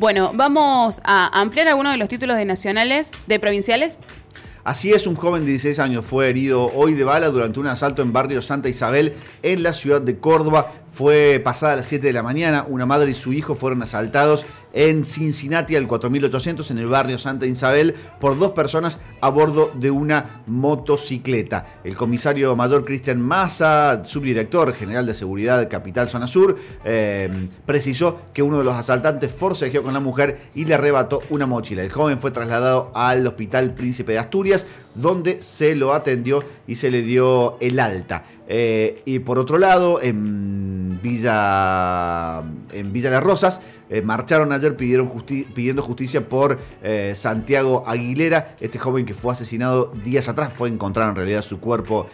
Bueno, 0.02 0.32
vamos 0.34 1.00
a 1.04 1.28
ampliar 1.40 1.68
algunos 1.68 1.92
de 1.92 2.00
los 2.00 2.10
títulos 2.10 2.36
de 2.36 2.44
nacionales, 2.44 3.12
de 3.28 3.40
provinciales. 3.40 4.00
Así 4.64 4.92
es, 4.92 5.06
un 5.06 5.14
joven 5.14 5.46
de 5.46 5.52
16 5.52 5.78
años 5.78 6.04
fue 6.04 6.28
herido 6.28 6.72
hoy 6.74 6.96
de 6.96 7.04
bala 7.04 7.28
durante 7.28 7.60
un 7.60 7.68
asalto 7.68 8.02
en 8.02 8.12
barrio 8.12 8.42
Santa 8.42 8.68
Isabel 8.68 9.14
en 9.44 9.62
la 9.62 9.74
ciudad 9.74 10.02
de 10.02 10.18
Córdoba. 10.18 10.72
Fue 10.92 11.40
pasada 11.44 11.74
a 11.74 11.76
las 11.76 11.86
7 11.86 12.08
de 12.08 12.14
la 12.14 12.24
mañana, 12.24 12.66
una 12.68 12.88
madre 12.88 13.12
y 13.12 13.14
su 13.14 13.32
hijo 13.32 13.54
fueron 13.54 13.84
asaltados 13.84 14.44
en 14.74 15.04
Cincinnati 15.04 15.76
al 15.76 15.88
4800 15.88 16.72
en 16.72 16.78
el 16.78 16.88
barrio 16.88 17.18
Santa 17.18 17.46
Isabel 17.46 17.96
por 18.20 18.38
dos 18.38 18.52
personas 18.52 19.00
a 19.20 19.30
bordo 19.30 19.72
de 19.76 19.92
una 19.92 20.42
motocicleta. 20.48 21.80
El 21.84 21.96
comisario 21.96 22.56
mayor 22.56 22.86
Cristian 22.86 23.22
Massa, 23.22 24.04
subdirector 24.06 24.74
general 24.74 25.06
de 25.06 25.14
seguridad 25.14 25.70
Capital 25.70 26.10
Zona 26.10 26.28
Sur, 26.28 26.58
eh, 26.84 27.30
precisó 27.66 28.22
que 28.34 28.44
uno 28.44 28.58
de 28.58 28.64
los 28.64 28.76
asaltantes 28.76 29.32
forcejeó 29.32 29.84
con 29.84 29.94
la 29.94 30.00
mujer 30.00 30.40
y 30.56 30.66
le 30.66 30.76
arrebató 30.76 31.22
una 31.30 31.46
mochila. 31.46 31.84
El 31.84 31.92
joven 31.92 32.20
fue 32.20 32.32
trasladado 32.32 32.92
al 32.94 33.26
Hospital 33.28 33.74
Príncipe 33.74 34.14
de 34.14 34.20
Asturias, 34.20 34.68
donde 34.96 35.42
se 35.42 35.76
lo 35.76 35.94
atendió 35.94 36.44
y 36.68 36.76
se 36.76 36.92
le 36.92 37.02
dio 37.02 37.58
el 37.60 37.80
alta. 37.80 38.24
Eh, 38.48 39.02
y 39.06 39.20
por 39.20 39.40
otro 39.40 39.58
lado, 39.58 40.02
en 40.02 41.00
Villa, 41.02 42.40
en 42.74 42.92
Villa 42.92 43.10
Las 43.10 43.24
Rosas, 43.24 43.62
eh, 43.92 44.02
marcharon 44.02 44.52
ayer 44.52 44.76
pidiendo 44.76 45.82
justicia 45.84 46.28
por 46.28 46.60
eh, 46.82 47.14
Santiago 47.16 47.84
Aguilera, 47.86 48.56
este 48.60 48.80
joven 48.80 49.06
que 49.06 49.14
fue 49.14 49.34
asesinado 49.34 49.94
días 50.04 50.28
atrás, 50.28 50.52
fue 50.52 50.70
encontrado 50.70 51.12
en 51.12 51.16
realidad 51.18 51.44
su 51.44 51.60
cuerpo 51.60 52.08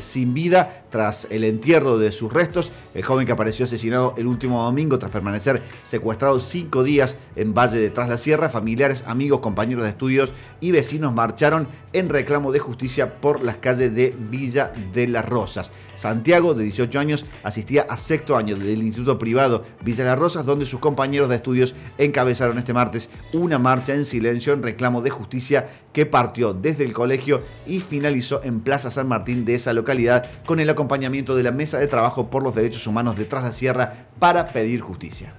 sin 0.00 0.34
vida 0.34 0.84
tras 0.90 1.26
el 1.30 1.44
entierro 1.44 1.96
de 1.96 2.12
sus 2.12 2.32
restos, 2.32 2.70
el 2.94 3.02
joven 3.02 3.24
que 3.26 3.32
apareció 3.32 3.64
asesinado 3.64 4.14
el 4.18 4.26
último 4.26 4.62
domingo 4.62 4.98
tras 4.98 5.10
permanecer 5.10 5.62
secuestrado 5.82 6.38
cinco 6.38 6.84
días 6.84 7.16
en 7.34 7.54
Valle 7.54 7.78
de 7.78 7.90
Tras 7.90 8.08
la 8.08 8.18
Sierra, 8.18 8.50
familiares, 8.50 9.02
amigos, 9.06 9.40
compañeros 9.40 9.84
de 9.84 9.90
estudios 9.90 10.32
y 10.60 10.70
vecinos 10.70 11.14
marcharon 11.14 11.66
en 11.92 12.10
reclamo 12.10 12.52
de 12.52 12.58
justicia 12.58 13.20
por 13.20 13.42
las 13.42 13.56
calles 13.56 13.94
de 13.94 14.14
Villa 14.30 14.72
de 14.92 15.08
las 15.08 15.26
Rosas. 15.26 15.72
Santiago, 15.94 16.54
de 16.54 16.64
18 16.64 16.98
años, 16.98 17.26
asistía 17.42 17.86
a 17.88 17.96
sexto 17.96 18.36
año 18.36 18.56
del 18.56 18.82
Instituto 18.82 19.18
Privado 19.18 19.64
Villa 19.82 20.04
las 20.04 20.18
Rosas, 20.18 20.46
donde 20.46 20.66
sus 20.66 20.80
compañeros 20.80 21.28
de 21.28 21.36
estudios 21.36 21.74
encabezaron 21.98 22.58
este 22.58 22.72
martes 22.72 23.10
una 23.32 23.58
marcha 23.58 23.94
en 23.94 24.04
silencio 24.04 24.52
en 24.52 24.62
reclamo 24.62 25.02
de 25.02 25.10
justicia 25.10 25.68
que 25.92 26.06
partió 26.06 26.52
desde 26.52 26.84
el 26.84 26.92
colegio 26.92 27.42
y 27.66 27.80
finalizó 27.80 28.42
en 28.42 28.60
Plaza 28.60 28.90
San 28.90 29.08
Martín 29.08 29.44
de 29.44 29.54
esa 29.54 29.72
localidad 29.72 30.28
con 30.46 30.60
el 30.60 30.70
acompañamiento 30.70 31.36
de 31.36 31.42
la 31.42 31.52
Mesa 31.52 31.78
de 31.78 31.86
Trabajo 31.86 32.30
por 32.30 32.42
los 32.42 32.54
Derechos 32.54 32.86
Humanos 32.86 33.16
de 33.16 33.24
Tras 33.24 33.44
la 33.44 33.52
Sierra 33.52 34.06
para 34.18 34.46
pedir 34.46 34.80
justicia. 34.80 35.34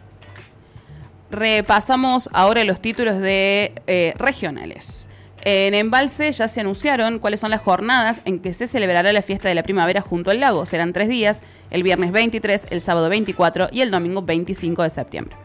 Repasamos 1.32 2.30
ahora 2.32 2.64
los 2.64 2.80
títulos 2.80 3.20
de 3.20 3.74
eh, 3.88 4.14
regionales. 4.18 5.10
En 5.46 5.74
Embalse 5.74 6.32
ya 6.32 6.48
se 6.48 6.62
anunciaron 6.62 7.20
cuáles 7.20 7.42
son 7.42 7.52
las 7.52 7.62
jornadas 7.62 8.22
en 8.24 8.40
que 8.40 8.54
se 8.54 8.66
celebrará 8.66 9.12
la 9.12 9.22
fiesta 9.22 9.50
de 9.50 9.56
la 9.56 9.64
primavera 9.64 10.00
junto 10.00 10.32
al 10.32 10.40
lago. 10.40 10.66
Serán 10.66 10.94
tres 10.94 11.10
días, 11.10 11.42
el 11.70 11.84
viernes 11.84 12.14
23, 12.14 12.68
el 12.70 12.80
sábado 12.80 13.10
24 13.10 13.68
y 13.70 13.82
el 13.82 13.92
domingo 13.92 14.22
25 14.22 14.84
de 14.84 14.90
septiembre. 14.90 15.36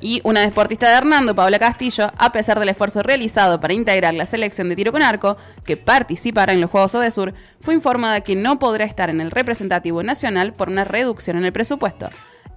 Y 0.00 0.22
una 0.24 0.40
deportista 0.40 0.88
de 0.88 0.96
Hernando, 0.96 1.34
Paula 1.34 1.58
Castillo, 1.58 2.10
a 2.16 2.32
pesar 2.32 2.58
del 2.58 2.70
esfuerzo 2.70 3.02
realizado 3.02 3.60
para 3.60 3.74
integrar 3.74 4.14
la 4.14 4.24
selección 4.24 4.70
de 4.70 4.76
tiro 4.76 4.92
con 4.92 5.02
arco, 5.02 5.36
que 5.66 5.76
participará 5.76 6.54
en 6.54 6.62
los 6.62 6.70
Juegos 6.70 6.94
Odesur, 6.94 7.34
fue 7.60 7.74
informada 7.74 8.22
que 8.22 8.34
no 8.34 8.58
podrá 8.58 8.86
estar 8.86 9.10
en 9.10 9.20
el 9.20 9.30
representativo 9.30 10.02
nacional 10.02 10.54
por 10.54 10.70
una 10.70 10.84
reducción 10.84 11.36
en 11.36 11.44
el 11.44 11.52
presupuesto. 11.52 12.08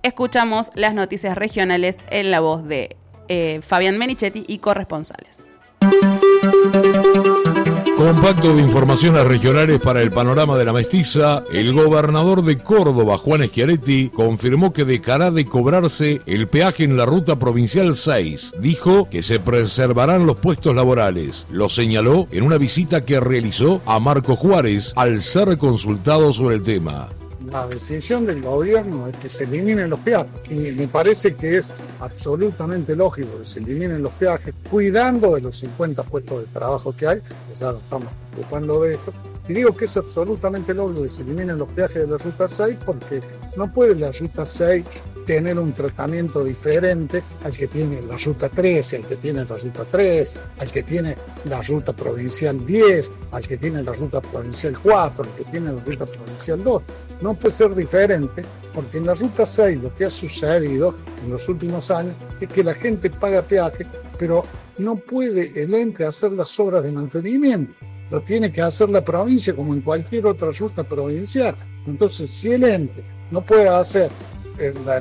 Escuchamos 0.04 0.72
las 0.74 0.94
noticias 0.94 1.38
regionales 1.38 1.98
en 2.10 2.32
la 2.32 2.40
voz 2.40 2.66
de 2.66 2.96
eh, 3.28 3.60
Fabián 3.62 3.98
Menichetti 3.98 4.46
y 4.48 4.60
corresponsales. 4.60 5.48
Compacto 7.96 8.56
de 8.56 8.62
informaciones 8.62 9.26
regionales 9.26 9.80
para 9.80 10.02
el 10.02 10.12
panorama 10.12 10.58
de 10.58 10.66
la 10.66 10.74
mestiza, 10.74 11.44
el 11.52 11.74
gobernador 11.74 12.44
de 12.44 12.58
Córdoba, 12.58 13.18
Juan 13.18 13.44
Schiaretti, 13.48 14.10
confirmó 14.10 14.74
que 14.74 14.86
dejará 14.86 15.32
de 15.32 15.46
cobrarse 15.46 16.22
el 16.26 16.48
peaje 16.48 16.84
en 16.84 16.98
la 16.98 17.06
ruta 17.06 17.40
provincial 17.40 17.96
6. 17.96 18.54
Dijo 18.60 19.10
que 19.10 19.24
se 19.24 19.40
preservarán 19.40 20.26
los 20.26 20.38
puestos 20.38 20.76
laborales. 20.76 21.48
Lo 21.50 21.70
señaló 21.70 22.28
en 22.32 22.44
una 22.44 22.58
visita 22.58 23.06
que 23.06 23.20
realizó 23.20 23.82
a 23.86 24.00
Marco 24.00 24.36
Juárez 24.36 24.94
al 24.96 25.22
ser 25.22 25.58
consultado 25.58 26.34
sobre 26.34 26.56
el 26.56 26.62
tema 26.62 27.10
la 27.54 27.68
decisión 27.68 28.26
del 28.26 28.42
gobierno 28.42 29.08
es 29.08 29.16
que 29.18 29.30
se 29.30 29.44
eliminen 29.44 29.92
los 29.92 30.00
peajes. 30.00 30.32
Y 30.50 30.72
me 30.72 30.88
parece 30.88 31.36
que 31.36 31.58
es 31.58 31.72
absolutamente 32.00 32.96
lógico 32.96 33.38
que 33.38 33.46
se 33.46 33.60
eliminen 33.60 34.02
los 34.02 34.12
peajes, 34.14 34.56
cuidando 34.70 35.36
de 35.36 35.42
los 35.42 35.60
50 35.60 36.02
puestos 36.04 36.40
de 36.40 36.46
trabajo 36.48 36.96
que 36.96 37.08
hay, 37.08 37.22
ya 37.58 37.70
estamos 37.70 38.10
ocupando 38.34 38.82
de 38.82 38.96
eso. 38.96 39.14
Y 39.48 39.54
digo 39.54 39.76
que 39.76 39.86
es 39.86 39.98
absolutamente 39.98 40.74
lógico 40.74 41.04
que 41.04 41.10
se 41.10 41.22
eliminen 41.22 41.58
los 41.58 41.70
peajes 41.70 42.04
de 42.04 42.08
la 42.08 42.18
ruta 42.18 42.48
6 42.48 42.78
porque 42.86 43.20
no 43.58 43.72
puede 43.72 43.96
la 43.96 44.12
ruta 44.12 44.46
6 44.46 44.86
tener 45.26 45.58
un 45.58 45.74
tratamiento 45.74 46.44
diferente 46.44 47.24
al 47.44 47.54
que 47.54 47.68
tiene 47.68 48.02
la 48.02 48.16
ruta 48.18 48.50
13, 48.50 48.98
al 48.98 49.06
que 49.06 49.16
tiene 49.18 49.46
la 49.46 49.56
ruta 49.56 49.86
3, 49.90 50.40
al 50.60 50.72
que 50.72 50.84
tiene 50.84 51.18
la 51.46 51.62
ruta 51.62 51.94
provincial 51.94 52.66
10, 52.66 53.12
al 53.32 53.48
que 53.48 53.58
tiene 53.58 53.84
la 53.84 53.94
ruta 53.94 54.22
provincial 54.22 54.78
4, 54.82 55.24
al 55.24 55.36
que 55.36 55.44
tiene 55.52 55.74
la 55.74 55.80
ruta 55.80 56.06
provincial 56.06 56.64
2. 56.64 56.84
No 57.22 57.34
puede 57.34 57.52
ser 57.52 57.76
diferente 57.76 58.44
porque 58.74 58.98
en 58.98 59.06
la 59.06 59.14
ruta 59.14 59.46
6 59.46 59.82
lo 59.82 59.94
que 59.96 60.06
ha 60.06 60.10
sucedido 60.10 60.96
en 61.24 61.32
los 61.32 61.48
últimos 61.48 61.92
años 61.92 62.14
es 62.40 62.50
que 62.50 62.64
la 62.64 62.74
gente 62.74 63.10
paga 63.10 63.42
peaje, 63.42 63.86
pero 64.18 64.46
no 64.78 64.96
puede 64.96 65.52
el 65.62 65.74
ente 65.74 66.06
hacer 66.06 66.32
las 66.32 66.60
obras 66.60 66.84
de 66.84 66.92
mantenimiento. 66.92 67.74
Lo 68.14 68.22
tiene 68.22 68.52
que 68.52 68.62
hacer 68.62 68.92
la 68.92 69.04
provincia 69.04 69.56
como 69.56 69.74
en 69.74 69.82
cualquier 69.82 70.28
otra 70.28 70.52
ruta 70.52 70.84
provincial. 70.84 71.56
Entonces, 71.88 72.30
si 72.30 72.52
el 72.52 72.64
ente 72.64 73.04
no 73.32 73.44
puede 73.44 73.68
hacer 73.68 74.12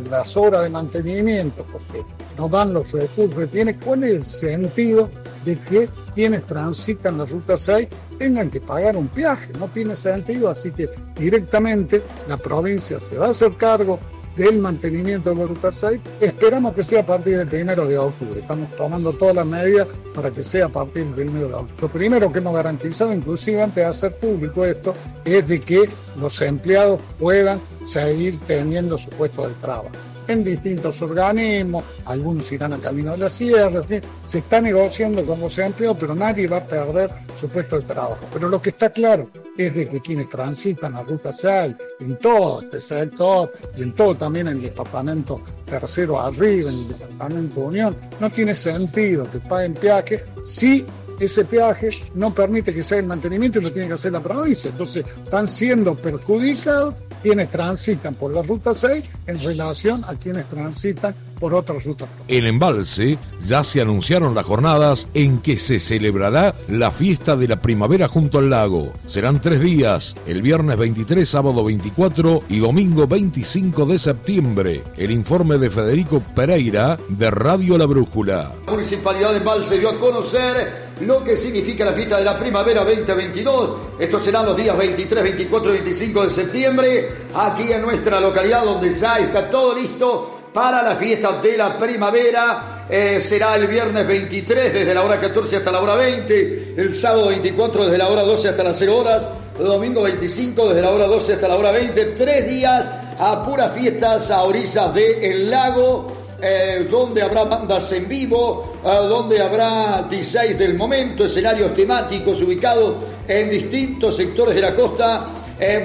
las 0.08 0.34
obras 0.34 0.62
de 0.62 0.70
mantenimiento, 0.70 1.66
porque 1.70 2.02
no 2.38 2.48
dan 2.48 2.72
los 2.72 2.90
recursos 2.90 3.50
tiene, 3.50 3.78
¿cuál 3.78 4.04
es 4.04 4.10
el 4.12 4.24
sentido 4.24 5.10
de 5.44 5.58
que 5.58 5.90
quienes 6.14 6.46
transitan 6.46 7.18
la 7.18 7.26
ruta 7.26 7.58
6 7.58 7.86
tengan 8.18 8.50
que 8.50 8.62
pagar 8.62 8.96
un 8.96 9.08
peaje? 9.08 9.52
No 9.58 9.68
tiene 9.68 9.94
sentido, 9.94 10.48
así 10.48 10.70
que 10.70 10.88
directamente 11.14 12.02
la 12.26 12.38
provincia 12.38 12.98
se 12.98 13.18
va 13.18 13.26
a 13.26 13.30
hacer 13.32 13.54
cargo 13.58 14.00
del 14.36 14.58
mantenimiento 14.58 15.30
de 15.30 15.36
la 15.36 15.46
ruta 15.46 15.70
6. 15.70 16.00
Esperamos 16.20 16.74
que 16.74 16.82
sea 16.82 17.00
a 17.00 17.06
partir 17.06 17.38
del 17.38 17.48
primero 17.48 17.86
de 17.86 17.98
octubre. 17.98 18.40
Estamos 18.40 18.70
tomando 18.76 19.12
todas 19.12 19.36
las 19.36 19.46
medidas 19.46 19.88
para 20.14 20.30
que 20.30 20.42
sea 20.42 20.66
a 20.66 20.68
partir 20.68 21.04
del 21.06 21.14
primero 21.14 21.48
de 21.48 21.54
octubre. 21.54 21.76
Lo 21.80 21.88
primero 21.88 22.32
que 22.32 22.38
hemos 22.38 22.54
garantizado, 22.54 23.12
inclusive 23.12 23.62
antes 23.62 23.76
de 23.76 23.84
hacer 23.84 24.16
público 24.16 24.64
esto, 24.64 24.94
es 25.24 25.46
de 25.46 25.60
que 25.60 25.88
los 26.18 26.40
empleados 26.42 27.00
puedan 27.18 27.60
seguir 27.82 28.38
teniendo 28.46 28.98
su 28.98 29.10
puesto 29.10 29.48
de 29.48 29.54
trabajo 29.54 29.90
en 30.28 30.44
distintos 30.44 31.00
organismos, 31.02 31.84
algunos 32.04 32.50
irán 32.52 32.72
al 32.72 32.80
camino 32.80 33.12
de 33.12 33.18
la 33.18 33.28
sierra, 33.28 33.82
se 34.24 34.38
está 34.38 34.60
negociando 34.60 35.24
como 35.24 35.48
se 35.48 35.64
empleó, 35.64 35.94
pero 35.94 36.14
nadie 36.14 36.46
va 36.48 36.58
a 36.58 36.66
perder 36.66 37.10
su 37.36 37.48
puesto 37.48 37.80
de 37.80 37.86
trabajo. 37.86 38.26
Pero 38.32 38.48
lo 38.48 38.60
que 38.60 38.70
está 38.70 38.90
claro 38.90 39.28
es 39.56 39.74
de 39.74 39.88
que 39.88 40.00
quienes 40.00 40.28
transitan 40.28 40.92
la 40.92 41.02
ruta 41.02 41.32
6 41.32 41.74
en 42.00 42.18
todo 42.18 42.62
este 42.62 42.80
sector 42.80 43.52
y 43.76 43.82
en 43.82 43.94
todo 43.94 44.16
también 44.16 44.48
en 44.48 44.56
el 44.56 44.62
departamento 44.62 45.42
tercero 45.66 46.20
arriba, 46.20 46.70
en 46.70 46.78
el 46.78 46.88
departamento 46.88 47.60
Unión, 47.60 47.96
no 48.20 48.30
tiene 48.30 48.54
sentido 48.54 49.30
que 49.30 49.40
paguen 49.40 49.74
peaje 49.74 50.24
si 50.44 50.84
ese 51.20 51.44
peaje 51.44 51.90
no 52.14 52.34
permite 52.34 52.74
que 52.74 52.82
sea 52.82 52.98
el 52.98 53.06
mantenimiento 53.06 53.58
y 53.58 53.62
lo 53.62 53.72
tiene 53.72 53.88
que 53.88 53.94
hacer 53.94 54.12
la 54.12 54.20
provincia. 54.20 54.70
Entonces 54.70 55.04
están 55.22 55.46
siendo 55.46 55.94
perjudicados 55.94 56.94
quienes 57.22 57.50
transitan 57.50 58.14
por 58.14 58.34
la 58.34 58.42
ruta 58.42 58.74
6 58.74 59.04
en 59.26 59.38
relación 59.38 60.04
a 60.04 60.14
quienes 60.14 60.44
transitan 60.46 61.14
por 61.42 61.54
otras 61.54 61.84
rutas. 61.84 62.08
En 62.28 62.46
Embalse 62.46 63.18
ya 63.44 63.64
se 63.64 63.80
anunciaron 63.80 64.32
las 64.32 64.46
jornadas 64.46 65.08
en 65.12 65.40
que 65.40 65.56
se 65.56 65.80
celebrará 65.80 66.54
la 66.68 66.92
fiesta 66.92 67.34
de 67.34 67.48
la 67.48 67.60
primavera 67.60 68.06
junto 68.06 68.38
al 68.38 68.48
lago. 68.48 68.92
Serán 69.06 69.40
tres 69.40 69.60
días, 69.60 70.14
el 70.28 70.40
viernes 70.40 70.76
23, 70.78 71.28
sábado 71.28 71.64
24 71.64 72.44
y 72.48 72.60
domingo 72.60 73.08
25 73.08 73.86
de 73.86 73.98
septiembre. 73.98 74.84
El 74.96 75.10
informe 75.10 75.58
de 75.58 75.68
Federico 75.68 76.20
Pereira 76.20 76.96
de 77.08 77.28
Radio 77.32 77.76
La 77.76 77.86
Brújula. 77.86 78.52
La 78.66 78.72
Municipalidad 78.72 79.32
de 79.32 79.38
Embalse 79.38 79.80
dio 79.80 79.90
a 79.90 79.98
conocer 79.98 80.92
lo 81.00 81.24
que 81.24 81.36
significa 81.36 81.84
la 81.84 81.92
fiesta 81.92 82.18
de 82.18 82.24
la 82.24 82.38
primavera 82.38 82.84
2022. 82.84 83.76
Estos 83.98 84.22
serán 84.22 84.46
los 84.46 84.56
días 84.56 84.78
23, 84.78 85.24
24 85.24 85.70
y 85.70 85.72
25 85.72 86.22
de 86.22 86.30
septiembre, 86.30 87.08
aquí 87.34 87.72
en 87.72 87.82
nuestra 87.82 88.20
localidad 88.20 88.64
donde 88.64 88.92
ya 88.92 89.18
está 89.18 89.50
todo 89.50 89.74
listo 89.74 90.41
para 90.52 90.82
la 90.82 90.96
fiesta 90.96 91.40
de 91.40 91.56
la 91.56 91.76
primavera. 91.76 92.86
Eh, 92.88 93.20
será 93.20 93.56
el 93.56 93.66
viernes 93.66 94.06
23 94.06 94.72
desde 94.72 94.94
la 94.94 95.02
hora 95.02 95.18
14 95.18 95.56
hasta 95.56 95.72
la 95.72 95.80
hora 95.80 95.96
20, 95.96 96.74
el 96.76 96.92
sábado 96.92 97.28
24 97.28 97.84
desde 97.84 97.98
la 97.98 98.08
hora 98.08 98.22
12 98.22 98.48
hasta 98.50 98.64
las 98.64 98.78
0 98.78 98.98
horas, 98.98 99.28
el 99.58 99.66
domingo 99.66 100.02
25 100.02 100.68
desde 100.68 100.82
la 100.82 100.90
hora 100.90 101.06
12 101.06 101.34
hasta 101.34 101.48
la 101.48 101.56
hora 101.56 101.72
20, 101.72 102.04
tres 102.04 102.50
días 102.50 102.86
a 103.18 103.44
puras 103.44 103.72
fiestas 103.74 104.30
a 104.30 104.42
orillas 104.42 104.92
del 104.94 105.50
lago. 105.50 106.18
Eh, 106.44 106.88
donde 106.90 107.22
habrá 107.22 107.44
bandas 107.44 107.92
en 107.92 108.08
vivo, 108.08 108.72
eh, 108.84 108.88
donde 109.08 109.40
habrá 109.40 110.08
DJs 110.10 110.58
del 110.58 110.74
momento, 110.74 111.26
escenarios 111.26 111.72
temáticos 111.72 112.42
ubicados 112.42 112.96
en 113.28 113.48
distintos 113.48 114.16
sectores 114.16 114.56
de 114.56 114.60
la 114.60 114.74
costa, 114.74 115.24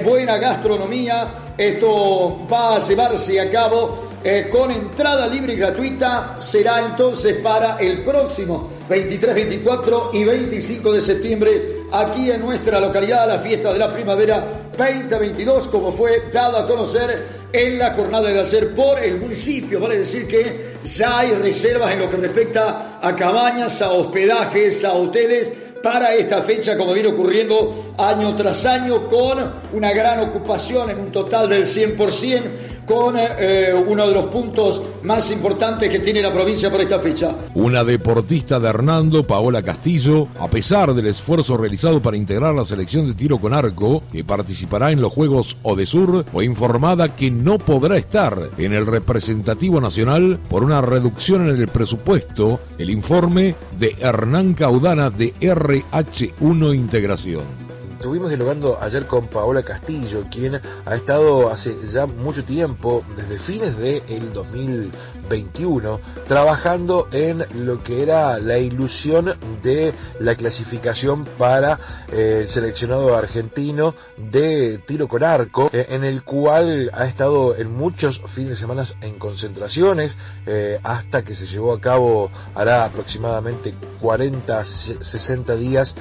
buena 0.04 0.36
gastronomía. 0.38 1.52
Esto 1.56 2.44
va 2.52 2.74
a 2.74 2.78
llevarse 2.80 3.40
a 3.40 3.48
cabo 3.48 4.07
eh, 4.24 4.48
con 4.50 4.70
entrada 4.70 5.26
libre 5.28 5.52
y 5.52 5.56
gratuita 5.56 6.36
será 6.40 6.84
entonces 6.84 7.40
para 7.40 7.76
el 7.78 8.02
próximo 8.02 8.70
23, 8.88 9.34
24 9.34 10.10
y 10.12 10.24
25 10.24 10.92
de 10.92 11.00
septiembre 11.00 11.62
aquí 11.92 12.30
en 12.30 12.40
nuestra 12.40 12.80
localidad 12.80 13.28
la 13.28 13.38
fiesta 13.38 13.72
de 13.72 13.78
la 13.78 13.88
primavera 13.88 14.44
2022 14.76 15.68
como 15.68 15.92
fue 15.92 16.30
dado 16.32 16.58
a 16.58 16.66
conocer 16.66 17.26
en 17.52 17.78
la 17.78 17.94
jornada 17.94 18.30
de 18.30 18.40
ayer 18.40 18.74
por 18.74 18.98
el 18.98 19.18
municipio. 19.18 19.80
Vale 19.80 19.98
decir 19.98 20.26
que 20.26 20.74
ya 20.84 21.20
hay 21.20 21.32
reservas 21.32 21.92
en 21.92 22.00
lo 22.00 22.10
que 22.10 22.16
respecta 22.16 22.98
a 23.00 23.14
cabañas, 23.14 23.80
a 23.82 23.90
hospedajes, 23.90 24.84
a 24.84 24.92
hoteles 24.92 25.52
para 25.82 26.12
esta 26.14 26.42
fecha, 26.42 26.76
como 26.76 26.92
viene 26.92 27.08
ocurriendo 27.08 27.94
año 27.98 28.34
tras 28.34 28.66
año, 28.66 29.00
con 29.02 29.54
una 29.72 29.92
gran 29.92 30.20
ocupación 30.20 30.90
en 30.90 30.98
un 30.98 31.12
total 31.12 31.48
del 31.48 31.64
100% 31.64 32.77
con 32.88 33.16
eh, 33.18 33.72
uno 33.86 34.06
de 34.06 34.14
los 34.14 34.26
puntos 34.26 34.80
más 35.02 35.30
importantes 35.30 35.90
que 35.90 35.98
tiene 36.00 36.22
la 36.22 36.32
provincia 36.32 36.70
por 36.70 36.80
esta 36.80 36.98
fecha. 36.98 37.36
Una 37.54 37.84
deportista 37.84 38.58
de 38.58 38.68
Hernando, 38.68 39.26
Paola 39.26 39.62
Castillo, 39.62 40.28
a 40.38 40.48
pesar 40.48 40.94
del 40.94 41.06
esfuerzo 41.06 41.56
realizado 41.56 42.00
para 42.00 42.16
integrar 42.16 42.54
la 42.54 42.64
selección 42.64 43.06
de 43.06 43.14
tiro 43.14 43.38
con 43.38 43.52
arco, 43.52 44.02
que 44.10 44.24
participará 44.24 44.90
en 44.90 45.02
los 45.02 45.12
Juegos 45.12 45.58
Odesur, 45.62 46.24
fue 46.32 46.46
informada 46.46 47.14
que 47.14 47.30
no 47.30 47.58
podrá 47.58 47.98
estar 47.98 48.36
en 48.56 48.72
el 48.72 48.86
representativo 48.86 49.80
nacional 49.80 50.40
por 50.48 50.64
una 50.64 50.80
reducción 50.80 51.48
en 51.48 51.56
el 51.56 51.68
presupuesto, 51.68 52.60
el 52.78 52.90
informe 52.90 53.54
de 53.78 53.94
Hernán 54.00 54.54
Caudana 54.54 55.10
de 55.10 55.34
RH1 55.34 56.74
Integración. 56.74 57.77
Estuvimos 57.98 58.28
dialogando 58.28 58.78
ayer 58.80 59.06
con 59.06 59.26
Paola 59.26 59.60
Castillo, 59.64 60.24
quien 60.30 60.54
ha 60.54 60.94
estado 60.94 61.50
hace 61.50 61.74
ya 61.92 62.06
mucho 62.06 62.44
tiempo, 62.44 63.04
desde 63.16 63.40
fines 63.40 63.76
del 63.76 64.32
2021, 64.32 65.98
trabajando 66.28 67.08
en 67.10 67.44
lo 67.66 67.82
que 67.82 68.04
era 68.04 68.38
la 68.38 68.56
ilusión 68.58 69.34
de 69.64 69.92
la 70.20 70.36
clasificación 70.36 71.24
para 71.24 72.06
eh, 72.12 72.42
el 72.42 72.48
seleccionado 72.48 73.16
argentino 73.16 73.96
de 74.16 74.78
tiro 74.86 75.08
con 75.08 75.24
arco, 75.24 75.68
eh, 75.72 75.86
en 75.88 76.04
el 76.04 76.22
cual 76.22 76.92
ha 76.94 77.04
estado 77.04 77.56
en 77.56 77.74
muchos 77.74 78.22
fines 78.32 78.50
de 78.50 78.56
semana 78.56 78.84
en 79.00 79.18
concentraciones, 79.18 80.16
eh, 80.46 80.78
hasta 80.84 81.24
que 81.24 81.34
se 81.34 81.48
llevó 81.48 81.72
a 81.72 81.80
cabo, 81.80 82.30
hará 82.54 82.84
aproximadamente 82.84 83.74
40, 84.00 84.64
60 84.64 85.56
días, 85.56 85.96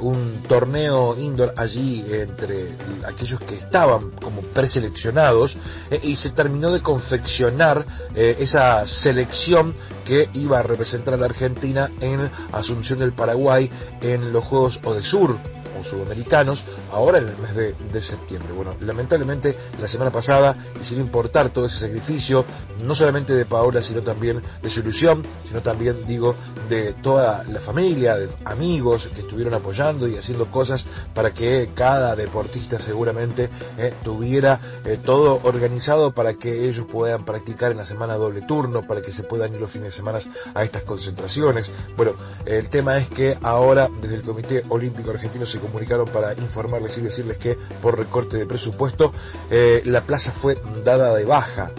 un 0.00 0.44
torneo 0.46 1.16
allí 1.56 2.04
entre 2.10 2.76
aquellos 3.06 3.40
que 3.40 3.56
estaban 3.56 4.10
como 4.10 4.42
preseleccionados 4.42 5.56
eh, 5.90 6.00
y 6.02 6.16
se 6.16 6.30
terminó 6.30 6.70
de 6.70 6.80
confeccionar 6.80 7.86
eh, 8.14 8.36
esa 8.38 8.86
selección 8.86 9.74
que 10.04 10.28
iba 10.34 10.58
a 10.58 10.62
representar 10.62 11.14
a 11.14 11.16
la 11.16 11.26
Argentina 11.26 11.90
en 12.00 12.30
Asunción 12.52 12.98
del 12.98 13.12
Paraguay 13.12 13.70
en 14.02 14.32
los 14.32 14.44
Juegos 14.44 14.80
Odesur 14.84 15.38
sudamericanos 15.84 16.62
ahora 16.92 17.18
en 17.18 17.28
el 17.28 17.38
mes 17.38 17.54
de, 17.54 18.02
septiembre. 18.02 18.52
Bueno, 18.52 18.74
lamentablemente 18.80 19.56
la 19.80 19.88
semana 19.88 20.10
pasada, 20.10 20.54
y 20.80 20.84
sin 20.84 21.00
importar 21.00 21.50
todo 21.50 21.66
ese 21.66 21.78
sacrificio, 21.78 22.44
no 22.84 22.94
solamente 22.94 23.34
de 23.34 23.44
Paola, 23.44 23.80
sino 23.80 24.02
también 24.02 24.42
de 24.62 24.68
su 24.68 24.80
ilusión, 24.80 25.22
sino 25.46 25.62
también, 25.62 26.04
digo, 26.06 26.34
de 26.68 26.94
toda 26.94 27.44
la 27.44 27.60
familia, 27.60 28.16
de 28.16 28.28
amigos 28.44 29.08
que 29.14 29.20
estuvieron 29.20 29.54
apoyando 29.54 30.08
y 30.08 30.16
haciendo 30.16 30.46
cosas 30.50 30.84
para 31.14 31.32
que 31.32 31.70
cada 31.74 32.16
deportista 32.16 32.78
seguramente 32.78 33.48
eh, 33.78 33.94
tuviera 34.02 34.60
eh, 34.84 34.98
todo 35.02 35.40
organizado 35.44 36.12
para 36.12 36.34
que 36.34 36.68
ellos 36.68 36.86
puedan 36.90 37.24
practicar 37.24 37.72
en 37.72 37.78
la 37.78 37.86
semana 37.86 38.14
doble 38.14 38.42
turno, 38.42 38.86
para 38.86 39.02
que 39.02 39.12
se 39.12 39.22
puedan 39.22 39.54
ir 39.54 39.60
los 39.60 39.70
fines 39.70 39.88
de 39.88 39.92
semana 39.92 40.18
a 40.54 40.64
estas 40.64 40.82
concentraciones. 40.82 41.70
Bueno, 41.96 42.12
el 42.44 42.68
tema 42.70 42.98
es 42.98 43.08
que 43.08 43.38
ahora 43.42 43.88
desde 44.00 44.16
el 44.16 44.22
Comité 44.22 44.62
Olímpico 44.68 45.10
Argentino 45.10 45.46
se 45.46 45.58
comunicaron 45.74 46.06
para 46.06 46.34
informarles 46.34 46.96
y 46.98 47.00
decirles 47.00 47.36
que 47.36 47.58
por 47.82 47.98
recorte 47.98 48.36
de 48.36 48.46
presupuesto 48.46 49.12
eh, 49.50 49.82
la 49.86 50.02
plaza 50.02 50.30
fue 50.30 50.56
dada 50.84 51.12
de 51.16 51.24
baja 51.24 51.72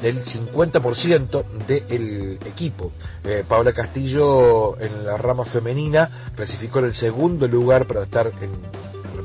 del 0.00 0.22
50% 0.22 1.44
del 1.66 2.38
equipo. 2.46 2.92
Eh, 3.24 3.42
Paula 3.48 3.72
Castillo 3.72 4.78
en 4.80 5.04
la 5.04 5.16
rama 5.16 5.44
femenina 5.44 6.30
clasificó 6.36 6.78
en 6.78 6.84
el 6.84 6.94
segundo 6.94 7.48
lugar 7.48 7.86
para 7.86 8.04
estar 8.04 8.30
en 8.40 8.50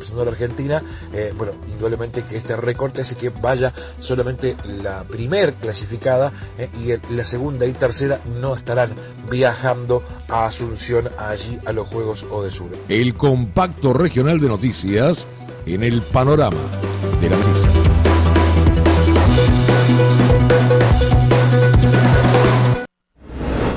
representando 0.05 0.21
a 0.21 0.25
la 0.25 0.31
Argentina, 0.31 0.83
eh, 1.13 1.33
bueno, 1.35 1.53
indudablemente 1.67 2.23
que 2.23 2.37
este 2.37 2.55
recorte 2.55 3.01
hace 3.01 3.15
que 3.15 3.29
vaya 3.29 3.73
solamente 3.99 4.55
la 4.81 5.03
primer 5.03 5.53
clasificada 5.53 6.31
y 6.79 6.93
la 7.13 7.23
segunda 7.23 7.65
y 7.65 7.73
tercera 7.73 8.19
no 8.39 8.55
estarán 8.55 8.93
viajando 9.29 10.03
a 10.29 10.45
Asunción 10.45 11.09
allí 11.17 11.59
a 11.65 11.71
los 11.71 11.87
Juegos 11.87 12.23
Odesur. 12.29 12.69
El 12.87 13.15
compacto 13.15 13.93
regional 13.93 14.39
de 14.39 14.47
noticias 14.47 15.27
en 15.65 15.83
el 15.83 16.01
panorama 16.01 16.57
de 17.21 17.29
la 17.29 17.37
misa. 17.37 17.69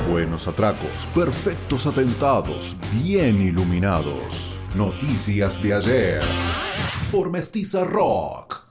Buenos 0.09 0.47
atracos, 0.47 1.07
perfectos 1.15 1.87
atentados, 1.87 2.75
bien 3.03 3.41
iluminados. 3.41 4.58
Noticias 4.75 5.61
de 5.63 5.73
ayer. 5.73 6.21
Por 7.11 7.31
Mestiza 7.31 7.83
Rock. 7.83 8.67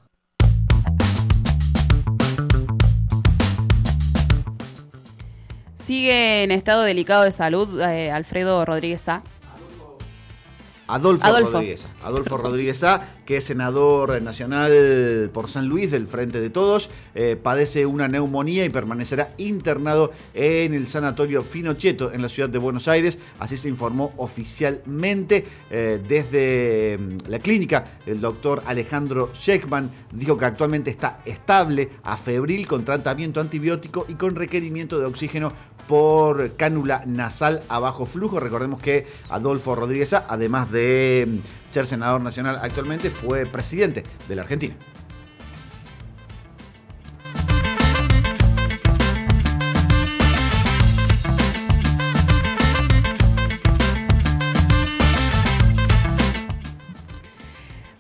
Sigue 5.76 6.44
en 6.44 6.52
estado 6.52 6.82
delicado 6.82 7.24
de 7.24 7.32
salud 7.32 7.80
eh, 7.80 8.12
Alfredo 8.12 8.64
Rodríguez 8.64 9.08
A 9.08 9.24
Adolfo, 10.88 11.26
Adolfo. 11.26 11.52
Rodríguez. 11.52 11.86
A. 12.02 12.06
Adolfo 12.06 12.36
Rodríguez 12.38 12.84
A, 12.84 13.16
que 13.26 13.36
es 13.36 13.44
senador 13.44 14.20
nacional 14.22 15.30
por 15.32 15.50
San 15.50 15.68
Luis 15.68 15.90
del 15.90 16.06
Frente 16.06 16.40
de 16.40 16.48
Todos, 16.50 16.88
eh, 17.14 17.36
padece 17.40 17.84
una 17.86 18.08
neumonía 18.08 18.64
y 18.64 18.70
permanecerá 18.70 19.34
internado 19.36 20.12
en 20.32 20.72
el 20.72 20.86
Sanatorio 20.86 21.42
Finocheto 21.42 22.10
en 22.12 22.22
la 22.22 22.28
ciudad 22.30 22.48
de 22.48 22.58
Buenos 22.58 22.88
Aires. 22.88 23.18
Así 23.38 23.56
se 23.58 23.68
informó 23.68 24.14
oficialmente 24.16 25.44
eh, 25.70 26.00
desde 26.08 26.98
mm, 26.98 27.28
la 27.28 27.38
clínica. 27.38 27.84
El 28.06 28.20
doctor 28.20 28.62
Alejandro 28.66 29.30
Sheckman 29.38 29.90
dijo 30.12 30.38
que 30.38 30.46
actualmente 30.46 30.90
está 30.90 31.18
estable, 31.26 31.90
afebril, 32.02 32.66
con 32.66 32.84
tratamiento 32.84 33.40
antibiótico 33.40 34.06
y 34.08 34.14
con 34.14 34.34
requerimiento 34.34 34.98
de 34.98 35.04
oxígeno 35.04 35.52
por 35.88 36.52
cánula 36.56 37.02
nasal 37.06 37.62
a 37.68 37.80
bajo 37.80 38.06
flujo. 38.06 38.38
Recordemos 38.38 38.80
que 38.80 39.06
Adolfo 39.30 39.74
Rodríguez, 39.74 40.12
además 40.12 40.70
de 40.70 41.40
ser 41.68 41.86
senador 41.86 42.20
nacional 42.20 42.60
actualmente, 42.62 43.10
fue 43.10 43.46
presidente 43.46 44.04
de 44.28 44.36
la 44.36 44.42
Argentina. 44.42 44.76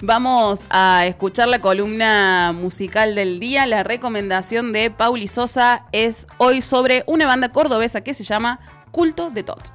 Vamos 0.08 0.64
a 0.70 1.04
escuchar 1.04 1.48
la 1.48 1.60
columna 1.60 2.52
musical 2.54 3.14
del 3.14 3.38
día. 3.38 3.66
La 3.66 3.82
recomendación 3.82 4.72
de 4.72 4.90
Pauli 4.90 5.28
Sosa 5.28 5.84
es 5.92 6.26
hoy 6.38 6.62
sobre 6.62 7.04
una 7.06 7.26
banda 7.26 7.50
cordobesa 7.50 8.00
que 8.00 8.14
se 8.14 8.24
llama 8.24 8.58
Culto 8.90 9.28
de 9.28 9.42
Tot. 9.42 9.70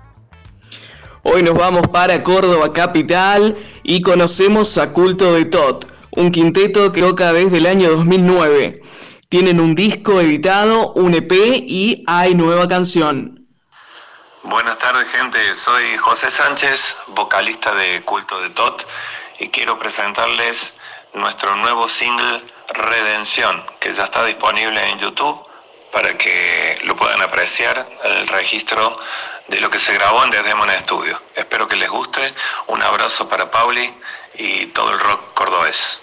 Hoy 1.21 1.43
nos 1.43 1.53
vamos 1.53 1.87
para 1.89 2.23
Córdoba 2.23 2.73
capital 2.73 3.55
y 3.83 4.01
conocemos 4.01 4.79
a 4.79 4.91
Culto 4.91 5.35
de 5.35 5.45
Tot, 5.45 5.85
un 6.09 6.31
quinteto 6.31 6.91
que 6.91 7.01
toca 7.01 7.31
desde 7.31 7.59
el 7.59 7.67
año 7.67 7.91
2009. 7.91 8.81
Tienen 9.29 9.59
un 9.59 9.75
disco 9.75 10.19
editado, 10.19 10.93
un 10.93 11.13
EP 11.13 11.31
y 11.31 12.03
hay 12.07 12.33
nueva 12.33 12.67
canción. 12.67 13.47
Buenas 14.41 14.79
tardes 14.79 15.11
gente, 15.11 15.37
soy 15.53 15.95
José 15.97 16.31
Sánchez, 16.31 16.97
vocalista 17.09 17.75
de 17.75 18.01
Culto 18.01 18.41
de 18.41 18.49
Tot 18.49 18.83
y 19.43 19.49
quiero 19.49 19.77
presentarles 19.77 20.77
nuestro 21.13 21.55
nuevo 21.57 21.87
single 21.89 22.41
Redención, 22.69 23.63
que 23.79 23.93
ya 23.93 24.05
está 24.05 24.23
disponible 24.23 24.81
en 24.89 24.97
YouTube 24.97 25.45
para 25.91 26.17
que 26.17 26.79
lo 26.85 26.95
puedan 26.95 27.21
apreciar, 27.21 27.85
el 28.05 28.27
registro 28.27 28.97
de 29.47 29.59
lo 29.59 29.69
que 29.69 29.79
se 29.79 29.93
grabó 29.93 30.23
en 30.23 30.31
Desdemona 30.31 30.79
Studio. 30.79 31.21
Espero 31.35 31.67
que 31.67 31.75
les 31.75 31.89
guste, 31.89 32.33
un 32.67 32.81
abrazo 32.81 33.27
para 33.27 33.51
Pauli 33.51 33.93
y 34.35 34.67
todo 34.67 34.91
el 34.91 34.99
rock 34.99 35.33
cordobés. 35.33 36.02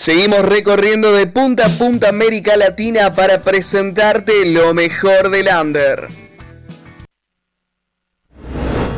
Seguimos 0.00 0.40
recorriendo 0.46 1.12
de 1.12 1.26
punta 1.26 1.66
a 1.66 1.68
punta 1.68 2.08
América 2.08 2.56
Latina 2.56 3.14
para 3.14 3.42
presentarte 3.42 4.46
lo 4.46 4.72
mejor 4.72 5.28
del 5.28 5.48
under. 5.48 6.08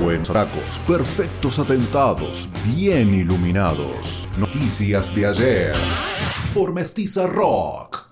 Buenos 0.01 0.29
tracos, 0.29 0.79
perfectos 0.87 1.59
atentados, 1.59 2.49
bien 2.65 3.13
iluminados. 3.15 4.29
Noticias 4.39 5.13
de 5.13 5.27
ayer. 5.27 5.75
Por 6.55 6.73
Mestiza 6.73 7.27
Rock. 7.27 8.12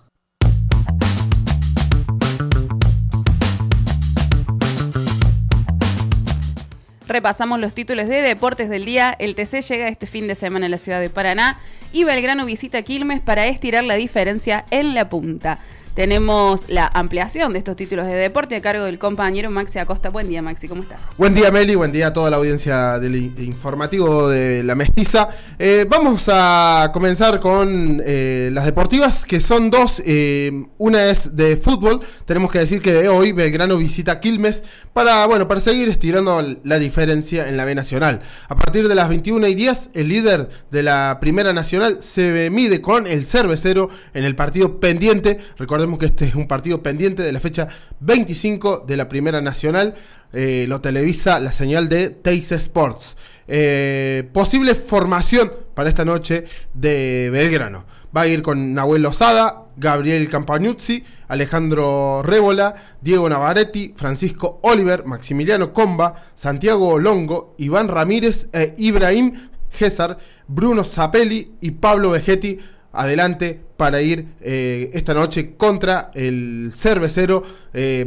Repasamos 7.11 7.59
los 7.59 7.75
títulos 7.75 8.07
de 8.07 8.23
deportes 8.23 8.69
del 8.71 8.85
día. 8.85 9.17
El 9.19 9.35
TC 9.35 9.63
llega 9.63 9.89
este 9.89 10.07
fin 10.07 10.29
de 10.29 10.37
semana 10.37 10.67
a 10.67 10.69
la 10.69 10.79
ciudad 10.79 11.01
de 11.01 11.11
Paraná 11.11 11.59
y 11.93 12.05
Belgrano 12.05 12.47
visita 12.47 12.83
Quilmes 12.83 13.19
para 13.19 13.49
estirar 13.49 13.83
la 13.83 13.97
diferencia 13.97 14.65
en 14.71 14.95
la 14.95 15.09
punta. 15.09 15.59
Tenemos 15.95 16.67
la 16.69 16.87
ampliación 16.87 17.53
de 17.53 17.59
estos 17.59 17.75
títulos 17.75 18.07
de 18.07 18.15
deporte 18.15 18.55
a 18.55 18.63
cargo 18.63 18.85
del 18.85 18.99
compañero 18.99 19.51
Maxi 19.51 19.81
Acosta. 19.81 20.09
Buen 20.09 20.29
día, 20.29 20.41
Maxi, 20.41 20.69
¿cómo 20.69 20.83
estás? 20.83 21.09
Buen 21.19 21.35
día, 21.35 21.51
Meli. 21.51 21.75
Buen 21.75 21.91
día 21.91 22.09
a 22.09 22.13
toda 22.13 22.31
la 22.31 22.37
audiencia 22.37 23.01
del 23.01 23.17
informativo 23.17 24.29
de 24.29 24.63
La 24.63 24.77
Mestiza. 24.77 25.29
Eh, 25.59 25.87
vamos 25.89 26.29
a 26.29 26.91
comenzar 26.93 27.41
con 27.41 28.01
eh, 28.07 28.51
las 28.53 28.67
deportivas, 28.67 29.25
que 29.25 29.41
son 29.41 29.69
dos. 29.69 30.01
Eh, 30.07 30.53
una 30.79 31.11
es 31.11 31.35
de 31.35 31.57
fútbol. 31.57 32.01
Tenemos 32.25 32.53
que 32.53 32.61
decir 32.61 32.81
que 32.81 33.09
hoy 33.09 33.33
Belgrano 33.33 33.77
visita 33.77 34.21
Quilmes 34.21 34.63
para, 34.93 35.27
bueno, 35.27 35.49
para 35.49 35.61
seguir 35.61 35.89
estirando 35.89 36.41
la 36.63 36.79
diferencia 36.79 37.49
en 37.49 37.57
la 37.57 37.65
B 37.65 37.75
Nacional. 37.75 38.21
A 38.49 38.55
partir 38.55 38.87
de 38.87 38.95
las 38.95 39.09
21 39.09 39.45
y 39.49 39.55
10, 39.57 39.91
el 39.95 40.09
líder 40.09 40.51
de 40.71 40.85
la 40.85 41.19
Primera 41.21 41.53
Nacional 41.53 41.99
se 42.01 42.49
mide 42.49 42.81
con 42.81 43.09
el 43.09 43.27
Cervecero 43.27 43.91
en 44.15 44.25
el 44.25 44.37
partido 44.37 44.79
pendiente. 44.79 45.39
Recordemos 45.81 45.99
que 45.99 46.07
este 46.07 46.27
es 46.27 46.35
un 46.35 46.47
partido 46.47 46.83
pendiente 46.83 47.23
de 47.23 47.33
la 47.33 47.41
fecha 47.41 47.67
25 48.01 48.85
de 48.87 48.99
la 48.99 49.09
Primera 49.09 49.41
Nacional. 49.41 49.95
Eh, 50.31 50.67
lo 50.69 50.83
televisa 50.83 51.41
la 51.41 51.53
señal 51.53 51.89
de 51.89 52.11
Teis 52.11 52.53
Sports. 52.53 53.17
Eh, 53.49 54.29
posible 54.35 54.75
formación 54.75 55.51
para 55.73 55.89
esta 55.89 56.05
noche 56.05 56.45
de 56.75 57.31
Belgrano. 57.33 57.87
Va 58.15 58.21
a 58.21 58.27
ir 58.27 58.43
con 58.43 58.75
Nahuel 58.75 59.01
Lozada, 59.01 59.69
Gabriel 59.79 60.29
Campagnuzzi, 60.29 61.03
Alejandro 61.29 62.23
Rébola, 62.23 62.75
Diego 63.01 63.27
Navaretti, 63.27 63.95
Francisco 63.97 64.61
Oliver, 64.65 65.07
Maximiliano 65.07 65.73
Comba, 65.73 66.27
Santiago 66.35 66.99
Longo, 66.99 67.55
Iván 67.57 67.89
Ramírez 67.89 68.51
e 68.53 68.75
Ibrahim 68.77 69.49
César, 69.71 70.19
Bruno 70.47 70.85
Zapelli 70.85 71.53
y 71.63 71.71
Pablo 71.71 72.11
Vegetti 72.11 72.59
adelante 72.93 73.63
para 73.81 74.03
ir 74.03 74.27
eh, 74.43 74.91
esta 74.93 75.15
noche 75.15 75.55
contra 75.57 76.11
el 76.13 76.71
cervecero. 76.77 77.43
Eh, 77.73 78.05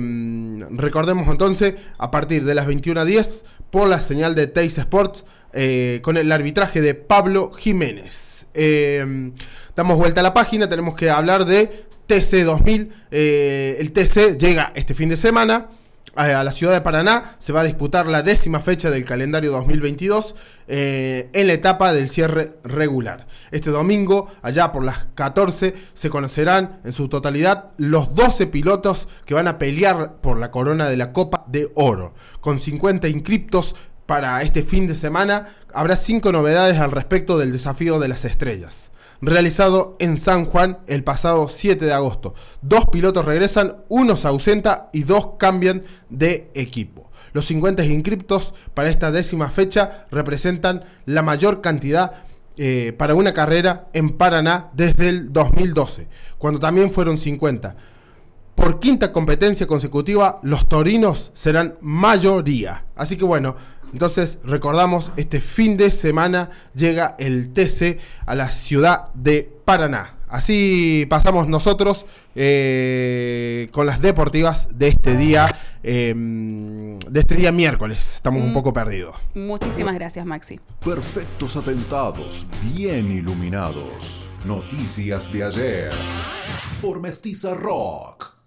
recordemos 0.69 1.27
entonces, 1.29 1.73
a 1.97 2.11
partir 2.11 2.45
de 2.45 2.53
las 2.53 2.67
21.10 2.67 3.41
por 3.71 3.87
la 3.87 3.99
señal 3.99 4.35
de 4.35 4.45
Teis 4.45 4.77
Sports 4.77 5.25
eh, 5.51 5.99
con 6.03 6.17
el 6.17 6.31
arbitraje 6.31 6.79
de 6.79 6.93
Pablo 6.93 7.51
Jiménez. 7.53 8.45
damos 9.75 9.97
vuelta 9.97 10.19
a 10.19 10.23
la 10.23 10.35
página, 10.35 10.69
tenemos 10.69 10.93
que 10.93 11.09
hablar 11.09 11.43
de 11.45 11.85
TC 12.05 12.43
2000. 12.43 12.93
el 13.09 13.91
TC 13.93 14.37
llega 14.37 14.71
este 14.75 14.93
fin 14.93 15.09
de 15.09 15.17
semana 15.17 15.69
a 16.15 16.43
la 16.43 16.51
ciudad 16.51 16.73
de 16.73 16.81
Paraná 16.81 17.35
se 17.39 17.53
va 17.53 17.61
a 17.61 17.63
disputar 17.63 18.05
la 18.05 18.21
décima 18.21 18.59
fecha 18.59 18.91
del 18.91 19.03
calendario 19.03 19.51
2022 19.51 20.35
eh, 20.67 21.29
en 21.33 21.47
la 21.47 21.53
etapa 21.53 21.91
del 21.91 22.09
cierre 22.09 22.57
regular. 22.63 23.27
Este 23.51 23.71
domingo, 23.71 24.31
allá 24.41 24.71
por 24.71 24.83
las 24.83 25.07
14, 25.15 25.73
se 25.93 26.09
conocerán 26.09 26.79
en 26.83 26.93
su 26.93 27.09
totalidad 27.09 27.71
los 27.77 28.13
12 28.13 28.47
pilotos 28.47 29.07
que 29.25 29.33
van 29.33 29.47
a 29.47 29.57
pelear 29.57 30.17
por 30.21 30.37
la 30.37 30.51
corona 30.51 30.87
de 30.87 30.97
la 30.97 31.11
Copa 31.13 31.45
de 31.47 31.71
Oro. 31.75 32.13
Con 32.41 32.59
50 32.59 33.07
inscriptos 33.07 33.75
para 34.05 34.41
este 34.43 34.61
fin 34.61 34.87
de 34.87 34.95
semana, 34.95 35.55
habrá 35.73 35.95
5 35.95 36.31
novedades 36.31 36.79
al 36.79 36.91
respecto 36.91 37.37
del 37.37 37.51
desafío 37.51 37.99
de 37.99 38.07
las 38.09 38.25
estrellas 38.25 38.91
realizado 39.25 39.95
en 39.99 40.17
San 40.17 40.45
Juan 40.45 40.79
el 40.87 41.03
pasado 41.03 41.47
7 41.49 41.85
de 41.85 41.93
agosto. 41.93 42.33
Dos 42.61 42.85
pilotos 42.91 43.25
regresan, 43.25 43.77
uno 43.89 44.17
se 44.17 44.27
ausenta 44.27 44.89
y 44.93 45.03
dos 45.03 45.31
cambian 45.37 45.83
de 46.09 46.51
equipo. 46.53 47.11
Los 47.33 47.45
50 47.47 47.83
inscriptos 47.85 48.53
para 48.73 48.89
esta 48.89 49.11
décima 49.11 49.49
fecha 49.49 50.05
representan 50.11 50.83
la 51.05 51.23
mayor 51.23 51.61
cantidad 51.61 52.23
eh, 52.57 52.93
para 52.95 53.15
una 53.15 53.33
carrera 53.33 53.87
en 53.93 54.11
Paraná 54.11 54.69
desde 54.73 55.09
el 55.09 55.33
2012, 55.33 56.07
cuando 56.37 56.59
también 56.59 56.91
fueron 56.91 57.17
50. 57.17 57.75
Por 58.53 58.79
quinta 58.79 59.11
competencia 59.11 59.65
consecutiva, 59.65 60.39
los 60.43 60.67
torinos 60.67 61.31
serán 61.33 61.75
mayoría. 61.81 62.85
Así 62.95 63.17
que 63.17 63.25
bueno, 63.25 63.55
entonces, 63.93 64.39
recordamos, 64.43 65.11
este 65.17 65.39
fin 65.39 65.77
de 65.77 65.91
semana 65.91 66.49
llega 66.75 67.15
el 67.19 67.53
TC 67.53 67.99
a 68.25 68.33
la 68.35 68.49
ciudad 68.49 69.13
de 69.13 69.49
Paraná. 69.65 70.15
Así 70.27 71.05
pasamos 71.11 71.47
nosotros 71.47 72.07
eh, 72.33 73.69
con 73.71 73.85
las 73.85 74.01
deportivas 74.01 74.67
de 74.75 74.87
este 74.87 75.15
día, 75.15 75.47
em, 75.83 76.97
de 76.97 77.19
este 77.19 77.35
día 77.35 77.51
miércoles. 77.51 78.15
Estamos 78.15 78.41
un 78.41 78.49
mm. 78.49 78.53
poco 78.55 78.73
perdidos. 78.73 79.15
Muchísimas 79.35 79.93
gracias, 79.93 80.25
Maxi. 80.25 80.59
Perfectos 80.83 81.55
atentados, 81.55 82.47
bien 82.73 83.11
iluminados. 83.11 84.25
Noticias 84.43 85.31
de 85.31 85.43
ayer 85.43 85.91
por 86.81 86.99
Mestiza 86.99 87.53
Rock. 87.53 88.42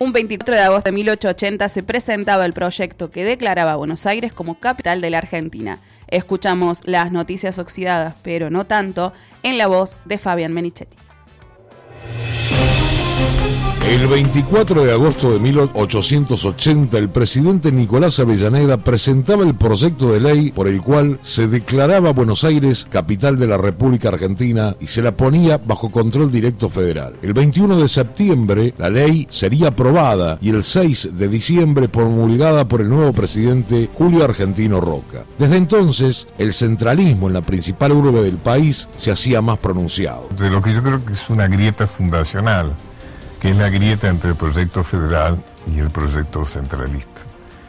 Un 0.00 0.12
24 0.12 0.54
de 0.54 0.60
agosto 0.60 0.90
de 0.90 0.92
1880 0.92 1.68
se 1.68 1.82
presentaba 1.82 2.46
el 2.46 2.52
proyecto 2.52 3.10
que 3.10 3.24
declaraba 3.24 3.72
a 3.72 3.76
Buenos 3.76 4.06
Aires 4.06 4.32
como 4.32 4.60
capital 4.60 5.00
de 5.00 5.10
la 5.10 5.18
Argentina. 5.18 5.80
Escuchamos 6.06 6.82
las 6.84 7.10
noticias 7.10 7.58
oxidadas, 7.58 8.14
pero 8.22 8.48
no 8.48 8.64
tanto, 8.64 9.12
en 9.42 9.58
la 9.58 9.66
voz 9.66 9.96
de 10.04 10.18
Fabián 10.18 10.52
Menichetti. 10.52 10.96
El 13.88 14.06
24 14.06 14.84
de 14.84 14.92
agosto 14.92 15.32
de 15.32 15.40
1880, 15.40 16.98
el 16.98 17.08
presidente 17.08 17.72
Nicolás 17.72 18.18
Avellaneda 18.18 18.76
presentaba 18.76 19.44
el 19.44 19.54
proyecto 19.54 20.12
de 20.12 20.20
ley 20.20 20.52
por 20.52 20.68
el 20.68 20.82
cual 20.82 21.18
se 21.22 21.48
declaraba 21.48 22.12
Buenos 22.12 22.44
Aires 22.44 22.86
capital 22.90 23.38
de 23.38 23.46
la 23.46 23.56
República 23.56 24.10
Argentina 24.10 24.76
y 24.78 24.88
se 24.88 25.00
la 25.00 25.12
ponía 25.12 25.56
bajo 25.56 25.90
control 25.90 26.30
directo 26.30 26.68
federal. 26.68 27.14
El 27.22 27.32
21 27.32 27.78
de 27.78 27.88
septiembre, 27.88 28.74
la 28.76 28.90
ley 28.90 29.26
sería 29.30 29.68
aprobada 29.68 30.36
y 30.42 30.50
el 30.50 30.64
6 30.64 31.16
de 31.16 31.28
diciembre 31.28 31.88
promulgada 31.88 32.68
por 32.68 32.82
el 32.82 32.90
nuevo 32.90 33.14
presidente 33.14 33.88
Julio 33.94 34.22
Argentino 34.22 34.82
Roca. 34.82 35.24
Desde 35.38 35.56
entonces, 35.56 36.28
el 36.36 36.52
centralismo 36.52 37.28
en 37.28 37.32
la 37.32 37.40
principal 37.40 37.92
urbe 37.92 38.20
del 38.20 38.36
país 38.36 38.86
se 38.98 39.12
hacía 39.12 39.40
más 39.40 39.56
pronunciado. 39.56 40.28
De 40.38 40.50
lo 40.50 40.60
que 40.60 40.74
yo 40.74 40.82
creo 40.82 41.02
que 41.02 41.14
es 41.14 41.30
una 41.30 41.48
grieta 41.48 41.86
fundacional 41.86 42.74
que 43.40 43.50
es 43.50 43.56
la 43.56 43.68
grieta 43.68 44.08
entre 44.08 44.30
el 44.30 44.36
proyecto 44.36 44.82
federal 44.82 45.38
y 45.72 45.78
el 45.78 45.90
proyecto 45.90 46.44
centralista. 46.44 47.22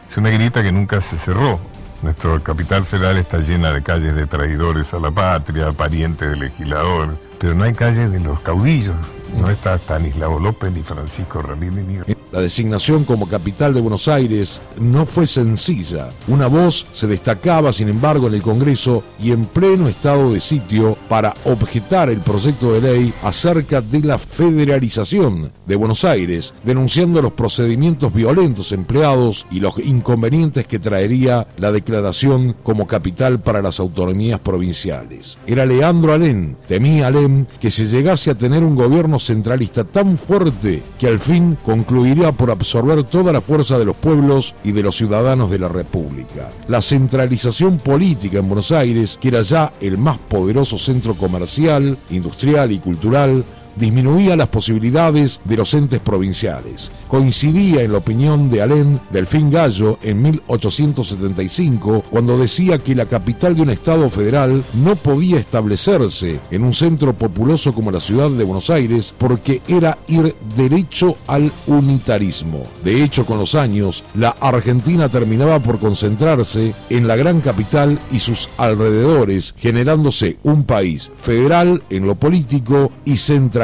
Es 0.09 0.17
una 0.17 0.29
grieta 0.29 0.63
que 0.63 0.71
nunca 0.71 1.01
se 1.01 1.17
cerró. 1.17 1.59
Nuestra 2.01 2.39
capital 2.39 2.85
federal 2.85 3.17
está 3.17 3.39
llena 3.39 3.71
de 3.73 3.83
calles 3.83 4.15
de 4.15 4.25
traidores 4.25 4.93
a 4.93 4.99
la 4.99 5.11
patria, 5.11 5.71
parientes 5.71 6.29
del 6.29 6.39
legislador, 6.39 7.17
pero 7.39 7.53
no 7.53 7.65
hay 7.65 7.73
calles 7.73 8.11
de 8.11 8.19
los 8.19 8.39
caudillos. 8.39 8.95
No 9.37 9.49
está 9.49 9.75
Stanislao 9.75 10.39
López 10.39 10.71
ni 10.71 10.81
Francisco 10.81 11.41
Ramírez 11.41 11.85
ni... 11.85 12.19
La 12.31 12.41
designación 12.41 13.05
como 13.05 13.27
capital 13.27 13.73
de 13.73 13.81
Buenos 13.81 14.07
Aires 14.07 14.61
no 14.79 15.07
fue 15.07 15.25
sencilla. 15.25 16.09
Una 16.27 16.45
voz 16.45 16.85
se 16.91 17.07
destacaba, 17.07 17.73
sin 17.73 17.89
embargo, 17.89 18.27
en 18.27 18.35
el 18.35 18.43
Congreso 18.43 19.03
y 19.19 19.31
en 19.31 19.45
pleno 19.45 19.87
estado 19.87 20.31
de 20.31 20.39
sitio 20.39 20.95
para 21.07 21.33
objetar 21.45 22.09
el 22.09 22.19
proyecto 22.19 22.71
de 22.73 22.81
ley 22.81 23.13
acerca 23.23 23.81
de 23.81 24.01
la 24.01 24.19
federalización 24.19 25.51
de 25.65 25.75
Buenos 25.75 26.05
Aires, 26.05 26.53
denunciando 26.63 27.21
los 27.21 27.33
procedimientos 27.33 28.13
violentos 28.13 28.71
empleados 28.71 29.47
y 29.49 29.59
los 29.59 29.79
inconvenientes 29.79 30.67
que 30.67 30.79
traería 30.79 31.47
la 31.57 31.71
declaración 31.71 32.55
como 32.61 32.85
capital 32.85 33.39
para 33.39 33.61
las 33.61 33.79
autonomías 33.79 34.39
provinciales. 34.39 35.39
Era 35.47 35.65
Leandro 35.65 36.13
Alén, 36.13 36.57
temía 36.67 37.07
Alén 37.07 37.47
que 37.59 37.71
se 37.71 37.85
llegase 37.85 38.31
a 38.31 38.35
tener 38.35 38.63
un 38.63 38.75
gobierno 38.75 39.18
centralista 39.19 39.83
tan 39.83 40.17
fuerte 40.17 40.83
que 40.97 41.07
al 41.07 41.19
fin 41.19 41.57
concluiría 41.63 42.31
por 42.31 42.51
absorber 42.51 43.03
toda 43.03 43.31
la 43.31 43.41
fuerza 43.41 43.77
de 43.77 43.85
los 43.85 43.95
pueblos 43.95 44.55
y 44.63 44.71
de 44.71 44.83
los 44.83 44.95
ciudadanos 44.95 45.49
de 45.49 45.59
la 45.59 45.69
República. 45.69 46.49
La 46.67 46.81
centralización 46.81 47.77
política 47.77 48.39
en 48.39 48.47
Buenos 48.47 48.71
Aires, 48.71 49.17
que 49.19 49.29
era 49.29 49.41
ya 49.41 49.73
el 49.79 49.97
más 49.97 50.17
poderoso 50.17 50.77
centro 50.77 51.13
comercial, 51.15 51.97
industrial 52.09 52.71
y 52.71 52.79
cultural, 52.79 53.43
disminuía 53.75 54.35
las 54.35 54.49
posibilidades 54.49 55.39
de 55.43 55.57
los 55.57 55.73
entes 55.73 55.99
provinciales. 55.99 56.91
Coincidía 57.07 57.81
en 57.81 57.91
la 57.91 57.99
opinión 57.99 58.49
de 58.49 58.61
Alén 58.61 58.99
Delfín 59.11 59.49
Gallo 59.49 59.97
en 60.01 60.21
1875 60.21 62.03
cuando 62.09 62.37
decía 62.37 62.77
que 62.79 62.95
la 62.95 63.05
capital 63.05 63.55
de 63.55 63.61
un 63.61 63.69
Estado 63.69 64.09
federal 64.09 64.63
no 64.73 64.95
podía 64.95 65.39
establecerse 65.39 66.39
en 66.51 66.63
un 66.63 66.73
centro 66.73 67.13
populoso 67.13 67.73
como 67.73 67.91
la 67.91 67.99
ciudad 67.99 68.29
de 68.29 68.43
Buenos 68.43 68.69
Aires 68.69 69.13
porque 69.17 69.61
era 69.67 69.97
ir 70.07 70.35
derecho 70.55 71.17
al 71.27 71.51
unitarismo. 71.67 72.63
De 72.83 73.03
hecho, 73.03 73.25
con 73.25 73.37
los 73.37 73.55
años, 73.55 74.03
la 74.13 74.29
Argentina 74.39 75.09
terminaba 75.09 75.59
por 75.59 75.79
concentrarse 75.79 76.73
en 76.89 77.07
la 77.07 77.15
gran 77.15 77.41
capital 77.41 77.99
y 78.11 78.19
sus 78.19 78.49
alrededores, 78.57 79.53
generándose 79.57 80.37
un 80.43 80.63
país 80.63 81.11
federal 81.17 81.83
en 81.89 82.05
lo 82.05 82.15
político 82.15 82.91
y 83.05 83.17
central 83.17 83.58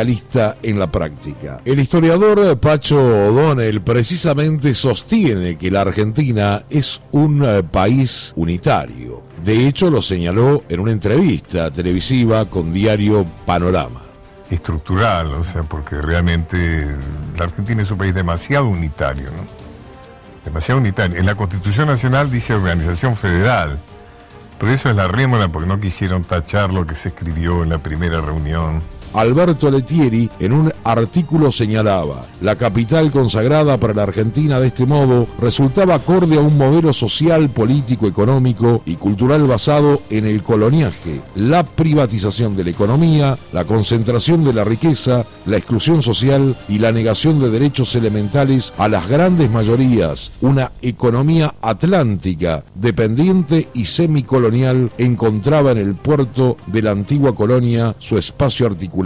en 0.64 0.80
la 0.80 0.92
práctica. 0.92 1.62
El 1.66 1.80
historiador 1.80 2.60
Pacho 2.60 2.98
O'Donnell 2.98 3.82
precisamente 3.82 4.74
sostiene 4.74 5.58
que 5.58 5.72
la 5.72 5.82
Argentina 5.82 6.64
es 6.70 7.02
un 7.12 7.44
eh, 7.44 7.64
país 7.64 8.34
unitario. 8.36 9.24
De 9.44 9.68
hecho, 9.68 9.90
lo 9.90 10.02
señaló 10.02 10.64
en 10.70 10.80
una 10.80 10.92
entrevista 10.92 11.72
televisiva 11.72 12.46
con 12.46 12.74
diario 12.74 13.26
Panorama 13.46 14.02
estructural, 14.50 15.34
o 15.34 15.44
sea, 15.44 15.64
porque 15.64 16.02
realmente 16.02 16.86
la 17.38 17.46
Argentina 17.46 17.82
es 17.82 17.92
un 17.92 17.98
país 17.98 18.14
demasiado 18.14 18.68
unitario, 18.68 19.26
¿no? 19.26 19.44
Demasiado 20.44 20.80
unitario. 20.80 21.18
En 21.18 21.26
la 21.26 21.36
Constitución 21.36 21.88
Nacional 21.88 22.30
dice 22.30 22.54
organización 22.54 23.16
federal, 23.16 23.80
pero 24.60 24.72
eso 24.72 24.90
es 24.90 24.96
la 24.96 25.08
rémora 25.08 25.48
porque 25.48 25.68
no 25.68 25.80
quisieron 25.80 26.24
tachar 26.24 26.72
lo 26.72 26.86
que 26.86 26.96
se 26.96 27.10
escribió 27.10 27.64
en 27.64 27.70
la 27.70 27.80
primera 27.80 28.22
reunión 28.22 28.82
Alberto 29.16 29.72
Letieri 29.72 30.30
en 30.40 30.52
un 30.52 30.74
artículo 30.84 31.50
señalaba, 31.50 32.26
la 32.42 32.58
capital 32.58 33.12
consagrada 33.12 33.80
para 33.80 33.94
la 33.94 34.04
Argentina 34.04 34.60
de 34.60 34.68
este 34.68 34.86
modo 34.86 35.26
resultaba 35.40 35.96
acorde 35.96 36.36
a 36.36 36.42
un 36.42 36.58
modelo 36.58 36.92
social, 36.92 37.50
político, 37.50 38.08
económico 38.08 38.82
y 38.86 38.96
cultural 38.96 39.48
basado 39.48 40.02
en 40.10 40.28
el 40.28 40.44
coloniaje, 40.44 41.22
la 41.34 41.64
privatización 41.64 42.58
de 42.58 42.66
la 42.66 42.70
economía, 42.72 43.38
la 43.54 43.64
concentración 43.64 44.44
de 44.44 44.54
la 44.54 44.66
riqueza, 44.66 45.26
la 45.46 45.58
exclusión 45.58 46.02
social 46.02 46.58
y 46.68 46.80
la 46.80 46.92
negación 46.92 47.40
de 47.40 47.50
derechos 47.50 47.96
elementales 47.96 48.74
a 48.78 48.90
las 48.90 49.08
grandes 49.08 49.50
mayorías, 49.50 50.34
una 50.42 50.74
economía 50.82 51.56
atlántica, 51.62 52.66
dependiente 52.76 53.70
y 53.74 53.86
semicolonial 53.86 54.92
encontraba 54.98 55.72
en 55.72 55.78
el 55.78 55.96
puerto 55.96 56.58
de 56.68 56.82
la 56.82 56.92
antigua 56.92 57.34
colonia 57.34 57.96
su 57.98 58.18
espacio 58.18 58.68
articulado 58.68 59.05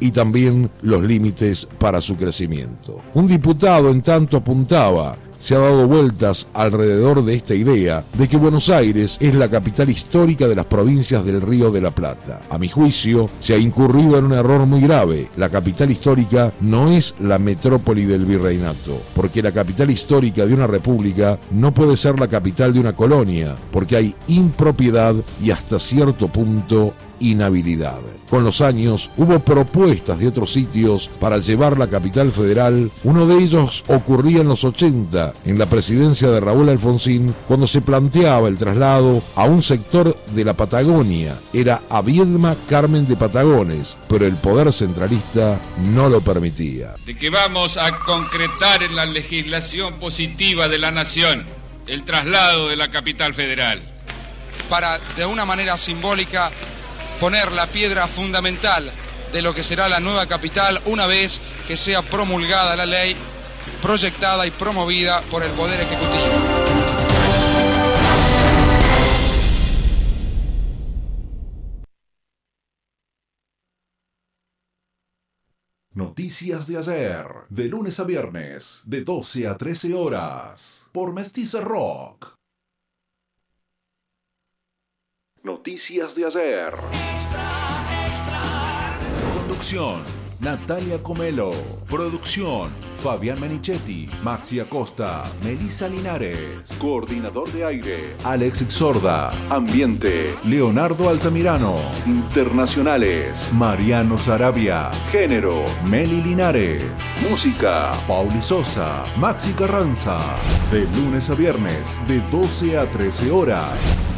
y 0.00 0.10
también 0.10 0.70
los 0.82 1.02
límites 1.02 1.68
para 1.78 2.00
su 2.00 2.16
crecimiento. 2.16 3.00
Un 3.14 3.26
diputado 3.26 3.90
en 3.90 4.02
tanto 4.02 4.38
apuntaba, 4.38 5.16
se 5.38 5.54
ha 5.54 5.58
dado 5.58 5.86
vueltas 5.86 6.48
alrededor 6.54 7.24
de 7.24 7.34
esta 7.34 7.54
idea 7.54 8.04
de 8.14 8.28
que 8.28 8.36
Buenos 8.36 8.70
Aires 8.70 9.16
es 9.20 9.34
la 9.34 9.48
capital 9.48 9.88
histórica 9.88 10.48
de 10.48 10.56
las 10.56 10.64
provincias 10.64 11.24
del 11.24 11.40
Río 11.40 11.70
de 11.70 11.80
la 11.80 11.92
Plata. 11.92 12.40
A 12.50 12.58
mi 12.58 12.68
juicio, 12.68 13.28
se 13.38 13.54
ha 13.54 13.58
incurrido 13.58 14.18
en 14.18 14.24
un 14.24 14.32
error 14.32 14.66
muy 14.66 14.80
grave. 14.80 15.30
La 15.36 15.48
capital 15.48 15.90
histórica 15.90 16.52
no 16.60 16.90
es 16.90 17.14
la 17.20 17.38
metrópoli 17.38 18.04
del 18.04 18.24
virreinato, 18.24 19.00
porque 19.14 19.42
la 19.42 19.52
capital 19.52 19.90
histórica 19.90 20.46
de 20.46 20.54
una 20.54 20.66
república 20.66 21.38
no 21.52 21.72
puede 21.72 21.96
ser 21.96 22.18
la 22.18 22.28
capital 22.28 22.72
de 22.72 22.80
una 22.80 22.96
colonia, 22.96 23.54
porque 23.70 23.96
hay 23.96 24.14
impropiedad 24.26 25.14
y 25.40 25.52
hasta 25.52 25.78
cierto 25.78 26.28
punto 26.28 26.92
inhabilidad. 27.20 28.00
Con 28.28 28.44
los 28.44 28.60
años 28.60 29.10
hubo 29.16 29.38
propuestas 29.40 30.18
de 30.18 30.28
otros 30.28 30.52
sitios 30.52 31.10
para 31.20 31.38
llevar 31.38 31.78
la 31.78 31.88
capital 31.88 32.32
federal. 32.32 32.90
Uno 33.04 33.26
de 33.26 33.42
ellos 33.42 33.84
ocurría 33.88 34.40
en 34.40 34.48
los 34.48 34.64
80, 34.64 35.32
en 35.44 35.58
la 35.58 35.66
presidencia 35.66 36.28
de 36.28 36.40
Raúl 36.40 36.68
Alfonsín, 36.68 37.34
cuando 37.46 37.66
se 37.66 37.80
planteaba 37.80 38.48
el 38.48 38.58
traslado 38.58 39.22
a 39.34 39.44
un 39.44 39.62
sector 39.62 40.16
de 40.32 40.44
la 40.44 40.54
Patagonia. 40.54 41.38
Era 41.52 41.82
a 41.88 42.02
Viedma 42.02 42.56
Carmen 42.68 43.06
de 43.06 43.16
Patagones, 43.16 43.96
pero 44.08 44.26
el 44.26 44.36
poder 44.36 44.72
centralista 44.72 45.60
no 45.94 46.08
lo 46.08 46.20
permitía. 46.20 46.94
De 47.04 47.16
que 47.16 47.30
vamos 47.30 47.76
a 47.76 47.98
concretar 48.00 48.82
en 48.82 48.96
la 48.96 49.06
legislación 49.06 49.98
positiva 49.98 50.68
de 50.68 50.78
la 50.78 50.90
nación 50.90 51.44
el 51.86 52.04
traslado 52.04 52.68
de 52.68 52.76
la 52.76 52.90
capital 52.90 53.34
federal. 53.34 53.82
Para, 54.68 54.98
de 55.16 55.24
una 55.24 55.44
manera 55.44 55.78
simbólica, 55.78 56.50
poner 57.20 57.52
la 57.52 57.66
piedra 57.66 58.08
fundamental 58.08 58.92
de 59.32 59.42
lo 59.42 59.54
que 59.54 59.62
será 59.62 59.88
la 59.88 60.00
nueva 60.00 60.26
capital 60.26 60.80
una 60.86 61.06
vez 61.06 61.40
que 61.66 61.76
sea 61.76 62.02
promulgada 62.02 62.76
la 62.76 62.86
ley, 62.86 63.16
proyectada 63.82 64.46
y 64.46 64.50
promovida 64.50 65.22
por 65.22 65.42
el 65.42 65.50
Poder 65.52 65.80
Ejecutivo. 65.80 66.56
Noticias 75.92 76.66
de 76.66 76.76
ayer, 76.76 77.26
de 77.48 77.68
lunes 77.68 77.98
a 78.00 78.04
viernes, 78.04 78.82
de 78.84 79.02
12 79.02 79.48
a 79.48 79.56
13 79.56 79.94
horas, 79.94 80.86
por 80.92 81.14
Mestiza 81.14 81.62
Rock. 81.62 82.35
Noticias 85.46 86.12
de 86.16 86.26
ayer. 86.26 86.74
Conducción. 89.32 90.02
Natalia 90.40 91.00
Comelo. 91.00 91.52
Producción. 91.88 92.72
Fabián 92.98 93.40
Menichetti. 93.40 94.08
Maxi 94.24 94.58
Acosta. 94.58 95.22
Melissa 95.44 95.88
Linares. 95.88 96.68
Coordinador 96.80 97.52
de 97.52 97.64
aire. 97.64 98.16
Alex 98.24 98.64
Sorda. 98.66 99.30
Ambiente. 99.48 100.34
Leonardo 100.42 101.08
Altamirano. 101.08 101.76
Internacionales. 102.06 103.48
Mariano 103.52 104.18
Sarabia. 104.18 104.90
Género. 105.12 105.64
Meli 105.84 106.22
Linares. 106.22 106.82
Música. 107.30 107.92
Pauli 108.08 108.42
Sosa. 108.42 109.04
Maxi 109.16 109.52
Carranza. 109.52 110.18
De 110.72 110.88
lunes 110.96 111.30
a 111.30 111.34
viernes. 111.36 112.00
De 112.08 112.18
12 112.32 112.76
a 112.76 112.90
13 112.90 113.30
horas. 113.30 114.15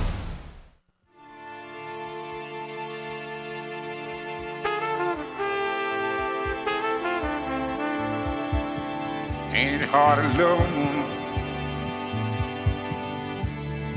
Hard 9.90 10.22
to 10.22 10.28
love 10.42 10.60
woman 10.60 11.06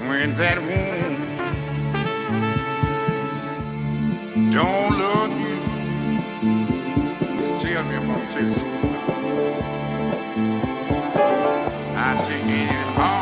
when 0.07 0.33
that 0.35 0.57
woman 0.59 1.13
don't 4.51 4.91
love 4.97 5.31
you. 5.37 5.57
Just 7.39 7.65
tell 7.65 7.83
me 7.83 7.95
if 7.95 8.09
I'm 8.09 8.29
telling 8.31 8.55
you. 8.55 8.81
I 11.95 12.13
say, 12.15 12.39
it 12.39 12.69
hard 12.95 12.95
to 12.95 12.99
love 12.99 13.20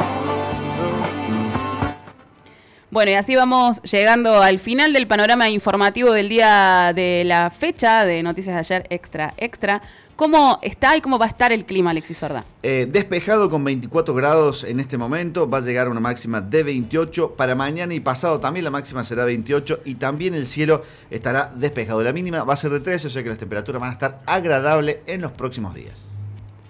Bueno, 2.91 3.11
y 3.11 3.13
así 3.13 3.35
vamos 3.35 3.83
llegando 3.83 4.41
al 4.41 4.57
final 4.57 4.93
del 4.93 5.05
panorama 5.05 5.47
informativo 5.47 6.11
del 6.11 6.27
día 6.27 6.91
de 6.95 7.21
la 7.23 7.51
fecha 7.51 8.03
de 8.03 8.23
Noticias 8.23 8.55
de 8.55 8.59
ayer 8.59 8.87
extra 8.89 9.35
extra. 9.37 9.83
¿Cómo 10.15 10.57
está 10.63 10.97
y 10.97 11.01
cómo 11.01 11.19
va 11.19 11.25
a 11.25 11.27
estar 11.27 11.51
el 11.51 11.65
clima, 11.65 11.91
Alexis 11.91 12.17
Sorda? 12.17 12.45
Eh, 12.63 12.87
despejado 12.89 13.51
con 13.51 13.63
24 13.63 14.15
grados 14.15 14.63
en 14.63 14.79
este 14.79 14.97
momento, 14.97 15.47
va 15.47 15.59
a 15.59 15.61
llegar 15.61 15.85
a 15.85 15.91
una 15.91 15.99
máxima 15.99 16.41
de 16.41 16.63
28. 16.63 17.35
Para 17.35 17.53
mañana 17.53 17.93
y 17.93 17.99
pasado 17.99 18.39
también 18.39 18.63
la 18.63 18.71
máxima 18.71 19.03
será 19.03 19.23
28 19.23 19.81
y 19.85 19.93
también 19.93 20.33
el 20.33 20.47
cielo 20.47 20.83
estará 21.11 21.53
despejado. 21.55 22.01
La 22.01 22.11
mínima 22.11 22.43
va 22.43 22.53
a 22.53 22.57
ser 22.57 22.71
de 22.71 22.79
13, 22.79 23.05
o 23.05 23.09
sea 23.11 23.21
que 23.21 23.29
las 23.29 23.37
temperaturas 23.37 23.79
van 23.79 23.91
a 23.91 23.93
estar 23.93 24.21
agradables 24.25 24.97
en 25.05 25.21
los 25.21 25.31
próximos 25.31 25.75
días. 25.75 26.09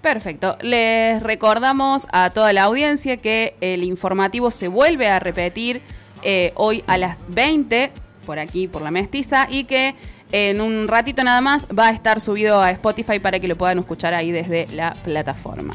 Perfecto. 0.02 0.58
Les 0.60 1.22
recordamos 1.22 2.06
a 2.12 2.28
toda 2.28 2.52
la 2.52 2.64
audiencia 2.64 3.16
que 3.16 3.56
el 3.62 3.84
informativo 3.84 4.50
se 4.50 4.68
vuelve 4.68 5.08
a 5.08 5.18
repetir 5.18 5.80
eh, 6.22 6.52
hoy 6.56 6.84
a 6.86 6.98
las 6.98 7.24
20 7.28 7.92
por 8.26 8.38
aquí, 8.38 8.68
por 8.68 8.82
la 8.82 8.90
mestiza, 8.90 9.46
y 9.50 9.64
que 9.64 9.94
en 10.32 10.60
un 10.60 10.86
ratito 10.88 11.24
nada 11.24 11.40
más 11.40 11.66
va 11.76 11.88
a 11.88 11.90
estar 11.90 12.20
subido 12.20 12.62
a 12.62 12.70
Spotify 12.70 13.18
para 13.18 13.40
que 13.40 13.48
lo 13.48 13.56
puedan 13.56 13.78
escuchar 13.78 14.14
ahí 14.14 14.30
desde 14.30 14.68
la 14.68 14.94
plataforma. 14.94 15.74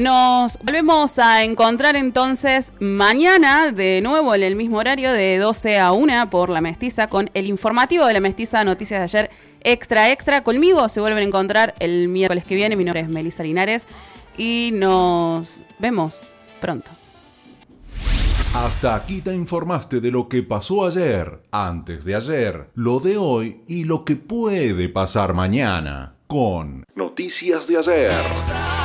Nos 0.00 0.58
volvemos 0.60 1.18
a 1.18 1.44
encontrar 1.44 1.94
entonces 1.94 2.72
mañana, 2.80 3.70
de 3.70 4.00
nuevo 4.00 4.34
en 4.34 4.42
el 4.42 4.56
mismo 4.56 4.78
horario, 4.78 5.12
de 5.12 5.36
12 5.36 5.78
a 5.78 5.92
1 5.92 6.30
por 6.30 6.48
La 6.48 6.62
Mestiza, 6.62 7.08
con 7.08 7.28
el 7.34 7.44
informativo 7.44 8.06
de 8.06 8.14
La 8.14 8.20
Mestiza, 8.20 8.64
noticias 8.64 8.98
de 8.98 9.04
ayer 9.04 9.30
extra, 9.60 10.10
extra. 10.10 10.42
Conmigo 10.42 10.88
se 10.88 11.02
vuelven 11.02 11.24
a 11.24 11.26
encontrar 11.26 11.74
el 11.80 12.08
miércoles 12.08 12.46
que 12.46 12.54
viene. 12.54 12.76
Mi 12.76 12.84
nombre 12.84 13.02
es 13.02 13.10
Melissa 13.10 13.42
Linares 13.42 13.86
y 14.38 14.70
nos 14.72 15.60
vemos 15.78 16.22
pronto. 16.62 16.90
Hasta 18.54 18.94
aquí 18.94 19.20
te 19.20 19.34
informaste 19.34 20.00
de 20.00 20.10
lo 20.10 20.30
que 20.30 20.42
pasó 20.42 20.86
ayer, 20.86 21.42
antes 21.50 22.06
de 22.06 22.14
ayer, 22.14 22.70
lo 22.74 23.00
de 23.00 23.18
hoy 23.18 23.64
y 23.66 23.84
lo 23.84 24.06
que 24.06 24.16
puede 24.16 24.88
pasar 24.88 25.34
mañana 25.34 26.14
con 26.26 26.84
Noticias 26.94 27.66
de 27.66 27.76
ayer. 27.76 28.79